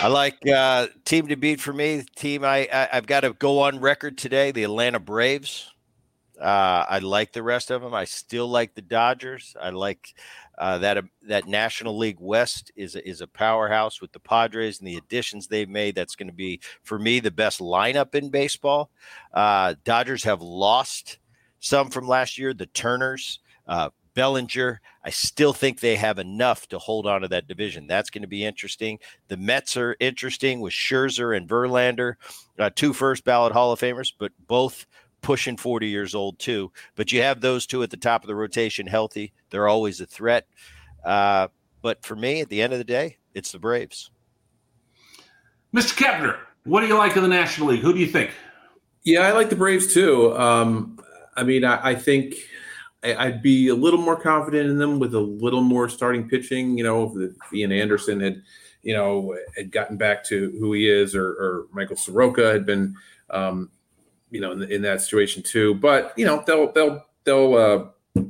I 0.00 0.08
like 0.08 0.38
uh, 0.48 0.86
team 1.04 1.28
to 1.28 1.36
beat 1.36 1.60
for 1.60 1.74
me. 1.74 2.02
Team 2.16 2.44
I, 2.44 2.68
I 2.72 2.88
have 2.92 3.06
got 3.06 3.20
to 3.20 3.34
go 3.34 3.60
on 3.60 3.80
record 3.80 4.16
today. 4.16 4.52
The 4.52 4.64
Atlanta 4.64 5.00
Braves. 5.00 5.70
Uh, 6.40 6.84
I 6.88 6.98
like 6.98 7.32
the 7.32 7.42
rest 7.42 7.70
of 7.70 7.80
them. 7.82 7.94
I 7.94 8.04
still 8.04 8.48
like 8.48 8.74
the 8.74 8.82
Dodgers. 8.82 9.56
I 9.60 9.70
like 9.70 10.14
uh, 10.58 10.78
that 10.78 10.98
uh, 10.98 11.02
that 11.22 11.46
National 11.46 11.96
League 11.96 12.20
West 12.20 12.72
is 12.76 12.94
a, 12.96 13.08
is 13.08 13.20
a 13.20 13.26
powerhouse 13.26 14.00
with 14.00 14.12
the 14.12 14.20
Padres 14.20 14.78
and 14.78 14.88
the 14.88 14.96
additions 14.96 15.46
they've 15.46 15.68
made. 15.68 15.94
That's 15.94 16.16
going 16.16 16.28
to 16.28 16.34
be 16.34 16.60
for 16.82 16.98
me 16.98 17.20
the 17.20 17.30
best 17.30 17.60
lineup 17.60 18.14
in 18.14 18.30
baseball. 18.30 18.90
Uh, 19.32 19.74
Dodgers 19.84 20.24
have 20.24 20.40
lost 20.40 21.18
some 21.60 21.90
from 21.90 22.06
last 22.06 22.38
year, 22.38 22.54
the 22.54 22.66
Turners, 22.66 23.40
uh, 23.66 23.90
Bellinger. 24.14 24.80
I 25.04 25.10
still 25.10 25.52
think 25.52 25.78
they 25.78 25.96
have 25.96 26.18
enough 26.18 26.66
to 26.68 26.78
hold 26.78 27.06
on 27.06 27.20
to 27.20 27.28
that 27.28 27.46
division. 27.46 27.86
That's 27.86 28.10
going 28.10 28.22
to 28.22 28.28
be 28.28 28.44
interesting. 28.44 28.98
The 29.28 29.36
Mets 29.36 29.76
are 29.76 29.96
interesting 30.00 30.60
with 30.60 30.72
Scherzer 30.72 31.36
and 31.36 31.48
Verlander, 31.48 32.14
uh, 32.58 32.70
two 32.74 32.92
first 32.92 33.24
ballot 33.24 33.52
Hall 33.52 33.72
of 33.72 33.80
Famers, 33.80 34.12
but 34.18 34.32
both 34.46 34.86
pushing 35.26 35.56
40 35.56 35.88
years 35.88 36.14
old 36.14 36.38
too. 36.38 36.70
But 36.94 37.10
you 37.10 37.20
have 37.20 37.40
those 37.40 37.66
two 37.66 37.82
at 37.82 37.90
the 37.90 37.96
top 37.96 38.22
of 38.22 38.28
the 38.28 38.36
rotation 38.36 38.86
healthy. 38.86 39.32
They're 39.50 39.66
always 39.66 40.00
a 40.00 40.06
threat. 40.06 40.46
Uh, 41.04 41.48
but 41.82 42.04
for 42.04 42.14
me, 42.14 42.40
at 42.42 42.48
the 42.48 42.62
end 42.62 42.72
of 42.72 42.78
the 42.78 42.84
day, 42.84 43.18
it's 43.34 43.50
the 43.50 43.58
Braves. 43.58 44.12
Mr. 45.74 45.96
Kepner, 45.96 46.38
what 46.62 46.80
do 46.80 46.86
you 46.86 46.96
like 46.96 47.16
of 47.16 47.22
the 47.22 47.28
National 47.28 47.68
League? 47.68 47.80
Who 47.80 47.92
do 47.92 47.98
you 47.98 48.06
think? 48.06 48.30
Yeah, 49.02 49.22
I 49.22 49.32
like 49.32 49.50
the 49.50 49.56
Braves 49.56 49.92
too. 49.92 50.32
Um, 50.38 51.00
I 51.36 51.42
mean, 51.42 51.64
I, 51.64 51.90
I 51.90 51.94
think 51.96 52.36
I, 53.02 53.26
would 53.26 53.42
be 53.42 53.66
a 53.66 53.74
little 53.74 54.00
more 54.00 54.16
confident 54.16 54.70
in 54.70 54.78
them 54.78 55.00
with 55.00 55.12
a 55.12 55.20
little 55.20 55.60
more 55.60 55.88
starting 55.88 56.28
pitching. 56.28 56.78
You 56.78 56.84
know, 56.84 57.12
if 57.18 57.52
Ian 57.52 57.72
Anderson 57.72 58.20
had, 58.20 58.42
you 58.84 58.94
know, 58.94 59.36
had 59.56 59.72
gotten 59.72 59.96
back 59.96 60.22
to 60.26 60.56
who 60.60 60.72
he 60.72 60.88
is, 60.88 61.16
or, 61.16 61.30
or 61.30 61.66
Michael 61.72 61.96
Soroka 61.96 62.52
had 62.52 62.64
been, 62.64 62.94
um, 63.30 63.70
you 64.30 64.40
know, 64.40 64.52
in, 64.52 64.62
in, 64.64 64.82
that 64.82 65.00
situation 65.00 65.42
too. 65.42 65.74
But 65.74 66.12
you 66.16 66.26
know, 66.26 66.42
they'll 66.46 66.72
they'll 66.72 67.04
they'll 67.24 67.54
uh, 67.54 68.22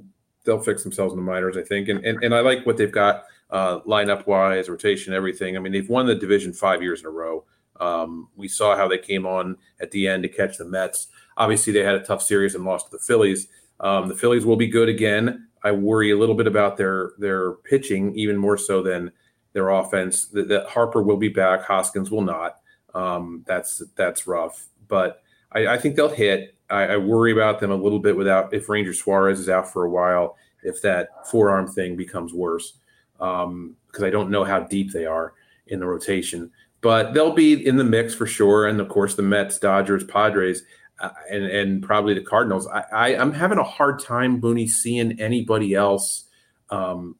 they'll 0.44 0.60
fix 0.60 0.82
themselves 0.82 1.12
in 1.12 1.18
the 1.18 1.24
minors, 1.24 1.56
I 1.56 1.62
think. 1.62 1.88
And 1.88 2.04
and, 2.04 2.22
and 2.22 2.34
I 2.34 2.40
like 2.40 2.66
what 2.66 2.76
they've 2.76 2.92
got 2.92 3.24
uh, 3.50 3.80
lineup 3.80 4.26
wise, 4.26 4.68
rotation, 4.68 5.14
everything. 5.14 5.56
I 5.56 5.60
mean, 5.60 5.72
they've 5.72 5.88
won 5.88 6.06
the 6.06 6.14
division 6.14 6.52
five 6.52 6.82
years 6.82 7.00
in 7.00 7.06
a 7.06 7.10
row. 7.10 7.44
Um, 7.80 8.28
we 8.36 8.48
saw 8.48 8.76
how 8.76 8.88
they 8.88 8.98
came 8.98 9.26
on 9.26 9.56
at 9.80 9.90
the 9.90 10.08
end 10.08 10.22
to 10.22 10.28
catch 10.28 10.56
the 10.56 10.64
Mets. 10.64 11.08
Obviously, 11.36 11.72
they 11.72 11.84
had 11.84 11.94
a 11.94 12.04
tough 12.04 12.22
series 12.22 12.54
and 12.54 12.64
lost 12.64 12.86
to 12.86 12.92
the 12.92 13.02
Phillies. 13.02 13.48
Um, 13.80 14.08
the 14.08 14.14
Phillies 14.14 14.46
will 14.46 14.56
be 14.56 14.66
good 14.66 14.88
again. 14.88 15.48
I 15.62 15.72
worry 15.72 16.10
a 16.10 16.18
little 16.18 16.34
bit 16.34 16.46
about 16.46 16.76
their 16.76 17.12
their 17.18 17.52
pitching, 17.52 18.14
even 18.16 18.36
more 18.36 18.56
so 18.56 18.82
than 18.82 19.12
their 19.52 19.70
offense. 19.70 20.26
That, 20.26 20.48
that 20.48 20.68
Harper 20.68 21.02
will 21.02 21.16
be 21.16 21.28
back, 21.28 21.64
Hoskins 21.64 22.10
will 22.10 22.22
not. 22.22 22.60
Um, 22.94 23.44
that's 23.46 23.82
that's 23.96 24.26
rough, 24.26 24.68
but 24.88 25.22
I, 25.52 25.66
I 25.68 25.78
think 25.78 25.96
they'll 25.96 26.08
hit. 26.08 26.54
I, 26.68 26.82
I, 26.82 26.96
worry 26.96 27.32
about 27.32 27.60
them 27.60 27.70
a 27.70 27.76
little 27.76 28.00
bit 28.00 28.16
without 28.16 28.52
if 28.52 28.68
Ranger 28.68 28.92
Suarez 28.92 29.38
is 29.38 29.48
out 29.48 29.72
for 29.72 29.84
a 29.84 29.90
while, 29.90 30.36
if 30.62 30.82
that 30.82 31.26
forearm 31.30 31.68
thing 31.68 31.96
becomes 31.96 32.34
worse, 32.34 32.78
because 33.12 33.44
um, 33.44 33.76
I 34.02 34.10
don't 34.10 34.30
know 34.30 34.42
how 34.42 34.60
deep 34.60 34.92
they 34.92 35.06
are 35.06 35.34
in 35.68 35.78
the 35.78 35.86
rotation. 35.86 36.50
But 36.80 37.14
they'll 37.14 37.32
be 37.32 37.66
in 37.66 37.76
the 37.76 37.84
mix 37.84 38.14
for 38.14 38.26
sure, 38.26 38.66
and 38.66 38.80
of 38.80 38.88
course 38.88 39.14
the 39.14 39.22
Mets, 39.22 39.58
Dodgers, 39.58 40.04
Padres 40.04 40.62
uh, 41.00 41.10
and 41.30 41.44
and 41.44 41.82
probably 41.82 42.14
the 42.14 42.20
Cardinals. 42.20 42.66
I, 42.66 42.84
I 42.92 43.08
am 43.14 43.32
having 43.32 43.58
a 43.58 43.64
hard 43.64 44.00
time, 44.00 44.40
Booney, 44.40 44.68
seeing 44.68 45.20
anybody 45.20 45.74
else 45.74 46.24
um, 46.70 47.16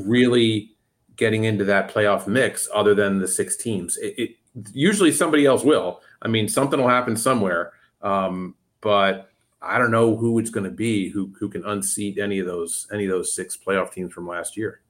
really 0.00 0.72
getting 1.16 1.44
into 1.44 1.64
that 1.64 1.92
playoff 1.92 2.26
mix 2.26 2.68
other 2.74 2.94
than 2.94 3.20
the 3.20 3.28
six 3.28 3.56
teams. 3.56 3.96
It, 3.98 4.14
it 4.18 4.36
usually 4.72 5.12
somebody 5.12 5.46
else 5.46 5.64
will. 5.64 6.00
I 6.22 6.28
mean, 6.28 6.48
something 6.48 6.80
will 6.80 6.88
happen 6.88 7.16
somewhere, 7.16 7.72
um, 8.02 8.54
but 8.80 9.30
I 9.60 9.78
don't 9.78 9.90
know 9.90 10.16
who 10.16 10.38
it's 10.38 10.50
going 10.50 10.64
to 10.64 10.70
be 10.70 11.08
who 11.08 11.32
who 11.38 11.48
can 11.48 11.64
unseat 11.64 12.18
any 12.18 12.38
of 12.38 12.46
those 12.46 12.86
any 12.92 13.04
of 13.04 13.10
those 13.10 13.34
six 13.34 13.56
playoff 13.56 13.92
teams 13.92 14.12
from 14.12 14.26
last 14.26 14.56
year 14.56 14.80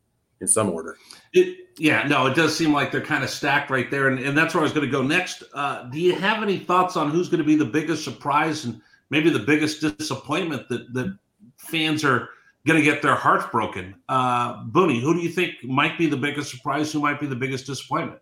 in 0.41 0.49
some 0.49 0.71
order. 0.71 0.97
It, 1.33 1.69
yeah, 1.79 2.07
no, 2.07 2.27
it 2.27 2.35
does 2.35 2.57
seem 2.57 2.73
like 2.73 2.91
they're 2.91 3.01
kind 3.01 3.25
of 3.25 3.31
stacked 3.31 3.71
right 3.71 3.91
there, 3.91 4.09
and, 4.09 4.19
and 4.19 4.37
that's 4.37 4.55
where 4.55 4.61
I 4.61 4.65
was 4.65 4.73
going 4.73 4.87
to 4.87 4.93
go 4.93 5.03
next. 5.03 5.45
Uh, 5.55 5.85
do 5.85 5.99
you 5.99 6.15
have 6.15 6.43
any 6.43 6.59
thoughts 6.59 6.97
on 6.97 7.11
who's 7.11 7.29
going 7.29 7.39
to 7.39 7.45
be 7.45 7.57
the 7.57 7.65
biggest 7.65 8.05
surprise 8.05 8.65
and 8.65 8.81
maybe 9.11 9.31
the 9.31 9.39
biggest 9.39 9.81
disappointment 9.81 10.69
that 10.69 10.93
that 10.93 11.17
fans 11.57 12.05
are 12.05 12.29
going 12.67 12.79
to 12.79 12.85
get 12.85 13.01
their 13.01 13.15
hearts 13.15 13.47
broken? 13.51 13.95
Uh, 14.09 14.65
Booney, 14.65 15.01
who 15.01 15.15
do 15.15 15.21
you 15.21 15.31
think 15.31 15.53
might 15.63 15.97
be 15.99 16.07
the 16.07 16.17
biggest 16.17 16.51
surprise? 16.51 16.93
Who 16.93 17.01
might 17.01 17.21
be 17.21 17.27
the 17.27 17.37
biggest 17.37 17.67
disappointment? 17.67 18.21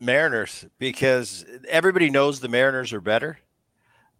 Mariners, 0.00 0.66
because 0.78 1.44
everybody 1.68 2.10
knows 2.10 2.40
the 2.40 2.48
Mariners 2.48 2.92
are 2.92 3.00
better. 3.00 3.38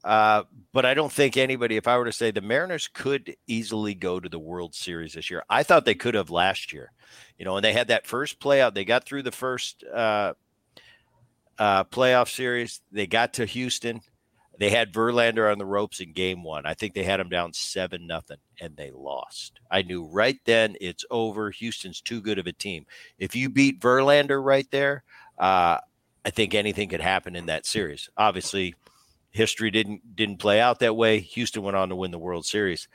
Uh, 0.04 0.44
but 0.72 0.86
I 0.86 0.94
don't 0.94 1.12
think 1.12 1.36
anybody, 1.36 1.76
if 1.76 1.88
I 1.88 1.98
were 1.98 2.04
to 2.04 2.12
say 2.12 2.30
the 2.30 2.40
Mariners 2.40 2.88
could 2.88 3.36
easily 3.46 3.94
go 3.94 4.20
to 4.20 4.28
the 4.28 4.38
World 4.38 4.74
Series 4.74 5.14
this 5.14 5.30
year, 5.30 5.42
I 5.50 5.64
thought 5.64 5.84
they 5.84 5.94
could 5.94 6.14
have 6.14 6.30
last 6.30 6.72
year 6.72 6.92
you 7.38 7.44
know, 7.44 7.56
and 7.56 7.64
they 7.64 7.72
had 7.72 7.88
that 7.88 8.06
first 8.06 8.40
playoff. 8.40 8.74
They 8.74 8.84
got 8.84 9.04
through 9.04 9.22
the 9.22 9.32
first 9.32 9.84
uh, 9.84 10.34
uh, 11.58 11.84
playoff 11.84 12.28
series. 12.28 12.80
They 12.90 13.06
got 13.06 13.34
to 13.34 13.46
Houston. 13.46 14.00
They 14.58 14.70
had 14.70 14.92
Verlander 14.92 15.50
on 15.50 15.58
the 15.58 15.64
ropes 15.64 16.00
in 16.00 16.12
game 16.12 16.42
one. 16.42 16.66
I 16.66 16.74
think 16.74 16.92
they 16.92 17.04
had 17.04 17.20
him 17.20 17.28
down 17.28 17.52
seven 17.52 18.08
nothing, 18.08 18.38
and 18.60 18.76
they 18.76 18.90
lost. 18.90 19.60
I 19.70 19.82
knew 19.82 20.04
right 20.04 20.40
then 20.46 20.76
it's 20.80 21.04
over. 21.12 21.52
Houston's 21.52 22.00
too 22.00 22.20
good 22.20 22.40
of 22.40 22.48
a 22.48 22.52
team. 22.52 22.84
If 23.20 23.36
you 23.36 23.50
beat 23.50 23.80
Verlander 23.80 24.44
right 24.44 24.68
there, 24.72 25.04
uh, 25.38 25.78
I 26.24 26.30
think 26.30 26.54
anything 26.54 26.88
could 26.88 27.00
happen 27.00 27.36
in 27.36 27.46
that 27.46 27.66
series. 27.66 28.10
Obviously, 28.16 28.74
history 29.30 29.70
didn't 29.70 30.16
didn't 30.16 30.38
play 30.38 30.60
out 30.60 30.80
that 30.80 30.96
way. 30.96 31.20
Houston 31.20 31.62
went 31.62 31.76
on 31.76 31.88
to 31.88 31.96
win 31.96 32.10
the 32.10 32.18
World 32.18 32.44
Series, 32.44 32.88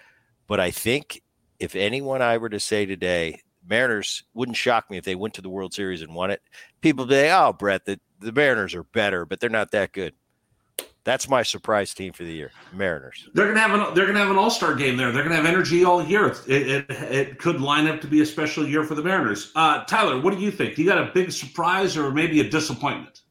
but 0.47 0.59
I 0.59 0.71
think 0.71 1.21
if 1.59 1.75
anyone 1.75 2.21
I 2.21 2.37
were 2.37 2.49
to 2.49 2.59
say 2.59 2.85
today 2.85 3.41
Mariners 3.67 4.23
wouldn't 4.33 4.57
shock 4.57 4.89
me 4.89 4.97
if 4.97 5.05
they 5.05 5.15
went 5.15 5.33
to 5.35 5.41
the 5.41 5.49
World 5.49 5.73
Series 5.73 6.01
and 6.01 6.13
won 6.13 6.31
it. 6.31 6.41
People 6.81 7.07
say, 7.07 7.31
"Oh, 7.31 7.53
Bret, 7.53 7.85
the, 7.85 7.99
the 8.19 8.31
Mariners 8.31 8.75
are 8.75 8.83
better, 8.83 9.25
but 9.25 9.39
they're 9.39 9.49
not 9.49 9.71
that 9.71 9.93
good." 9.93 10.13
That's 11.05 11.27
my 11.27 11.43
surprise 11.43 11.93
team 11.93 12.13
for 12.13 12.23
the 12.23 12.31
year, 12.31 12.51
Mariners. 12.71 13.27
They're 13.33 13.47
gonna 13.47 13.59
have 13.59 13.73
an 13.73 13.93
they're 13.93 14.05
gonna 14.05 14.19
have 14.19 14.31
an 14.31 14.37
All 14.37 14.49
Star 14.49 14.73
game 14.73 14.95
there. 14.95 15.11
They're 15.11 15.23
gonna 15.23 15.35
have 15.35 15.45
energy 15.45 15.83
all 15.83 16.03
year. 16.03 16.35
It, 16.47 16.67
it, 16.67 16.85
it 16.89 17.39
could 17.39 17.59
line 17.59 17.87
up 17.87 17.99
to 18.01 18.07
be 18.07 18.21
a 18.21 18.25
special 18.25 18.67
year 18.67 18.83
for 18.83 18.95
the 18.95 19.03
Mariners. 19.03 19.51
Uh, 19.55 19.83
Tyler, 19.83 20.21
what 20.21 20.33
do 20.33 20.39
you 20.39 20.49
think? 20.49 20.77
You 20.77 20.85
got 20.85 20.97
a 20.97 21.11
big 21.13 21.31
surprise 21.31 21.97
or 21.97 22.11
maybe 22.11 22.39
a 22.39 22.49
disappointment? 22.49 23.21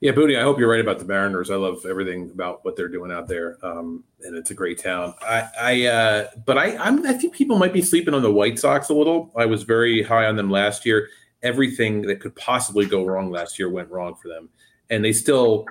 Yeah, 0.00 0.12
Booty, 0.12 0.36
I 0.36 0.42
hope 0.42 0.58
you're 0.58 0.70
right 0.70 0.80
about 0.80 0.98
the 0.98 1.06
Mariners. 1.06 1.50
I 1.50 1.56
love 1.56 1.86
everything 1.88 2.30
about 2.30 2.62
what 2.66 2.76
they're 2.76 2.88
doing 2.88 3.10
out 3.10 3.28
there, 3.28 3.56
um, 3.62 4.04
and 4.20 4.36
it's 4.36 4.50
a 4.50 4.54
great 4.54 4.78
town. 4.78 5.14
I, 5.22 5.48
I 5.58 5.86
uh, 5.86 6.28
but 6.44 6.58
I, 6.58 6.76
I'm, 6.76 7.04
I 7.06 7.14
think 7.14 7.34
people 7.34 7.58
might 7.58 7.72
be 7.72 7.80
sleeping 7.80 8.12
on 8.12 8.22
the 8.22 8.30
White 8.30 8.58
Sox 8.58 8.90
a 8.90 8.94
little. 8.94 9.32
I 9.34 9.46
was 9.46 9.62
very 9.62 10.02
high 10.02 10.26
on 10.26 10.36
them 10.36 10.50
last 10.50 10.84
year. 10.84 11.08
Everything 11.42 12.02
that 12.02 12.20
could 12.20 12.36
possibly 12.36 12.84
go 12.84 13.06
wrong 13.06 13.30
last 13.30 13.58
year 13.58 13.70
went 13.70 13.90
wrong 13.90 14.14
for 14.14 14.28
them, 14.28 14.50
and 14.90 15.02
they 15.02 15.14
still, 15.14 15.64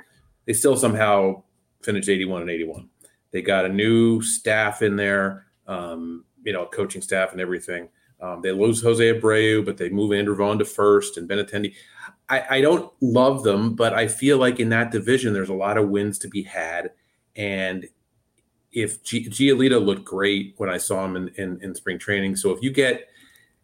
they 0.45 0.53
still 0.53 0.77
somehow 0.77 1.43
finished 1.81 2.09
81 2.09 2.41
and 2.41 2.51
81. 2.51 2.89
They 3.31 3.41
got 3.41 3.65
a 3.65 3.69
new 3.69 4.21
staff 4.21 4.81
in 4.81 4.95
there, 4.95 5.47
um, 5.67 6.25
you 6.43 6.53
know, 6.53 6.65
coaching 6.65 7.01
staff 7.01 7.31
and 7.31 7.41
everything. 7.41 7.89
Um, 8.21 8.41
they 8.41 8.51
lose 8.51 8.81
Jose 8.81 9.03
Abreu, 9.03 9.65
but 9.65 9.77
they 9.77 9.89
move 9.89 10.13
Andrew 10.13 10.35
Vaughn 10.35 10.57
to 10.59 10.65
first 10.65 11.17
and 11.17 11.29
Benintendi. 11.29 11.73
I, 12.29 12.57
I 12.57 12.61
don't 12.61 12.91
love 13.01 13.43
them, 13.43 13.75
but 13.75 13.93
I 13.93 14.07
feel 14.07 14.37
like 14.37 14.59
in 14.59 14.69
that 14.69 14.91
division, 14.91 15.33
there's 15.33 15.49
a 15.49 15.53
lot 15.53 15.77
of 15.77 15.89
wins 15.89 16.17
to 16.19 16.27
be 16.27 16.41
had. 16.43 16.91
And 17.35 17.87
if 18.71 19.03
G- 19.03 19.29
Giolito 19.29 19.83
looked 19.83 20.05
great 20.05 20.53
when 20.57 20.69
I 20.69 20.77
saw 20.77 21.05
him 21.05 21.15
in, 21.15 21.27
in, 21.35 21.59
in 21.61 21.75
spring 21.75 21.99
training. 21.99 22.35
So 22.35 22.51
if 22.51 22.61
you 22.61 22.71
get 22.71 23.09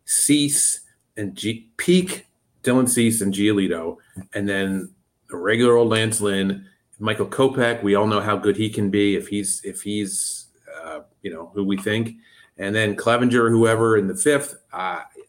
Cease 0.05 0.81
and 1.17 1.35
G- 1.35 1.69
peak 1.77 2.27
Dylan 2.63 2.87
Cease 2.87 3.21
and 3.21 3.33
Giolito, 3.33 3.97
and 4.33 4.47
then 4.47 4.93
the 5.29 5.37
regular 5.37 5.75
old 5.75 5.89
Lance 5.89 6.21
Lynn, 6.21 6.67
Michael 7.01 7.25
Kopech, 7.25 7.81
we 7.83 7.95
all 7.95 8.07
know 8.07 8.21
how 8.21 8.37
good 8.37 8.55
he 8.55 8.69
can 8.69 8.89
be 8.89 9.15
if 9.15 9.27
he's 9.27 9.61
if 9.63 9.81
he's 9.81 10.47
uh, 10.83 11.01
you 11.21 11.33
know 11.33 11.51
who 11.53 11.63
we 11.63 11.77
think, 11.77 12.15
and 12.57 12.75
then 12.75 12.95
Clevinger, 12.95 13.49
whoever 13.49 13.97
in 13.97 14.07
the 14.07 14.15
fifth. 14.15 14.55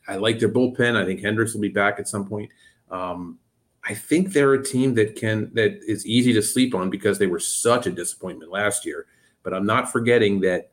I 0.08 0.16
like 0.16 0.38
their 0.38 0.48
bullpen. 0.48 0.96
I 0.96 1.04
think 1.04 1.20
Hendricks 1.20 1.54
will 1.54 1.60
be 1.60 1.68
back 1.68 1.98
at 1.98 2.08
some 2.08 2.26
point. 2.26 2.50
Um, 2.90 3.38
I 3.84 3.94
think 3.94 4.32
they're 4.32 4.54
a 4.54 4.64
team 4.64 4.94
that 4.94 5.16
can 5.16 5.50
that 5.54 5.80
is 5.86 6.06
easy 6.06 6.32
to 6.34 6.42
sleep 6.42 6.74
on 6.74 6.90
because 6.90 7.18
they 7.18 7.26
were 7.26 7.40
such 7.40 7.86
a 7.86 7.90
disappointment 7.90 8.50
last 8.50 8.84
year. 8.84 9.06
But 9.42 9.54
I'm 9.54 9.66
not 9.66 9.90
forgetting 9.90 10.40
that 10.42 10.70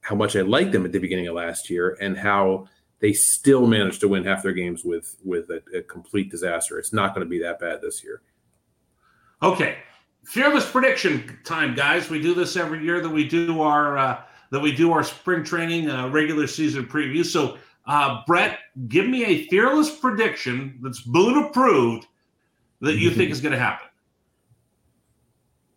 how 0.00 0.16
much 0.16 0.34
I 0.34 0.40
liked 0.40 0.72
them 0.72 0.84
at 0.84 0.92
the 0.92 0.98
beginning 0.98 1.28
of 1.28 1.34
last 1.34 1.70
year 1.70 1.96
and 2.00 2.16
how 2.16 2.66
they 3.00 3.12
still 3.12 3.66
managed 3.66 4.00
to 4.00 4.08
win 4.08 4.24
half 4.24 4.42
their 4.42 4.52
games 4.52 4.84
with 4.84 5.16
with 5.24 5.50
a, 5.50 5.62
a 5.76 5.82
complete 5.82 6.30
disaster. 6.30 6.78
It's 6.78 6.92
not 6.92 7.14
going 7.14 7.24
to 7.24 7.30
be 7.30 7.40
that 7.40 7.60
bad 7.60 7.80
this 7.80 8.02
year. 8.02 8.22
Okay, 9.40 9.76
fearless 10.28 10.70
prediction 10.70 11.38
time, 11.44 11.74
guys. 11.74 12.10
We 12.10 12.20
do 12.20 12.34
this 12.34 12.56
every 12.56 12.84
year 12.84 13.00
that 13.00 13.08
we 13.08 13.26
do 13.26 13.62
our 13.62 13.96
uh, 13.96 14.22
that 14.50 14.60
we 14.60 14.72
do 14.72 14.92
our 14.92 15.02
spring 15.02 15.42
training 15.42 15.90
uh, 15.90 16.08
regular 16.08 16.46
season 16.46 16.86
preview. 16.86 17.24
So 17.24 17.58
uh, 17.86 18.22
Bret, 18.26 18.58
give 18.88 19.08
me 19.08 19.24
a 19.24 19.46
fearless 19.48 19.90
prediction 19.90 20.78
that's 20.82 21.00
Boone 21.00 21.44
approved 21.44 22.06
that 22.80 22.96
you 22.96 23.10
think 23.10 23.30
is 23.30 23.40
going 23.40 23.52
to 23.52 23.58
happen. 23.58 23.88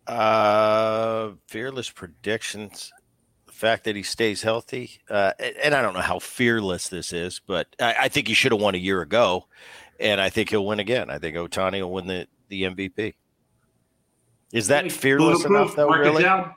Uh, 0.06 1.30
fearless 1.48 1.90
predictions. 1.90 2.92
The 3.46 3.52
fact 3.52 3.84
that 3.84 3.96
he 3.96 4.02
stays 4.02 4.42
healthy, 4.42 5.00
uh, 5.08 5.32
and 5.38 5.74
I 5.74 5.82
don't 5.82 5.94
know 5.94 6.00
how 6.00 6.18
fearless 6.18 6.88
this 6.88 7.12
is, 7.12 7.40
but 7.46 7.68
I, 7.80 7.94
I 8.00 8.08
think 8.08 8.26
he 8.26 8.34
should 8.34 8.50
have 8.50 8.60
won 8.60 8.74
a 8.74 8.78
year 8.78 9.02
ago, 9.02 9.46
and 10.00 10.20
I 10.20 10.30
think 10.30 10.50
he'll 10.50 10.66
win 10.66 10.80
again. 10.80 11.10
I 11.10 11.18
think 11.18 11.36
Ohtani 11.36 11.80
will 11.80 11.92
win 11.92 12.08
the, 12.08 12.26
the 12.48 12.62
MVP. 12.62 13.14
Is 14.52 14.68
that 14.68 14.92
fearless 14.92 15.44
enough, 15.44 15.74
though? 15.74 15.88
Mark 15.88 16.00
it 16.00 16.10
Really? 16.10 16.22
down. 16.22 16.54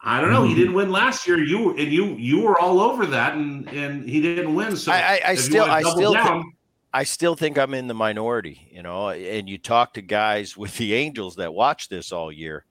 I 0.00 0.20
don't 0.20 0.30
know. 0.30 0.44
He 0.44 0.54
didn't 0.54 0.74
win 0.74 0.90
last 0.90 1.26
year. 1.26 1.42
You 1.42 1.70
and 1.70 1.92
you 1.92 2.14
you 2.14 2.40
were 2.42 2.58
all 2.60 2.80
over 2.80 3.04
that, 3.06 3.34
and 3.34 3.68
and 3.70 4.08
he 4.08 4.20
didn't 4.20 4.54
win. 4.54 4.76
So 4.76 4.92
I, 4.92 4.96
I, 4.96 5.20
I 5.30 5.34
still, 5.34 5.64
I 5.64 5.82
still, 5.82 6.12
down, 6.12 6.42
think, 6.42 6.54
I 6.92 7.02
still 7.02 7.34
think 7.34 7.58
I'm 7.58 7.74
in 7.74 7.88
the 7.88 7.94
minority. 7.94 8.68
You 8.70 8.82
know, 8.82 9.08
and 9.08 9.48
you 9.48 9.58
talk 9.58 9.94
to 9.94 10.02
guys 10.02 10.56
with 10.56 10.76
the 10.76 10.94
Angels 10.94 11.34
that 11.36 11.52
watch 11.52 11.88
this 11.88 12.12
all 12.12 12.30
year. 12.30 12.64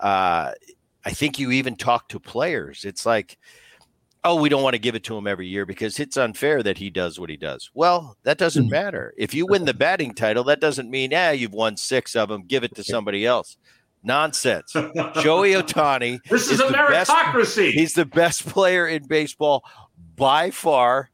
Uh, 0.00 0.52
I 1.04 1.10
think 1.10 1.38
you 1.38 1.50
even 1.50 1.76
talk 1.76 2.08
to 2.08 2.18
players. 2.18 2.84
It's 2.84 3.04
like, 3.04 3.36
oh, 4.24 4.36
we 4.36 4.48
don't 4.48 4.62
want 4.62 4.74
to 4.74 4.78
give 4.78 4.94
it 4.94 5.04
to 5.04 5.16
him 5.16 5.26
every 5.26 5.46
year 5.46 5.66
because 5.66 5.98
it's 5.98 6.16
unfair 6.16 6.62
that 6.62 6.78
he 6.78 6.90
does 6.90 7.18
what 7.18 7.30
he 7.30 7.36
does. 7.36 7.70
Well, 7.74 8.16
that 8.22 8.38
doesn't 8.38 8.64
hmm. 8.64 8.70
matter. 8.70 9.14
If 9.16 9.34
you 9.34 9.46
win 9.46 9.64
the 9.64 9.74
batting 9.74 10.14
title, 10.14 10.44
that 10.44 10.60
doesn't 10.60 10.90
mean, 10.90 11.10
yeah, 11.10 11.32
you've 11.32 11.52
won 11.52 11.76
six 11.76 12.14
of 12.14 12.28
them. 12.28 12.44
Give 12.46 12.64
it 12.64 12.74
to 12.76 12.84
somebody 12.84 13.26
else. 13.26 13.56
Nonsense. 14.02 14.72
Joey 14.72 15.52
Ohtani. 15.52 16.18
This 16.28 16.50
is 16.50 16.60
a 16.60 16.66
the 16.66 16.72
best- 16.72 17.10
meritocracy. 17.10 17.70
he's 17.72 17.94
the 17.94 18.06
best 18.06 18.46
player 18.46 18.86
in 18.86 19.06
baseball 19.06 19.64
by 20.16 20.50
far. 20.50 21.10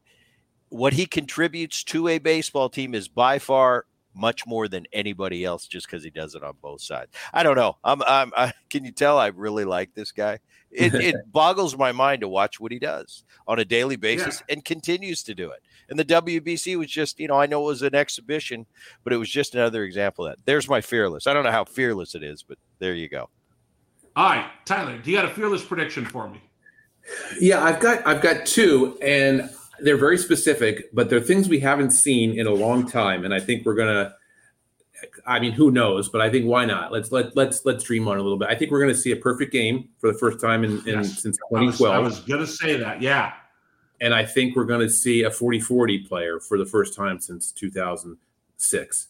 What 0.70 0.92
he 0.92 1.06
contributes 1.06 1.82
to 1.84 2.09
a 2.09 2.18
baseball 2.18 2.68
team 2.68 2.94
is 2.94 3.09
by 3.09 3.38
far 3.38 3.86
much 4.14 4.46
more 4.46 4.68
than 4.68 4.84
anybody 4.92 5.44
else 5.44 5.66
just 5.66 5.86
because 5.86 6.02
he 6.04 6.11
does 6.11 6.34
it 6.34 6.42
on 6.42 6.54
both 6.61 6.82
sides. 6.82 7.11
I 7.32 7.42
don't 7.42 7.56
know. 7.56 7.78
I'm, 7.84 8.02
I'm 8.02 8.32
I, 8.36 8.52
can 8.68 8.84
you 8.84 8.92
tell 8.92 9.18
I 9.18 9.28
really 9.28 9.64
like 9.64 9.94
this 9.94 10.12
guy? 10.12 10.40
It, 10.71 10.95
it 10.95 11.16
boggles 11.33 11.77
my 11.77 11.93
mind 11.93 12.21
to 12.21 12.29
watch 12.29 12.61
what 12.61 12.73
he 12.73 12.79
does 12.79 13.25
on 13.47 13.59
a 13.59 13.64
daily 13.64 13.97
basis 13.97 14.43
and 14.49 14.64
continues 14.64 15.23
to 15.25 15.35
do 15.35 15.51
it. 15.51 15.62
And 15.89 15.99
the 15.99 16.05
WBC 16.05 16.77
was 16.79 16.91
just, 16.91 17.19
you 17.19 17.29
know, 17.29 17.41
I 17.41 17.47
know 17.47 17.62
it 17.62 17.66
was 17.66 17.83
an 17.83 17.95
exhibition, 17.95 18.66
but 19.05 19.12
it 19.12 19.16
was 19.16 19.31
just 19.31 19.55
another 19.55 19.85
example 19.85 20.27
of 20.27 20.33
that. 20.37 20.45
There's 20.45 20.69
my 20.69 20.81
fearless. 20.81 21.27
I 21.27 21.33
don't 21.33 21.45
know 21.45 21.51
how 21.51 21.64
fearless 21.64 22.14
it 22.14 22.23
is, 22.23 22.43
but 22.43 22.59
there 22.79 22.95
you 22.95 23.09
go. 23.09 23.31
all 24.16 24.31
right, 24.31 24.47
Tyler, 24.64 24.99
do 24.99 25.11
you 25.11 25.16
got 25.16 25.25
a 25.25 25.33
fearless 25.33 25.64
prediction 25.64 26.05
for 26.05 26.29
me? 26.29 26.43
Yeah, 27.41 27.62
I've 27.62 27.81
got 27.81 28.07
I've 28.07 28.21
got 28.21 28.47
two, 28.47 28.99
and 29.01 29.49
they're 29.81 29.97
very 29.97 30.19
specific, 30.19 30.93
but 30.93 31.09
they're 31.09 31.21
things 31.21 31.49
we 31.49 31.61
haven't 31.61 31.91
seen 31.91 32.39
in 32.39 32.47
a 32.47 32.53
long 32.53 32.87
time, 32.89 33.25
and 33.25 33.33
I 33.33 33.41
think 33.41 33.64
we're 33.64 33.75
gonna. 33.75 34.14
I 35.26 35.38
mean, 35.40 35.53
who 35.53 35.70
knows? 35.70 36.09
But 36.09 36.20
I 36.20 36.30
think 36.30 36.46
why 36.46 36.64
not? 36.64 36.90
Let's 36.92 37.12
let 37.12 37.36
let's 37.36 37.64
let's 37.64 37.84
dream 37.84 38.09
on 38.09 38.18
a 38.18 38.22
little 38.22 38.38
bit. 38.38 38.49
I 38.49 38.55
think 38.55 38.70
we're 38.70 38.80
going 38.80 38.92
to 38.94 38.99
see 39.01 39.12
a 39.12 39.16
perfect 39.16 39.53
game 39.53 39.88
for 39.99 40.12
the 40.12 40.18
first 40.18 40.40
time 40.40 40.64
in, 40.64 40.78
in 40.88 40.99
Yes. 41.03 41.22
since 41.22 41.38
I 41.55 41.61
was, 41.61 41.78
2012. 41.78 41.94
I 41.94 41.99
was 41.99 42.20
gonna 42.20 42.46
say 42.46 42.76
that. 42.76 43.01
Yeah. 43.03 43.32
and 44.01 44.14
I 44.14 44.24
think 44.24 44.55
we're 44.57 44.64
going 44.64 44.80
to 44.86 44.90
see 44.90 45.22
a 45.24 45.30
40-40 45.30 46.07
player 46.09 46.38
for 46.40 46.57
the 46.57 46.64
first 46.66 46.94
time 46.94 47.18
since 47.20 47.51
2006. 47.53 49.09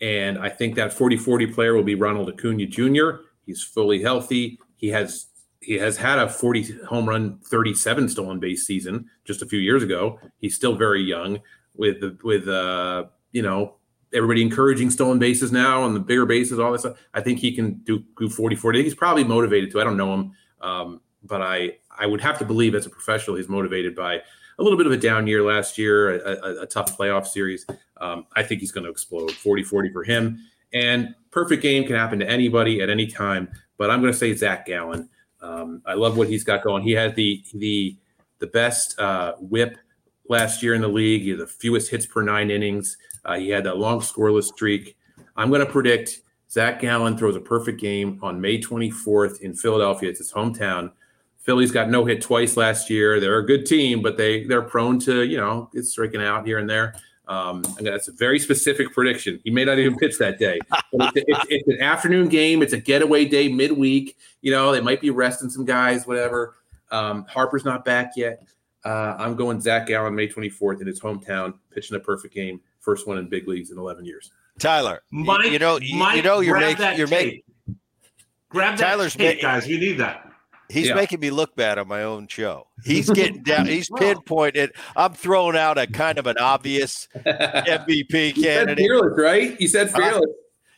And 0.00 0.38
I 0.38 0.48
think 0.48 0.74
that 0.74 0.90
40-40 0.92 1.54
player 1.54 1.74
will 1.74 1.84
be 1.84 1.94
Ronald 1.94 2.28
Acuna 2.28 2.66
Jr. 2.66 3.22
He's 3.46 3.62
fully 3.62 4.02
healthy. 4.02 4.58
He 4.76 4.88
has 4.88 5.26
he 5.60 5.74
has 5.78 5.96
had 5.96 6.18
a 6.18 6.28
40 6.28 6.78
home 6.86 7.08
run, 7.08 7.38
37 7.44 8.08
stolen 8.10 8.38
base 8.38 8.66
season 8.66 9.08
just 9.24 9.40
a 9.40 9.46
few 9.46 9.58
years 9.60 9.82
ago. 9.82 10.18
He's 10.40 10.54
still 10.54 10.74
very 10.76 11.02
young 11.02 11.40
with 11.74 12.00
the 12.00 12.18
with 12.22 12.46
uh 12.48 13.04
you 13.32 13.42
know 13.42 13.76
everybody 14.14 14.42
encouraging 14.42 14.90
stolen 14.90 15.18
bases 15.18 15.52
now 15.52 15.84
and 15.84 15.94
the 15.94 16.00
bigger 16.00 16.26
bases, 16.26 16.58
all 16.58 16.72
this 16.72 16.82
stuff. 16.82 16.96
I 17.12 17.20
think 17.20 17.38
he 17.38 17.52
can 17.52 17.74
do 17.84 18.02
do 18.18 18.30
40 18.30 18.56
40. 18.56 18.82
He's 18.82 18.94
probably 18.94 19.24
motivated 19.24 19.70
to. 19.72 19.80
I 19.80 19.84
don't 19.84 19.96
know 19.96 20.14
him. 20.14 20.32
Um, 20.60 21.00
but 21.24 21.42
I 21.42 21.78
I 21.98 22.06
would 22.06 22.20
have 22.20 22.38
to 22.38 22.44
believe 22.44 22.74
as 22.74 22.86
a 22.86 22.90
professional 22.90 23.36
he's 23.36 23.48
motivated 23.48 23.94
by 23.94 24.20
a 24.58 24.62
little 24.62 24.78
bit 24.78 24.86
of 24.86 24.92
a 24.92 24.96
down 24.96 25.26
year 25.26 25.42
last 25.42 25.78
year, 25.78 26.20
a, 26.20 26.30
a, 26.30 26.62
a 26.62 26.66
tough 26.66 26.96
playoff 26.96 27.26
series. 27.26 27.66
Um, 28.00 28.26
I 28.34 28.42
think 28.42 28.60
he's 28.60 28.72
going 28.72 28.84
to 28.84 28.90
explode 28.90 29.32
40 29.32 29.62
40 29.64 29.90
for 29.90 30.04
him. 30.04 30.38
And 30.72 31.14
perfect 31.30 31.62
game 31.62 31.84
can 31.84 31.96
happen 31.96 32.18
to 32.20 32.28
anybody 32.28 32.80
at 32.82 32.90
any 32.90 33.06
time. 33.06 33.48
But 33.78 33.90
I'm 33.90 34.00
going 34.00 34.12
to 34.12 34.18
say 34.18 34.34
Zach 34.34 34.66
Gallen. 34.66 35.08
Um, 35.40 35.82
I 35.84 35.94
love 35.94 36.16
what 36.16 36.28
he's 36.28 36.44
got 36.44 36.62
going. 36.62 36.82
He 36.82 36.92
had 36.92 37.14
the 37.14 37.44
the 37.54 37.96
the 38.38 38.46
best 38.46 38.98
uh, 38.98 39.34
whip 39.38 39.78
last 40.28 40.62
year 40.62 40.74
in 40.74 40.80
the 40.80 40.88
league. 40.88 41.22
He 41.22 41.30
had 41.30 41.38
the 41.38 41.46
fewest 41.46 41.90
hits 41.90 42.06
per 42.06 42.22
nine 42.22 42.50
innings. 42.50 42.96
Uh, 43.24 43.38
he 43.38 43.48
had 43.48 43.64
that 43.64 43.78
long 43.78 44.00
scoreless 44.00 44.44
streak. 44.44 44.96
I'm 45.36 45.48
going 45.48 45.64
to 45.64 45.70
predict 45.70 46.20
Zach 46.50 46.80
Gallen 46.80 47.16
throws 47.18 47.36
a 47.36 47.40
perfect 47.40 47.80
game 47.80 48.18
on 48.22 48.40
May 48.40 48.60
24th 48.60 49.40
in 49.40 49.54
Philadelphia. 49.54 50.10
It's 50.10 50.18
his 50.18 50.32
hometown. 50.32 50.92
Phillies 51.40 51.72
got 51.72 51.90
no 51.90 52.04
hit 52.04 52.22
twice 52.22 52.56
last 52.56 52.88
year. 52.88 53.20
They're 53.20 53.38
a 53.38 53.46
good 53.46 53.66
team, 53.66 54.00
but 54.00 54.16
they 54.16 54.44
they're 54.44 54.62
prone 54.62 54.98
to 55.00 55.24
you 55.24 55.36
know 55.36 55.68
get 55.74 55.84
striking 55.84 56.22
out 56.22 56.46
here 56.46 56.58
and 56.58 56.70
there. 56.70 56.94
Um, 57.26 57.64
and 57.78 57.86
that's 57.86 58.08
a 58.08 58.12
very 58.12 58.38
specific 58.38 58.92
prediction. 58.92 59.40
He 59.44 59.50
may 59.50 59.64
not 59.64 59.78
even 59.78 59.96
pitch 59.96 60.18
that 60.18 60.38
day. 60.38 60.58
It's, 60.96 61.26
it's, 61.26 61.46
it's 61.48 61.68
an 61.68 61.80
afternoon 61.82 62.28
game. 62.28 62.62
It's 62.62 62.72
a 62.72 62.78
getaway 62.78 63.24
day 63.24 63.48
midweek. 63.48 64.16
You 64.42 64.52
know 64.52 64.70
they 64.70 64.80
might 64.80 65.00
be 65.00 65.10
resting 65.10 65.50
some 65.50 65.64
guys, 65.64 66.06
whatever. 66.06 66.54
Um, 66.92 67.26
Harper's 67.28 67.64
not 67.64 67.84
back 67.84 68.12
yet. 68.16 68.44
Uh, 68.84 69.16
I'm 69.18 69.34
going 69.34 69.60
Zach 69.60 69.88
Gallen 69.88 70.14
May 70.14 70.28
24th 70.28 70.80
in 70.80 70.86
his 70.86 71.00
hometown, 71.00 71.54
pitching 71.72 71.96
a 71.96 72.00
perfect 72.00 72.32
game, 72.32 72.60
first 72.84 73.06
one 73.08 73.18
in 73.18 73.28
big 73.28 73.48
leagues 73.48 73.70
in 73.70 73.78
11 73.78 74.04
years. 74.04 74.30
Tyler, 74.58 75.02
you- 75.10 75.24
Mike, 75.24 75.50
you 75.50 75.58
know, 75.58 75.78
you, 75.80 75.96
Mike, 75.96 76.16
you 76.16 76.22
know, 76.22 76.40
you're 76.40 76.54
grab 76.54 76.66
making, 76.68 76.80
that 76.82 76.98
you're 76.98 77.08
making. 77.08 77.42
Grab 78.50 78.78
that 78.78 78.84
Tyler's 78.86 79.14
tape, 79.16 79.42
ma- 79.42 79.48
guys. 79.50 79.66
We 79.66 79.78
need 79.78 79.98
that. 79.98 80.30
he's 80.70 80.88
Yeah. 80.88 80.94
making 80.94 81.20
me 81.20 81.30
look 81.30 81.56
bad 81.56 81.78
on 81.78 81.88
my 81.88 82.04
own 82.04 82.28
show. 82.28 82.68
He's 82.84 83.10
getting 83.10 83.42
down, 83.42 83.66
he's 83.66 83.90
pinpointed. 83.90 84.72
I'm 84.96 85.12
throwing 85.12 85.56
out 85.56 85.76
a 85.78 85.86
kind 85.86 86.18
of 86.18 86.26
an 86.26 86.38
obvious 86.38 87.08
MVP 87.14 88.12
You 88.36 88.42
said 88.42 88.56
candidate. 88.66 88.78
fearless, 88.78 89.18
right? 89.18 89.60
You 89.60 89.68
said 89.68 89.88
uh-huh. 89.88 89.98
fearless. 89.98 90.30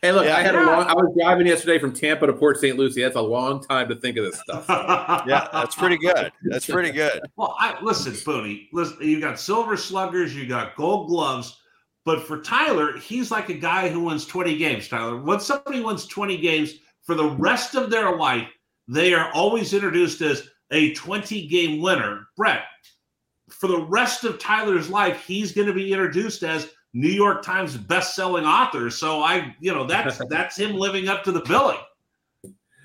Hey, 0.03 0.13
look, 0.13 0.27
Yeah. 0.27 0.37
I 0.37 0.43
had 0.43 0.55
a 0.55 0.63
long. 0.63 0.87
I 0.87 0.93
was 0.95 1.13
driving 1.19 1.47
yesterday 1.47 1.79
from 1.79 1.93
Tampa 1.93 2.27
to 2.27 2.33
Port 2.33 2.59
St. 2.59 2.77
Lucie. 2.79 3.03
That's 3.03 3.17
a 3.17 3.21
long 3.21 3.63
time 3.63 3.89
to 3.89 3.97
think 3.97 4.17
of 4.19 4.25
this 4.27 4.39
stuff. 4.41 4.67
Yeah, 5.27 5.49
that's 5.53 5.75
pretty 5.75 5.97
good. 5.99 6.31
That's 6.45 6.67
pretty 6.67 6.91
good. 6.93 7.21
Well, 7.37 7.57
I 7.59 7.77
listen, 7.83 8.13
Booney. 8.13 8.69
Listen, 8.73 8.97
you 9.01 9.21
got 9.21 9.39
silver 9.41 9.77
sluggers, 9.77 10.35
you 10.37 10.47
got 10.47 10.77
gold 10.77 11.09
gloves. 11.09 11.59
But 12.07 12.23
for 12.23 12.41
Tyler, 12.41 12.97
he's 12.97 13.33
like 13.33 13.49
a 13.49 13.55
guy 13.55 13.89
who 13.89 14.05
wins 14.05 14.27
20 14.27 14.57
games, 14.57 14.87
Tyler. 14.87 15.21
When 15.21 15.41
somebody 15.41 15.81
wins 15.81 16.07
20 16.07 16.37
games 16.37 16.75
for 17.03 17.17
the 17.17 17.31
rest 17.31 17.75
of 17.75 17.91
their 17.91 18.17
life, 18.17 18.49
they 18.87 19.13
are 19.13 19.33
always 19.33 19.75
introduced 19.75 20.21
as 20.23 20.49
a 20.71 20.95
20 20.95 21.49
game 21.49 21.83
winner. 21.83 22.29
Bret, 22.37 22.63
for 23.51 23.67
the 23.67 23.81
rest 23.81 24.23
of 24.23 24.39
Tyler's 24.39 24.89
life, 24.89 25.25
he's 25.27 25.51
going 25.51 25.67
to 25.67 25.75
be 25.75 25.93
introduced 25.93 26.45
as 26.45 26.71
New 26.95 27.09
York 27.11 27.43
Times 27.43 27.77
best-selling 27.77 28.45
author. 28.45 28.89
So 28.89 29.21
I, 29.25 29.57
you 29.59 29.75
know, 29.75 29.85
that's 29.85 30.21
that's 30.31 30.57
him 30.57 30.77
living 30.77 31.09
up 31.09 31.25
to 31.25 31.33
the 31.33 31.41
billing. 31.41 31.79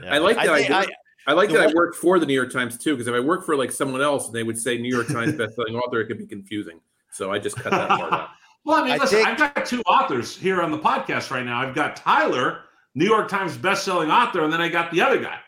Yeah. 0.03 0.15
I 0.15 0.17
like 0.17 0.37
that. 0.37 0.49
I, 0.49 0.61
I, 0.63 0.79
I, 0.79 0.85
I 1.27 1.33
like 1.33 1.51
that. 1.51 1.69
I 1.69 1.73
work 1.75 1.93
for 1.93 2.17
the 2.17 2.25
New 2.25 2.33
York 2.33 2.51
Times 2.51 2.75
too, 2.75 2.95
because 2.95 3.07
if 3.07 3.13
I 3.13 3.19
work 3.19 3.45
for 3.45 3.55
like 3.55 3.71
someone 3.71 4.01
else 4.01 4.25
and 4.25 4.35
they 4.35 4.41
would 4.41 4.57
say 4.57 4.79
New 4.79 4.91
York 4.91 5.09
Times 5.09 5.33
best-selling 5.33 5.75
author, 5.75 6.01
it 6.01 6.07
could 6.07 6.17
be 6.17 6.25
confusing. 6.25 6.79
So 7.11 7.31
I 7.31 7.37
just 7.37 7.55
cut 7.57 7.69
that 7.69 7.87
part 7.87 8.13
out. 8.13 8.29
well, 8.65 8.83
I 8.83 8.89
mean, 8.89 8.99
listen, 8.99 9.23
think... 9.23 9.27
I've 9.27 9.55
got 9.55 9.65
two 9.65 9.81
authors 9.81 10.35
here 10.35 10.61
on 10.61 10.71
the 10.71 10.79
podcast 10.79 11.31
right 11.31 11.45
now. 11.45 11.59
I've 11.61 11.75
got 11.75 11.95
Tyler, 11.95 12.61
New 12.95 13.05
York 13.05 13.29
Times 13.29 13.57
best-selling 13.57 14.11
author, 14.11 14.43
and 14.43 14.53
then 14.53 14.61
I 14.61 14.69
got 14.69 14.91
the 14.91 15.01
other 15.01 15.19
guy. 15.19 15.39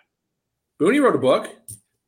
Booney 0.81 1.01
wrote 1.01 1.15
a 1.15 1.19
book. 1.19 1.49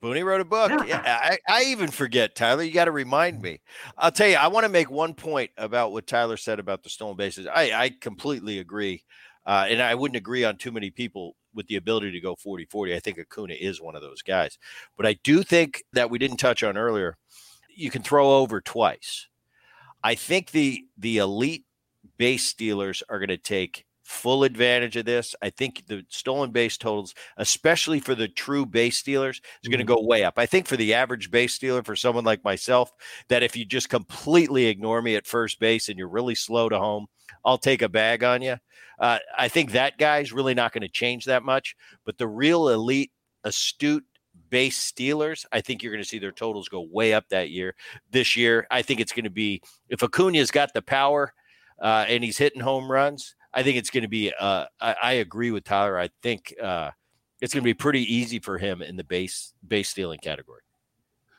Booney 0.03 0.24
wrote 0.24 0.41
a 0.41 0.45
book. 0.45 0.72
Yeah, 0.72 0.86
yeah 0.86 1.01
I, 1.06 1.38
I, 1.47 1.64
even 1.66 1.89
forget, 1.89 2.36
Tyler. 2.36 2.64
You 2.64 2.72
got 2.72 2.86
to 2.86 2.91
remind 2.91 3.41
me. 3.41 3.62
I'll 3.97 4.12
tell 4.12 4.28
you, 4.28 4.36
I 4.36 4.47
want 4.47 4.66
to 4.66 4.70
make 4.70 4.89
one 4.89 5.14
point 5.14 5.51
about 5.58 5.91
what 5.91 6.08
Tyler 6.08 6.38
said 6.38 6.60
about 6.60 6.84
the 6.84 6.89
stolen 6.89 7.16
bases. 7.16 7.47
I, 7.47 7.72
I 7.72 7.89
completely 7.89 8.60
agree. 8.60 9.03
Uh, 9.45 9.66
and 9.70 9.82
I 9.82 9.95
wouldn't 9.95 10.18
agree 10.18 10.43
on 10.43 10.58
too 10.58 10.72
many 10.72 10.89
people 10.89 11.36
with 11.53 11.68
the 11.68 11.76
ability 11.78 12.12
to 12.12 12.20
go 12.20 12.36
40 12.36 12.66
40. 12.66 12.95
I 12.95 12.99
think 12.99 13.18
Acuna 13.18 13.53
is 13.53 13.82
one 13.82 13.95
of 13.95 14.01
those 14.01 14.22
guys. 14.22 14.58
But 14.97 15.06
I 15.06 15.14
do 15.24 15.41
think 15.43 15.84
that 15.93 16.10
we 16.10 16.20
didn't 16.20 16.38
touch 16.38 16.64
on 16.64 16.78
earlier, 16.78 17.18
you 17.76 17.89
can 17.89 18.03
throw 18.03 18.38
over 18.38 18.62
twice. 18.62 19.28
I 20.06 20.14
think 20.14 20.51
the 20.51 20.86
the 20.99 21.18
elite 21.18 21.66
base 22.18 22.45
stealers 22.45 23.01
are 23.10 23.18
going 23.18 23.30
to 23.30 23.38
take 23.38 23.86
full 24.03 24.43
advantage 24.43 24.95
of 24.97 25.06
this. 25.06 25.34
I 25.41 25.49
think 25.49 25.88
the 25.88 26.06
stolen 26.10 26.51
base 26.51 26.78
totals, 26.78 27.16
especially 27.38 27.99
for 27.99 28.14
the 28.14 28.28
true 28.28 28.68
base 28.68 28.99
stealers, 28.99 29.41
is 29.64 29.68
going 29.68 29.80
to 29.80 29.84
mm-hmm. 29.84 29.99
go 29.99 30.08
way 30.08 30.24
up. 30.24 30.36
I 30.38 30.45
think 30.45 30.68
for 30.68 30.78
the 30.78 30.93
average 30.93 31.32
base 31.32 31.56
stealer, 31.56 31.82
for 31.82 31.95
someone 31.95 32.24
like 32.24 32.43
myself, 32.43 32.91
that 33.30 33.41
if 33.41 33.58
you 33.58 33.66
just 33.66 33.89
completely 33.89 34.68
ignore 34.68 35.01
me 35.01 35.16
at 35.16 35.26
first 35.26 35.60
base 35.60 35.89
and 35.89 35.97
you're 35.97 36.08
really 36.08 36.36
slow 36.36 36.70
to 36.70 36.78
home, 36.78 37.08
I'll 37.43 37.58
take 37.58 37.82
a 37.82 37.89
bag 37.89 38.24
on 38.24 38.43
you. 38.43 38.58
Uh, 38.99 39.18
I 39.36 39.47
think 39.47 39.72
that 39.72 39.97
guy's 39.97 40.32
really 40.32 40.53
not 40.53 40.72
going 40.72 40.84
to 40.84 40.88
change 40.88 41.26
that 41.26 41.41
much. 41.41 41.76
But 42.06 42.20
the 42.20 42.28
real 42.28 42.70
elite, 42.70 43.12
astute 43.43 44.06
base 44.56 44.78
stealers, 44.78 45.45
I 45.51 45.60
think 45.60 45.84
you're 45.84 45.91
going 45.91 46.01
to 46.01 46.08
see 46.08 46.18
their 46.18 46.32
totals 46.32 46.70
go 46.70 46.88
way 46.89 47.14
up 47.14 47.28
that 47.28 47.49
year. 47.49 47.76
This 48.12 48.38
year, 48.38 48.66
I 48.72 48.84
think 48.84 49.01
it's 49.01 49.12
going 49.12 49.26
to 49.26 49.30
be 49.30 49.62
if 49.89 50.01
Acuna's 50.01 50.49
got 50.49 50.74
the 50.74 50.82
power 50.82 51.34
uh, 51.82 52.06
and 52.08 52.24
he's 52.24 52.38
hitting 52.38 52.62
home 52.62 52.89
runs. 52.89 53.36
I 53.53 53.64
think 53.64 53.76
it's 53.76 53.89
going 53.89 54.03
to 54.03 54.08
be. 54.08 54.32
Uh, 54.39 54.68
I, 54.80 54.95
I, 55.03 55.12
agree 55.16 55.51
with 55.51 55.66
Tyler. 55.66 55.99
I 55.99 56.08
think 56.24 56.56
uh, 56.64 56.91
it's 57.41 57.53
going 57.53 57.64
to 57.64 57.68
be 57.68 57.74
pretty 57.74 58.03
easy 58.14 58.39
for 58.39 58.58
him 58.58 58.82
in 58.82 58.95
the 58.95 59.03
base 59.03 59.53
base 59.68 59.89
stealing 59.89 60.20
category. 60.20 60.62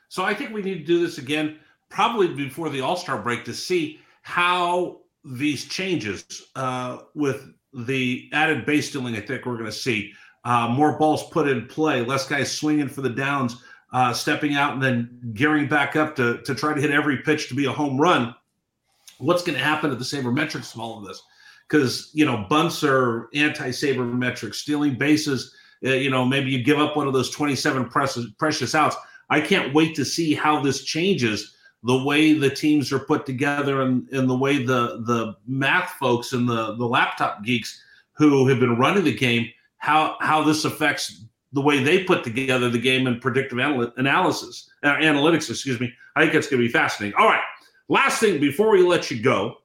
So 0.09 0.23
I 0.23 0.35
think 0.35 0.53
we 0.53 0.61
need 0.61 0.77
to 0.77 0.85
do 0.85 1.01
this 1.01 1.17
again, 1.17 1.57
probably 1.89 2.27
before 2.27 2.69
the 2.69 2.81
All 2.81 2.97
Star 2.97 3.19
break, 3.19 3.45
to 3.45 3.53
see 3.53 3.99
how 4.21 4.99
these 5.23 5.65
changes 5.65 6.23
uh, 6.55 6.99
with 7.15 7.51
the 7.73 8.29
added 8.31 8.63
base 8.63 8.89
stealing. 8.89 9.15
I 9.15 9.21
think 9.21 9.43
we're 9.47 9.53
going 9.53 9.65
to 9.65 9.71
see 9.71 10.13
uh, 10.43 10.67
more 10.69 10.97
balls 10.97 11.29
put 11.29 11.47
in 11.47 11.67
play, 11.67 12.03
less 12.03 12.27
guys 12.27 12.51
swinging 12.51 12.87
for 12.87 13.01
the 13.01 13.09
downs, 13.09 13.61
uh, 13.93 14.13
stepping 14.13 14.55
out 14.55 14.73
and 14.73 14.81
then 14.81 15.31
gearing 15.33 15.67
back 15.67 15.95
up 15.95 16.15
to 16.15 16.41
to 16.43 16.55
try 16.55 16.73
to 16.73 16.81
hit 16.81 16.91
every 16.91 17.17
pitch 17.17 17.49
to 17.49 17.55
be 17.55 17.65
a 17.65 17.71
home 17.71 17.99
run. 17.99 18.33
What's 19.19 19.43
going 19.43 19.57
to 19.57 19.63
happen 19.63 19.91
at 19.91 19.97
the 19.97 20.05
sabermetrics 20.05 20.71
from 20.71 20.81
all 20.81 20.99
of 20.99 21.05
this? 21.05 21.21
because 21.67 22.09
you 22.13 22.25
know 22.25 22.45
bunts 22.49 22.83
are 22.83 23.29
anti-sabermetric, 23.33 24.53
stealing 24.53 24.95
bases. 24.95 25.55
Uh, 25.85 25.89
you 25.89 26.09
know, 26.09 26.25
maybe 26.25 26.49
you 26.49 26.63
give 26.63 26.79
up 26.79 26.95
one 26.95 27.05
of 27.07 27.13
those 27.13 27.29
27 27.29 27.89
precious, 27.89 28.25
precious 28.39 28.73
outs. 28.73 28.95
I 29.29 29.41
can't 29.41 29.73
wait 29.75 29.95
to 29.95 30.05
see 30.05 30.33
how 30.33 30.59
this 30.61 30.83
changes 30.83 31.55
the 31.83 32.03
way 32.03 32.33
the 32.33 32.49
teams 32.49 32.91
are 32.91 32.99
put 32.99 33.27
together 33.27 33.83
and, 33.83 34.09
and 34.09 34.29
the 34.29 34.37
way 34.37 34.63
the 34.63 35.03
the 35.05 35.35
math 35.45 35.91
folks 35.99 36.33
and 36.33 36.47
the 36.47 36.75
the 36.75 36.85
laptop 36.85 37.43
geeks 37.43 37.81
who 38.13 38.47
have 38.47 38.59
been 38.59 38.77
running 38.77 39.03
the 39.03 39.15
game 39.15 39.47
how 39.77 40.17
how 40.19 40.43
this 40.43 40.65
affects 40.65 41.23
the 41.53 41.61
way 41.61 41.81
they 41.81 42.03
put 42.03 42.23
together 42.23 42.69
the 42.69 42.77
game 42.79 43.07
and 43.07 43.21
predictive 43.21 43.59
anal- 43.59 43.91
analysis 43.97 44.69
uh, 44.83 44.95
analytics 44.95 45.49
excuse 45.49 45.79
me 45.79 45.91
i 46.15 46.21
think 46.21 46.33
it's 46.33 46.47
going 46.47 46.61
to 46.61 46.67
be 46.67 46.71
fascinating 46.71 47.17
all 47.19 47.27
right 47.27 47.43
last 47.87 48.19
thing 48.19 48.39
before 48.39 48.69
we 48.71 48.81
let 48.81 49.09
you 49.09 49.21
go 49.21 49.57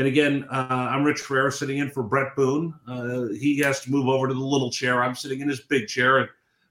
and 0.00 0.06
again, 0.06 0.46
uh, 0.50 0.66
I'm 0.70 1.04
Rich 1.04 1.26
Herrera 1.26 1.52
sitting 1.52 1.76
in 1.76 1.90
for 1.90 2.02
Bret 2.02 2.34
Boone. 2.36 2.72
Uh, 2.88 3.26
he 3.38 3.58
has 3.58 3.80
to 3.82 3.90
move 3.90 4.08
over 4.08 4.28
to 4.28 4.32
the 4.34 4.40
little 4.40 4.70
chair. 4.70 5.02
I'm 5.02 5.14
sitting 5.14 5.40
in 5.40 5.48
his 5.48 5.60
big 5.60 5.88
chair. 5.88 6.18
And 6.18 6.28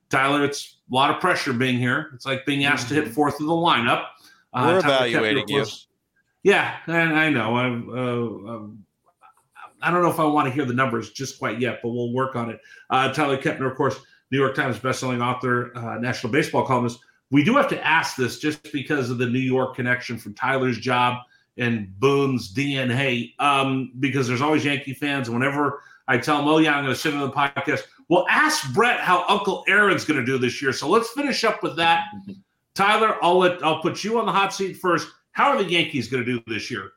Tyler, 0.10 0.44
it's 0.44 0.78
a 0.92 0.96
lot 0.96 1.12
of 1.14 1.22
pressure 1.22 1.54
being 1.54 1.78
here. 1.78 2.10
It's 2.16 2.26
like 2.26 2.46
being 2.46 2.66
asked 2.66 2.86
mm-hmm. 2.86 2.96
to 2.96 3.02
hit 3.02 3.06
mm-hmm. 3.06 3.14
fourth 3.14 3.40
of 3.40 3.46
the 3.46 3.54
lineup. 3.54 4.06
Uh, 4.52 4.72
We're 4.72 4.80
evaluating 4.80 5.48
you. 5.48 5.66
Yeah, 6.42 6.78
I, 6.88 6.98
I 6.98 7.30
know. 7.30 7.56
I, 7.56 7.66
uh, 7.66 8.56
um, 8.56 8.86
I 9.82 9.92
don't 9.92 10.02
know 10.02 10.10
if 10.10 10.20
I 10.20 10.26
want 10.26 10.48
to 10.48 10.54
hear 10.54 10.66
the 10.66 10.74
numbers 10.74 11.12
just 11.12 11.40
quite 11.40 11.60
yet, 11.60 11.80
but 11.82 11.90
we'll 11.90 12.14
work 12.14 12.36
on 12.36 12.50
it. 12.50 12.60
Uh, 12.90 13.12
Tyler 13.14 13.38
Kepner, 13.38 13.70
of 13.70 13.76
course, 13.76 14.00
New 14.32 14.38
York 14.38 14.56
Times 14.56 14.78
bestselling 14.78 15.24
author, 15.24 15.76
uh, 15.76 15.98
national 15.98 16.32
baseball 16.32 16.66
columnist. 16.66 17.00
We 17.32 17.44
do 17.44 17.56
have 17.56 17.68
to 17.70 17.86
ask 17.86 18.16
this 18.16 18.40
just 18.40 18.72
because 18.72 19.10
of 19.10 19.18
the 19.18 19.28
New 19.28 19.40
York 19.40 19.76
connection 19.76 20.18
from 20.18 20.34
Tyler's 20.34 20.80
job 20.80 21.20
and 21.58 21.98
Boone's 22.00 22.54
DNA 22.54 23.34
um, 23.40 23.92
because 24.00 24.28
there's 24.28 24.42
always 24.42 24.66
Yankee 24.66 24.94
fans. 24.94 25.28
And 25.28 25.38
whenever 25.38 25.84
I 26.08 26.18
tell 26.18 26.38
them, 26.38 26.48
oh, 26.48 26.58
yeah, 26.58 26.76
I'm 26.76 26.84
going 26.84 26.96
to 26.96 27.00
sit 27.00 27.14
on 27.14 27.20
the 27.20 27.32
podcast, 27.32 27.84
well, 28.08 28.26
ask 28.30 28.74
Bret 28.74 29.00
how 29.00 29.26
Uncle 29.28 29.64
Aaron's 29.68 30.06
going 30.06 30.20
to 30.20 30.26
do 30.26 30.38
this 30.38 30.62
year. 30.62 30.74
So 30.74 30.90
let's 30.90 31.12
finish 31.12 31.44
up 31.44 31.62
with 31.62 31.76
that. 31.76 32.06
Tyler, 32.74 33.18
I'll 33.22 33.38
let 33.38 33.64
I'll 33.64 33.82
put 33.82 34.04
you 34.04 34.20
on 34.20 34.26
the 34.26 34.32
hot 34.32 34.54
seat 34.54 34.78
first. 34.78 35.08
How 35.32 35.50
are 35.50 35.64
the 35.64 35.70
Yankees 35.70 36.08
going 36.08 36.26
to 36.26 36.34
do 36.34 36.44
this 36.48 36.72
year? 36.72 36.92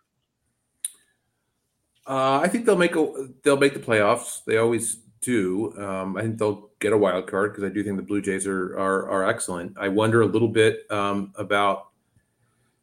Uh, 2.07 2.40
I 2.42 2.48
think 2.48 2.66
they'll 2.66 2.76
make 2.76 2.96
a 2.96 3.28
they'll 3.42 3.57
make 3.57 3.74
the 3.74 3.80
playoffs. 3.80 4.44
They 4.44 4.57
always 4.57 4.96
do. 5.20 5.72
Um, 5.78 6.16
I 6.16 6.22
think 6.22 6.38
they'll 6.38 6.70
get 6.80 6.92
a 6.92 6.98
wild 6.98 7.28
card 7.28 7.53
because 7.53 7.64
I 7.64 7.72
do 7.72 7.82
think 7.82 7.96
the 7.96 8.03
Blue 8.03 8.20
Jays 8.20 8.46
are 8.46 8.78
are, 8.78 9.09
are 9.09 9.28
excellent. 9.28 9.76
I 9.78 9.88
wonder 9.88 10.22
a 10.22 10.26
little 10.26 10.48
bit 10.48 10.90
um, 10.90 11.32
about 11.36 11.88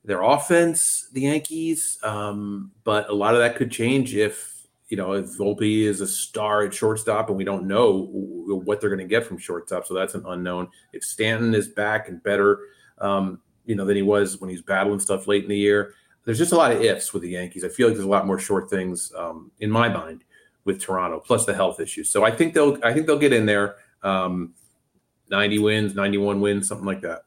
their 0.05 0.21
offense, 0.21 1.09
the 1.11 1.21
Yankees. 1.21 1.99
Um, 2.03 2.71
but 2.83 3.09
a 3.09 3.13
lot 3.13 3.35
of 3.35 3.41
that 3.41 3.55
could 3.55 3.71
change 3.71 4.15
if 4.15 4.67
you 4.87 4.97
know 4.97 5.13
if 5.13 5.37
Volpe 5.37 5.83
is 5.83 6.01
a 6.01 6.07
star 6.07 6.63
at 6.63 6.73
shortstop, 6.73 7.27
and 7.27 7.37
we 7.37 7.43
don't 7.43 7.67
know 7.67 8.07
what 8.47 8.79
they're 8.79 8.89
going 8.89 8.99
to 8.99 9.05
get 9.05 9.25
from 9.25 9.37
shortstop. 9.37 9.85
So 9.85 9.93
that's 9.93 10.15
an 10.15 10.23
unknown. 10.25 10.69
If 10.93 11.03
Stanton 11.03 11.53
is 11.53 11.67
back 11.67 12.07
and 12.07 12.23
better, 12.23 12.59
um, 12.99 13.41
you 13.65 13.75
know, 13.75 13.85
than 13.85 13.97
he 13.97 14.01
was 14.01 14.39
when 14.39 14.49
he's 14.49 14.61
battling 14.61 14.99
stuff 14.99 15.27
late 15.27 15.43
in 15.43 15.49
the 15.49 15.57
year. 15.57 15.93
There's 16.29 16.37
just 16.37 16.51
a 16.51 16.55
lot 16.55 16.71
of 16.71 16.79
ifs 16.79 17.11
with 17.11 17.23
the 17.23 17.29
Yankees. 17.29 17.63
I 17.63 17.69
feel 17.69 17.87
like 17.87 17.95
there's 17.95 18.05
a 18.05 18.07
lot 18.07 18.27
more 18.27 18.37
short 18.37 18.69
things 18.69 19.11
um, 19.17 19.49
in 19.61 19.71
my 19.71 19.89
mind 19.89 20.23
with 20.63 20.79
Toronto, 20.79 21.19
plus 21.19 21.47
the 21.47 21.55
health 21.55 21.79
issues. 21.79 22.11
So 22.11 22.23
I 22.23 22.29
think 22.29 22.53
they'll 22.53 22.77
I 22.83 22.93
think 22.93 23.07
they'll 23.07 23.17
get 23.17 23.33
in 23.33 23.47
there. 23.47 23.77
Um, 24.03 24.53
90 25.31 25.57
wins, 25.57 25.95
91 25.95 26.39
wins, 26.39 26.67
something 26.67 26.85
like 26.85 27.01
that. 27.01 27.23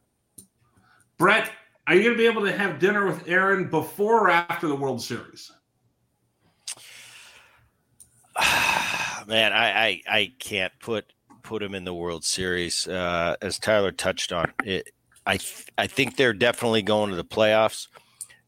Bret, 1.19 1.51
are 1.89 1.97
you 1.97 2.05
going 2.05 2.15
to 2.15 2.19
be 2.19 2.27
able 2.27 2.45
to 2.45 2.57
have 2.57 2.79
dinner 2.79 3.05
with 3.05 3.27
Aaron 3.27 3.69
before 3.69 4.29
or 4.29 4.31
after 4.31 4.69
the 4.69 4.77
World 4.77 5.03
Series? 5.03 5.51
Man, 9.27 9.53
I, 9.53 9.67
I, 9.85 10.01
I 10.09 10.33
can't 10.39 10.73
put 10.79 11.13
put 11.43 11.61
him 11.61 11.75
in 11.75 11.83
the 11.85 11.93
World 11.93 12.23
Series. 12.23 12.87
Uh, 12.87 13.35
as 13.43 13.59
Tyler 13.59 13.91
touched 13.91 14.33
on 14.33 14.53
it, 14.63 14.91
I 15.27 15.41
I 15.77 15.89
think 15.89 16.15
they're 16.15 16.33
definitely 16.33 16.83
going 16.83 17.11
to 17.11 17.17
the 17.17 17.25
playoffs. 17.25 17.89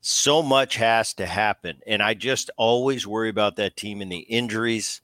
So 0.06 0.42
much 0.42 0.76
has 0.76 1.14
to 1.14 1.24
happen, 1.24 1.80
and 1.86 2.02
I 2.02 2.12
just 2.12 2.50
always 2.58 3.06
worry 3.06 3.30
about 3.30 3.56
that 3.56 3.74
team 3.74 4.02
and 4.02 4.12
the 4.12 4.18
injuries. 4.18 5.00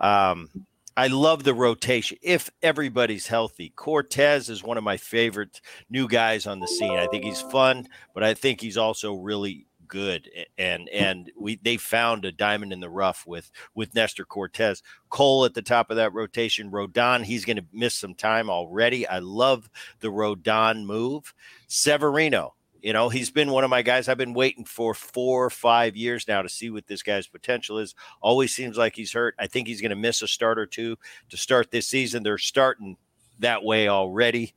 Um, 0.00 0.48
I 0.96 1.06
love 1.06 1.44
the 1.44 1.54
rotation 1.54 2.18
if 2.20 2.50
everybody's 2.60 3.28
healthy. 3.28 3.72
Cortes 3.76 4.48
is 4.48 4.64
one 4.64 4.76
of 4.76 4.82
my 4.82 4.96
favorite 4.96 5.60
new 5.88 6.08
guys 6.08 6.48
on 6.48 6.58
the 6.58 6.66
scene. 6.66 6.98
I 6.98 7.06
think 7.06 7.22
he's 7.22 7.40
fun, 7.40 7.86
but 8.12 8.24
I 8.24 8.34
think 8.34 8.60
he's 8.60 8.76
also 8.76 9.14
really 9.14 9.68
good 9.86 10.28
and 10.56 10.88
and 10.88 11.30
we 11.36 11.60
they 11.62 11.76
found 11.76 12.24
a 12.24 12.30
diamond 12.32 12.72
in 12.72 12.78
the 12.80 12.88
rough 12.88 13.26
with 13.26 13.52
with 13.74 13.94
Nestor 13.94 14.24
Cortes. 14.24 14.82
Cole 15.10 15.44
at 15.44 15.54
the 15.54 15.62
top 15.62 15.90
of 15.90 15.96
that 15.96 16.12
rotation. 16.12 16.72
Rodon, 16.72 17.22
he's 17.22 17.44
going 17.44 17.56
to 17.56 17.66
miss 17.72 17.94
some 17.94 18.16
time 18.16 18.50
already. 18.50 19.06
I 19.06 19.20
love 19.20 19.70
the 20.00 20.08
Rodon 20.08 20.86
move. 20.86 21.34
Severino, 21.68 22.54
you 22.82 22.92
know, 22.92 23.08
he's 23.08 23.30
been 23.30 23.50
one 23.50 23.64
of 23.64 23.70
my 23.70 23.82
guys 23.82 24.08
I've 24.08 24.18
been 24.18 24.34
waiting 24.34 24.64
for 24.64 24.94
four 24.94 25.44
or 25.44 25.50
five 25.50 25.96
years 25.96 26.26
now 26.26 26.42
to 26.42 26.48
see 26.48 26.70
what 26.70 26.86
this 26.86 27.02
guy's 27.02 27.26
potential 27.26 27.78
is. 27.78 27.94
Always 28.20 28.54
seems 28.54 28.76
like 28.76 28.96
he's 28.96 29.12
hurt. 29.12 29.34
I 29.38 29.46
think 29.46 29.68
he's 29.68 29.80
going 29.80 29.90
to 29.90 29.96
miss 29.96 30.22
a 30.22 30.28
start 30.28 30.58
or 30.58 30.66
two 30.66 30.96
to 31.28 31.36
start 31.36 31.70
this 31.70 31.86
season. 31.86 32.22
They're 32.22 32.38
starting 32.38 32.96
that 33.38 33.62
way 33.62 33.88
already. 33.88 34.54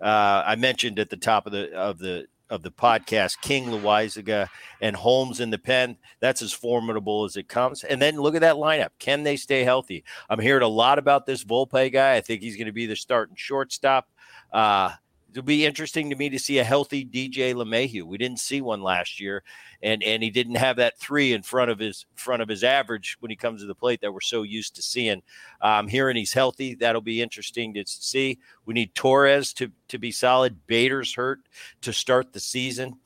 Uh, 0.00 0.42
I 0.44 0.56
mentioned 0.56 0.98
at 0.98 1.10
the 1.10 1.16
top 1.16 1.46
of 1.46 1.52
the 1.52 1.72
of 1.72 1.98
the 1.98 2.26
of 2.50 2.62
the 2.62 2.70
podcast, 2.70 3.40
King 3.40 3.66
Loaisiga 3.68 4.46
and 4.82 4.94
Holmes 4.94 5.40
in 5.40 5.48
the 5.48 5.58
pen. 5.58 5.96
That's 6.20 6.42
as 6.42 6.52
formidable 6.52 7.24
as 7.24 7.36
it 7.36 7.48
comes. 7.48 7.82
And 7.82 8.00
then 8.00 8.20
look 8.20 8.34
at 8.34 8.42
that 8.42 8.56
lineup. 8.56 8.90
Can 8.98 9.22
they 9.22 9.36
stay 9.36 9.64
healthy? 9.64 10.04
I'm 10.28 10.38
hearing 10.38 10.62
a 10.62 10.68
lot 10.68 10.98
about 10.98 11.24
this 11.24 11.44
Volpe 11.44 11.90
guy. 11.90 12.14
I 12.14 12.20
think 12.20 12.42
he's 12.42 12.56
going 12.56 12.66
to 12.66 12.72
be 12.72 12.84
the 12.84 12.94
starting 12.94 13.36
shortstop. 13.36 14.08
Uh, 14.52 14.90
it'll 15.32 15.42
be 15.42 15.64
interesting 15.64 16.10
to 16.10 16.16
me 16.16 16.28
to 16.28 16.38
see 16.38 16.58
a 16.58 16.64
healthy 16.64 17.04
DJ 17.04 17.54
LeMahieu. 17.54 18.02
We 18.02 18.18
didn't 18.18 18.38
see 18.38 18.60
one 18.60 18.82
last 18.82 19.18
year, 19.18 19.42
and 19.82 20.02
and 20.02 20.22
he 20.22 20.30
didn't 20.30 20.56
have 20.56 20.76
that 20.76 20.98
three 20.98 21.32
in 21.32 21.42
front 21.42 21.70
of 21.70 21.78
his 21.78 22.04
front 22.14 22.42
of 22.42 22.48
his 22.48 22.62
average 22.62 23.16
when 23.20 23.30
he 23.30 23.36
comes 23.36 23.60
to 23.60 23.66
the 23.66 23.74
plate 23.74 24.02
that 24.02 24.12
we're 24.12 24.20
so 24.20 24.42
used 24.42 24.76
to 24.76 24.82
seeing. 24.82 25.22
Um, 25.62 25.88
hearing 25.88 26.16
he's 26.16 26.34
healthy. 26.34 26.74
That'll 26.74 27.00
be 27.00 27.22
interesting 27.22 27.72
to 27.74 27.84
see. 27.86 28.38
We 28.66 28.74
need 28.74 28.94
Torres 28.94 29.52
to 29.54 29.72
to 29.88 29.98
be 29.98 30.12
solid. 30.12 30.66
Bader's 30.66 31.14
hurt 31.14 31.40
to 31.80 31.92
start 31.92 32.32
the 32.32 32.40
season. 32.40 32.96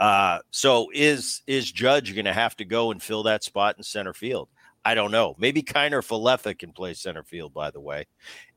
Uh, 0.00 0.40
so 0.50 0.90
is 0.92 1.42
is 1.46 1.70
Judge 1.70 2.14
going 2.14 2.24
to 2.24 2.32
have 2.32 2.56
to 2.56 2.64
go 2.64 2.90
and 2.90 3.02
fill 3.02 3.22
that 3.24 3.44
spot 3.44 3.76
in 3.78 3.82
center 3.84 4.12
field? 4.12 4.48
I 4.84 4.94
don't 4.94 5.10
know. 5.10 5.34
Maybe 5.38 5.62
Kiner 5.62 6.06
Falefa 6.06 6.58
can 6.58 6.72
play 6.72 6.94
center 6.94 7.22
field, 7.22 7.52
by 7.52 7.70
the 7.70 7.80
way, 7.80 8.06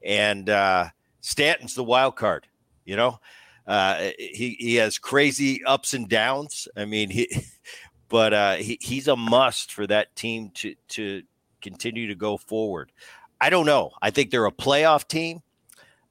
and 0.03 0.49
uh, 0.49 0.87
Stanton's 1.21 1.75
the 1.75 1.83
wild 1.83 2.15
card. 2.15 2.47
You 2.85 2.95
know, 2.95 3.19
uh, 3.67 4.09
he 4.17 4.55
he 4.59 4.75
has 4.75 4.97
crazy 4.97 5.63
ups 5.63 5.93
and 5.93 6.09
downs. 6.09 6.67
I 6.75 6.85
mean, 6.85 7.09
he, 7.09 7.29
but 8.09 8.33
uh, 8.33 8.55
he 8.55 8.77
he's 8.81 9.07
a 9.07 9.15
must 9.15 9.71
for 9.71 9.87
that 9.87 10.15
team 10.15 10.51
to 10.55 10.75
to 10.89 11.23
continue 11.61 12.07
to 12.07 12.15
go 12.15 12.37
forward. 12.37 12.91
I 13.39 13.49
don't 13.49 13.65
know. 13.65 13.91
I 14.01 14.11
think 14.11 14.29
they're 14.29 14.45
a 14.45 14.51
playoff 14.51 15.07
team. 15.07 15.41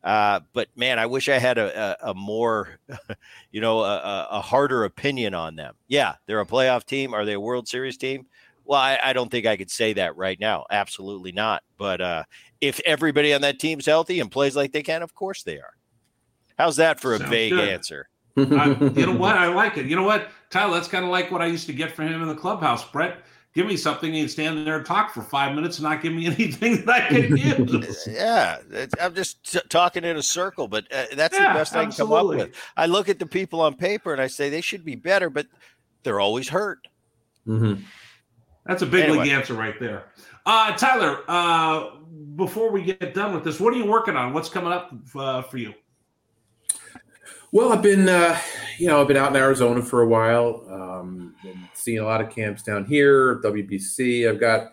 Uh, 0.03 0.41
but 0.55 0.69
man, 0.77 0.99
I 0.99 1.07
wish 1.07 1.29
I 1.29 1.39
had 1.39 1.59
a, 1.59 1.97
a, 2.03 2.11
a 2.11 2.15
more, 2.15 2.79
you 3.53 3.61
know, 3.61 3.81
a, 3.81 4.29
a, 4.31 4.41
harder 4.41 4.85
opinion 4.85 5.35
on 5.35 5.57
them. 5.57 5.75
Yeah, 5.89 6.15
they're 6.27 6.41
a 6.41 6.47
playoff 6.47 6.85
team. 6.85 7.13
Are 7.13 7.27
they 7.27 7.35
a 7.35 7.41
World 7.41 7.69
Series 7.69 7.99
team? 7.99 8.27
Well, 8.65 8.81
I, 8.81 8.99
I 9.05 9.13
don't 9.13 9.31
think 9.31 9.45
I 9.45 9.59
could 9.59 9.71
say 9.71 9.93
that 9.95 10.17
right 10.17 10.41
now. 10.41 10.65
Absolutely 10.71 11.33
not. 11.33 11.63
But 11.77 12.01
uh, 12.01 12.25
if 12.63 12.81
everybody 12.87 13.35
on 13.35 13.43
that 13.43 13.59
team's 13.59 13.85
healthy 13.85 14.21
and 14.21 14.31
plays 14.31 14.57
like 14.57 14.73
they 14.73 14.83
can, 14.83 15.03
of 15.03 15.15
course 15.15 15.43
they 15.43 15.59
are. 15.59 15.75
How's 16.61 16.77
that 16.77 17.01
for 17.01 17.15
a 17.15 17.19
Sounds 17.19 17.31
vague 17.31 17.53
good. 17.53 17.71
answer? 17.71 18.07
I, 18.37 18.77
you 18.95 19.07
know 19.07 19.17
what? 19.17 19.35
I 19.39 19.47
like 19.47 19.79
it. 19.79 19.87
You 19.87 19.97
know 19.97 20.03
what, 20.03 20.29
Tyler? 20.51 20.75
That's 20.75 20.89
kind 20.89 21.07
of 21.07 21.11
like 21.11 21.31
what 21.31 21.41
I 21.41 21.47
used 21.47 21.67
to 21.69 21.73
get 21.73 21.93
from 21.93 22.09
him 22.09 22.21
in 22.21 22.29
the 22.29 22.35
clubhouse. 22.35 22.87
Bret, 22.91 23.25
give 23.55 23.67
me 23.67 23.79
something 23.79 24.15
and 24.15 24.31
stand 24.31 24.67
there 24.67 24.77
and 24.77 24.85
talk 24.85 25.15
for 25.15 25.23
five 25.23 25.55
minutes 25.55 25.79
and 25.79 25.85
not 25.85 26.03
give 26.03 26.13
me 26.13 26.27
anything 26.27 26.85
that 26.85 27.05
I 27.05 27.09
can 27.09 27.35
use. 27.71 28.07
yeah, 28.07 28.59
I'm 29.01 29.15
just 29.15 29.51
t- 29.51 29.61
talking 29.71 30.05
in 30.05 30.19
a 30.19 30.23
circle, 30.23 30.69
but 30.69 30.85
uh, 30.93 31.07
that's 31.15 31.35
yeah, 31.35 31.51
the 31.51 31.59
best 31.59 31.75
I 31.75 31.85
can 31.85 31.93
come 31.93 32.13
up 32.13 32.27
with. 32.27 32.55
I 32.77 32.85
look 32.85 33.09
at 33.09 33.19
the 33.19 33.27
people 33.27 33.63
on 33.63 33.73
paper 33.75 34.13
and 34.13 34.21
I 34.21 34.27
say 34.27 34.51
they 34.51 34.61
should 34.61 34.85
be 34.85 34.97
better, 34.97 35.31
but 35.31 35.47
they're 36.03 36.21
always 36.21 36.51
hurt. 36.51 36.89
Mm-hmm. 37.47 37.83
That's 38.67 38.83
a 38.83 38.87
big 38.87 39.05
anyway. 39.05 39.25
league 39.25 39.33
answer 39.33 39.55
right 39.55 39.81
there. 39.81 40.05
Uh, 40.45 40.77
Tyler, 40.77 41.23
uh, 41.27 41.97
before 42.37 42.71
we 42.71 42.83
get 42.83 43.15
done 43.15 43.33
with 43.33 43.45
this, 43.45 43.59
what 43.59 43.73
are 43.73 43.79
you 43.79 43.87
working 43.87 44.15
on? 44.15 44.35
What's 44.35 44.51
coming 44.51 44.73
up 44.73 44.93
uh, 45.17 45.41
for 45.41 45.57
you? 45.57 45.73
Well, 47.53 47.73
I've 47.73 47.83
been, 47.83 48.09
uh, 48.09 48.39
you 48.79 48.87
know, 48.87 49.01
I've 49.01 49.09
been 49.09 49.17
out 49.17 49.31
in 49.31 49.37
Arizona 49.37 49.83
for 49.83 50.03
a 50.03 50.07
while. 50.07 50.65
Um, 50.71 51.35
been 51.43 51.69
seeing 51.75 51.99
a 51.99 52.05
lot 52.05 52.21
of 52.21 52.31
camps 52.31 52.63
down 52.63 52.85
here, 52.85 53.41
WBC. 53.43 54.29
I've 54.29 54.39
got 54.39 54.61
a 54.61 54.71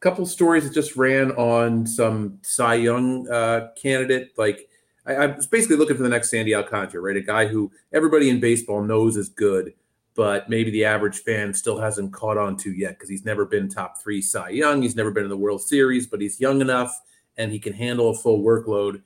couple 0.00 0.26
stories 0.26 0.64
that 0.64 0.74
just 0.74 0.94
ran 0.94 1.32
on 1.32 1.86
some 1.86 2.38
Cy 2.42 2.74
Young 2.74 3.26
uh, 3.30 3.68
candidate. 3.80 4.32
Like, 4.36 4.68
I, 5.06 5.14
I, 5.14 5.26
was 5.28 5.46
basically 5.46 5.76
looking 5.76 5.96
for 5.96 6.02
the 6.02 6.08
next 6.10 6.30
Sandy 6.30 6.54
Alcantara, 6.54 7.00
right? 7.00 7.16
A 7.16 7.22
guy 7.22 7.46
who 7.46 7.72
everybody 7.94 8.28
in 8.28 8.40
baseball 8.40 8.82
knows 8.82 9.16
is 9.16 9.30
good, 9.30 9.72
but 10.14 10.50
maybe 10.50 10.70
the 10.70 10.84
average 10.84 11.20
fan 11.20 11.54
still 11.54 11.80
hasn't 11.80 12.12
caught 12.12 12.36
on 12.36 12.58
to 12.58 12.72
yet 12.72 12.90
because 12.90 13.08
he's 13.08 13.24
never 13.24 13.46
been 13.46 13.70
top 13.70 14.02
three 14.02 14.20
Cy 14.20 14.50
Young. 14.50 14.82
He's 14.82 14.96
never 14.96 15.10
been 15.10 15.24
in 15.24 15.30
the 15.30 15.36
World 15.38 15.62
Series, 15.62 16.06
but 16.06 16.20
he's 16.20 16.38
young 16.38 16.60
enough 16.60 17.00
and 17.38 17.50
he 17.50 17.58
can 17.58 17.72
handle 17.72 18.10
a 18.10 18.14
full 18.14 18.42
workload 18.42 19.00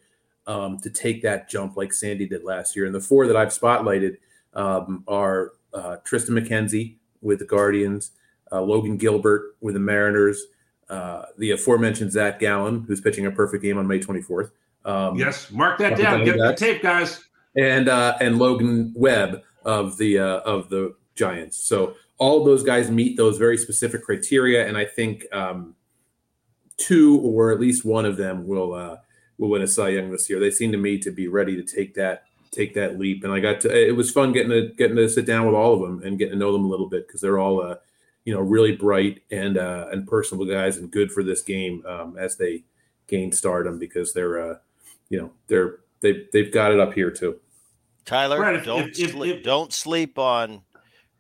um, 0.47 0.79
to 0.81 0.91
take 0.91 1.23
that 1.23 1.49
jump 1.49 1.77
like 1.77 1.93
Sandy 1.93 2.27
did 2.27 2.45
last 2.45 2.77
year. 2.77 2.87
And 2.87 2.95
the 2.95 3.01
four 3.01 3.27
that 3.27 3.37
I've 3.37 3.49
spotlighted 3.49 4.17
um, 4.55 5.05
are 5.07 5.53
uh, 5.73 5.97
Triston 6.05 6.39
McKenzie 6.39 6.97
with 7.21 7.39
the 7.39 7.45
Guardians, 7.45 8.13
uh, 8.51 8.61
Logan 8.61 8.97
Gilbert 8.97 9.57
with 9.61 9.75
the 9.75 9.81
Mariners, 9.81 10.45
uh, 10.89 11.25
the 11.39 11.53
aforementioned 11.53 12.13
Zach 12.13 12.39
Gallen, 12.39 12.85
who's 12.87 13.01
pitching 13.01 13.27
a 13.27 13.31
perfect 13.31 13.63
game 13.63 13.79
on 13.79 13.87
May 13.87 13.99
24th. 13.99 14.51
Um, 14.85 15.17
yes, 15.17 15.51
mark 15.51 15.79
that 15.79 15.97
down. 15.97 16.25
Get 16.25 16.37
the 16.37 16.55
tape, 16.55 16.83
guys. 16.83 17.25
And 17.57 17.89
uh, 17.89 18.17
and 18.21 18.39
Logan 18.39 18.93
Webb 18.97 19.43
of 19.65 19.97
the 19.99 20.19
uh, 20.19 20.39
of 20.41 20.69
the 20.71 20.95
Giants. 21.15 21.57
So 21.57 21.95
all 22.19 22.45
those 22.45 22.63
guys 22.63 22.91
meet 22.91 23.17
those 23.17 23.39
very 23.39 23.57
specific 23.57 24.03
criteria, 24.03 24.67
and 24.67 24.77
I 24.77 24.85
think 24.85 25.25
um, 25.33 25.75
two 26.77 27.21
or 27.21 27.53
at 27.53 27.61
least 27.61 27.85
one 27.85 28.05
of 28.05 28.17
them 28.17 28.47
will 28.47 28.75
uh, 28.75 28.97
will 29.39 29.51
win 29.51 29.63
a 29.63 29.67
Cy 29.67 29.91
Young 29.91 30.11
this 30.11 30.29
year. 30.29 30.41
They 30.41 30.51
seem 30.51 30.73
to 30.73 30.79
me 30.79 30.99
to 30.99 31.11
be 31.11 31.29
ready 31.29 31.57
to 31.57 31.63
take 31.63 31.95
that 31.95 32.25
take 32.53 32.75
that 32.75 32.99
leap. 32.99 33.25
And 33.25 33.33
I 33.33 33.41
got 33.41 33.61
to 33.63 33.89
it 33.89 33.97
was 33.97 34.11
fun 34.11 34.33
getting 34.33 34.51
to 34.51 34.69
getting 34.77 34.97
to 34.97 35.09
sit 35.09 35.27
down 35.27 35.47
with 35.47 35.55
all 35.55 35.75
of 35.75 35.81
them 35.81 36.03
and 36.03 36.19
getting 36.19 36.35
to 36.35 36.39
know 36.39 36.53
them 36.53 36.65
a 36.65 36.69
little 36.69 36.89
bit 36.89 37.07
because 37.07 37.21
they're 37.21 37.39
all 37.39 37.63
uh, 37.63 37.77
you 38.25 38.35
know 38.35 38.41
really 38.41 38.77
bright 38.77 39.23
and 39.31 39.59
uh, 39.59 39.89
and 39.91 40.07
personable 40.07 40.47
guys 40.47 40.77
and 40.77 40.91
good 40.91 41.11
for 41.11 41.23
this 41.23 41.43
game 41.43 41.83
um, 41.87 42.17
as 42.19 42.37
they 42.37 42.65
gain 43.09 43.33
stardom 43.33 43.79
because 43.79 44.13
they're 44.13 44.53
uh, 44.53 44.57
you 45.09 45.21
know 45.21 45.33
they're 45.49 45.81
they 46.01 46.27
they've 46.33 46.53
got 46.53 46.73
it 46.73 46.81
up 46.81 46.93
here 46.93 47.11
too. 47.11 47.41
Tyler, 48.05 48.41
right, 48.41 48.65
don't 48.65 48.89
if, 48.89 49.11
sleep, 49.13 49.37
if, 49.37 49.45
don't 49.45 49.73
sleep 49.73 50.19
on 50.19 50.63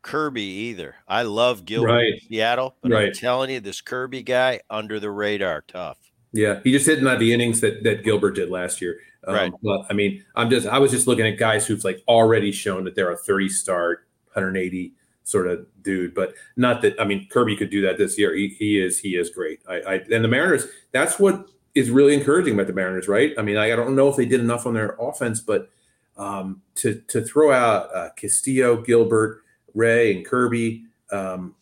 Kirby 0.02 0.42
either. 0.42 0.96
I 1.06 1.22
love 1.22 1.64
Gilbert 1.64 1.92
right. 1.92 2.22
Seattle, 2.28 2.76
but 2.82 2.90
right. 2.90 3.06
I'm 3.06 3.12
telling 3.12 3.50
you, 3.50 3.60
this 3.60 3.80
Kirby 3.80 4.24
guy 4.24 4.60
under 4.68 4.98
the 4.98 5.10
radar, 5.10 5.62
tough. 5.68 5.98
Yeah, 6.32 6.60
he 6.64 6.72
just 6.72 6.86
hit 6.86 7.02
not 7.02 7.18
the 7.18 7.32
innings 7.32 7.60
that 7.60 7.82
that 7.84 8.04
Gilbert 8.04 8.32
did 8.32 8.50
last 8.50 8.80
year. 8.80 9.00
Um, 9.26 9.34
right. 9.34 9.52
But 9.62 9.86
I 9.90 9.92
mean, 9.92 10.24
I'm 10.34 10.50
just 10.50 10.66
I 10.66 10.78
was 10.78 10.90
just 10.90 11.06
looking 11.06 11.26
at 11.26 11.38
guys 11.38 11.66
who've 11.66 11.84
like 11.84 12.02
already 12.08 12.52
shown 12.52 12.84
that 12.84 12.94
they're 12.94 13.10
a 13.10 13.16
30 13.16 13.48
start, 13.50 14.06
180 14.32 14.94
sort 15.24 15.46
of 15.46 15.66
dude. 15.82 16.14
But 16.14 16.34
not 16.56 16.82
that 16.82 16.98
I 17.00 17.04
mean 17.04 17.28
Kirby 17.28 17.56
could 17.56 17.70
do 17.70 17.82
that 17.82 17.98
this 17.98 18.18
year. 18.18 18.34
He, 18.34 18.48
he 18.48 18.80
is 18.80 18.98
he 18.98 19.10
is 19.16 19.30
great. 19.30 19.60
I, 19.68 19.74
I 19.80 19.94
and 20.10 20.24
the 20.24 20.28
Mariners. 20.28 20.66
That's 20.92 21.18
what 21.18 21.48
is 21.74 21.90
really 21.90 22.14
encouraging 22.14 22.54
about 22.54 22.66
the 22.66 22.72
Mariners, 22.72 23.08
right? 23.08 23.32
I 23.38 23.42
mean, 23.42 23.56
I, 23.56 23.72
I 23.72 23.76
don't 23.76 23.94
know 23.96 24.08
if 24.08 24.16
they 24.16 24.26
did 24.26 24.40
enough 24.40 24.66
on 24.66 24.74
their 24.74 24.96
offense, 25.00 25.40
but 25.40 25.70
um, 26.16 26.62
to 26.76 27.00
to 27.08 27.22
throw 27.22 27.52
out 27.52 27.94
uh, 27.94 28.10
Castillo, 28.16 28.80
Gilbert, 28.82 29.42
Ray, 29.74 30.16
and 30.16 30.24
Kirby. 30.24 30.84
Um, 31.10 31.54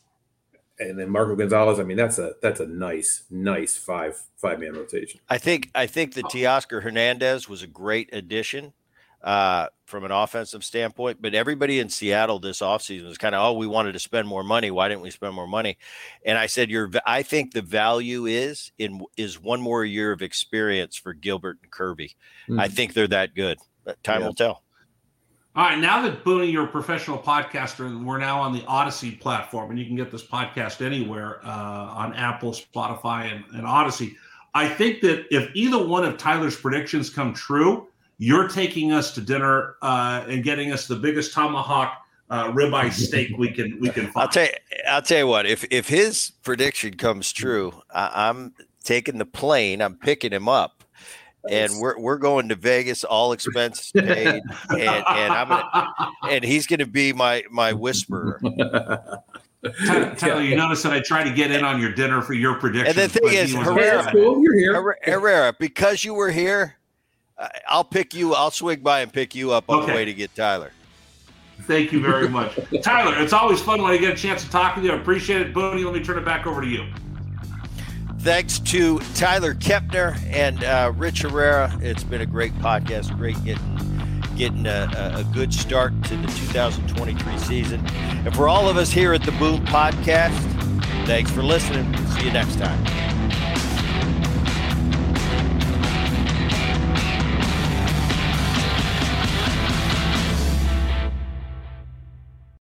and 0.80 0.98
then 0.98 1.10
Marco 1.10 1.36
Gonzalez. 1.36 1.78
I 1.78 1.84
mean, 1.84 1.96
that's 1.96 2.18
a 2.18 2.32
that's 2.42 2.60
a 2.60 2.66
nice, 2.66 3.24
nice 3.30 3.76
five 3.76 4.20
five 4.36 4.58
man 4.60 4.72
rotation. 4.72 5.20
I 5.28 5.38
think 5.38 5.70
I 5.74 5.86
think 5.86 6.14
the 6.14 6.22
Teoscar 6.22 6.82
Hernandez 6.82 7.48
was 7.48 7.62
a 7.62 7.66
great 7.66 8.08
addition 8.12 8.72
uh, 9.22 9.66
from 9.84 10.04
an 10.04 10.10
offensive 10.10 10.64
standpoint. 10.64 11.20
But 11.20 11.34
everybody 11.34 11.78
in 11.78 11.88
Seattle 11.88 12.38
this 12.38 12.60
offseason 12.60 13.06
was 13.06 13.18
kind 13.18 13.34
of, 13.34 13.44
oh, 13.44 13.52
we 13.58 13.66
wanted 13.66 13.92
to 13.92 13.98
spend 13.98 14.26
more 14.26 14.42
money. 14.42 14.70
Why 14.70 14.88
didn't 14.88 15.02
we 15.02 15.10
spend 15.10 15.34
more 15.34 15.48
money? 15.48 15.78
And 16.24 16.38
I 16.38 16.46
said, 16.46 16.70
"Your, 16.70 16.90
I 17.06 17.22
think 17.22 17.52
the 17.52 17.62
value 17.62 18.26
is 18.26 18.72
in 18.78 19.02
is 19.16 19.40
one 19.40 19.60
more 19.60 19.84
year 19.84 20.12
of 20.12 20.22
experience 20.22 20.96
for 20.96 21.12
Gilbert 21.12 21.58
and 21.62 21.70
Kirby. 21.70 22.16
Mm-hmm. 22.48 22.60
I 22.60 22.68
think 22.68 22.94
they're 22.94 23.08
that 23.08 23.34
good. 23.34 23.58
But 23.84 24.02
time 24.02 24.20
yeah. 24.20 24.26
will 24.26 24.34
tell. 24.34 24.62
All 25.56 25.64
right, 25.64 25.78
now 25.78 26.00
that 26.02 26.22
Booney, 26.22 26.52
you're 26.52 26.66
a 26.66 26.68
professional 26.68 27.18
podcaster, 27.18 27.84
and 27.84 28.06
we're 28.06 28.18
now 28.18 28.40
on 28.40 28.52
the 28.52 28.60
Audacy 28.60 29.18
platform, 29.18 29.70
and 29.70 29.80
you 29.80 29.84
can 29.84 29.96
get 29.96 30.12
this 30.12 30.24
podcast 30.24 30.84
anywhere 30.84 31.44
uh, 31.44 31.48
on 31.48 32.14
Apple, 32.14 32.52
Spotify, 32.52 33.32
and, 33.32 33.44
and 33.54 33.64
Audacy. 33.66 34.14
I 34.54 34.68
think 34.68 35.00
that 35.00 35.26
if 35.34 35.50
either 35.54 35.84
one 35.84 36.04
of 36.04 36.16
Tyler's 36.18 36.56
predictions 36.56 37.10
come 37.10 37.34
true, 37.34 37.88
you're 38.18 38.46
taking 38.46 38.92
us 38.92 39.12
to 39.14 39.20
dinner 39.20 39.74
uh, 39.82 40.24
and 40.28 40.44
getting 40.44 40.70
us 40.70 40.86
the 40.86 40.94
biggest 40.94 41.32
tomahawk 41.34 41.94
uh, 42.30 42.52
ribeye 42.52 42.92
steak 42.92 43.36
we 43.36 43.50
can 43.50 43.76
we 43.80 43.88
can 43.88 44.04
find. 44.04 44.22
I'll 44.22 44.28
tell 44.28 44.44
you, 44.44 44.52
I'll 44.88 45.02
tell 45.02 45.18
you 45.18 45.26
what. 45.26 45.46
If 45.46 45.64
if 45.72 45.88
his 45.88 46.30
prediction 46.44 46.94
comes 46.96 47.32
true, 47.32 47.82
I, 47.92 48.28
I'm 48.28 48.54
taking 48.84 49.18
the 49.18 49.26
plane. 49.26 49.82
I'm 49.82 49.96
picking 49.96 50.32
him 50.32 50.48
up 50.48 50.79
and 51.48 51.72
we're 51.80 51.98
we're 51.98 52.18
going 52.18 52.48
to 52.48 52.54
Vegas, 52.54 53.04
all 53.04 53.32
expenses 53.32 53.92
paid, 53.92 54.42
and, 54.70 54.80
and 54.80 55.32
I'm 55.32 55.48
gonna, 55.48 55.92
and 56.28 56.44
he's 56.44 56.66
going 56.66 56.80
to 56.80 56.86
be 56.86 57.12
my 57.12 57.44
my 57.50 57.72
whisperer. 57.72 58.40
Tyler, 60.16 60.42
you 60.42 60.56
notice 60.56 60.82
that 60.82 60.92
I 60.92 61.00
try 61.00 61.22
to 61.22 61.30
get 61.30 61.50
in 61.50 61.64
on 61.64 61.80
your 61.80 61.92
dinner 61.92 62.22
for 62.22 62.34
your 62.34 62.54
prediction. 62.54 62.88
And 62.88 62.96
the 62.96 63.08
thing 63.08 63.32
is, 63.32 63.54
Herrera, 63.54 64.10
cool. 64.12 64.42
You're 64.42 64.58
here. 64.58 64.96
Herrera, 65.04 65.54
because 65.58 66.02
you 66.04 66.14
were 66.14 66.30
here, 66.30 66.76
I'll 67.68 67.84
pick 67.84 68.14
you. 68.14 68.34
I'll 68.34 68.50
swing 68.50 68.80
by 68.80 69.00
and 69.00 69.12
pick 69.12 69.34
you 69.34 69.52
up 69.52 69.68
on 69.68 69.80
okay. 69.80 69.86
the 69.86 69.94
way 69.94 70.04
to 70.04 70.14
get 70.14 70.34
Tyler. 70.34 70.72
Thank 71.62 71.92
you 71.92 72.00
very 72.00 72.28
much, 72.28 72.58
Tyler. 72.82 73.14
It's 73.22 73.34
always 73.34 73.60
fun 73.60 73.82
when 73.82 73.92
I 73.92 73.98
get 73.98 74.14
a 74.14 74.16
chance 74.16 74.42
to 74.44 74.50
talk 74.50 74.76
with 74.76 74.84
you. 74.84 74.92
I 74.92 74.96
appreciate 74.96 75.42
it, 75.42 75.52
Booney. 75.52 75.84
Let 75.84 75.92
me 75.92 76.02
turn 76.02 76.16
it 76.16 76.24
back 76.24 76.46
over 76.46 76.62
to 76.62 76.66
you. 76.66 76.86
Thanks 78.22 78.58
to 78.58 78.98
Tyler 79.14 79.54
Kepner 79.54 80.14
and 80.26 80.62
uh, 80.62 80.92
Rich 80.94 81.22
Herrera. 81.22 81.74
It's 81.80 82.04
been 82.04 82.20
a 82.20 82.26
great 82.26 82.52
podcast. 82.56 83.16
Great 83.16 83.42
getting 83.44 83.78
getting 84.36 84.66
a, 84.66 84.90
a, 85.16 85.20
a 85.20 85.24
good 85.32 85.54
start 85.54 85.92
to 86.04 86.16
the 86.18 86.26
2023 86.26 87.38
season. 87.38 87.80
And 87.86 88.34
for 88.34 88.46
all 88.46 88.68
of 88.68 88.76
us 88.76 88.90
here 88.90 89.14
at 89.14 89.22
the 89.22 89.32
Boone 89.32 89.64
Podcast, 89.64 90.38
thanks 91.06 91.30
for 91.30 91.42
listening. 91.42 91.96
See 92.08 92.26
you 92.26 92.32
next 92.32 92.58
time. 92.58 93.39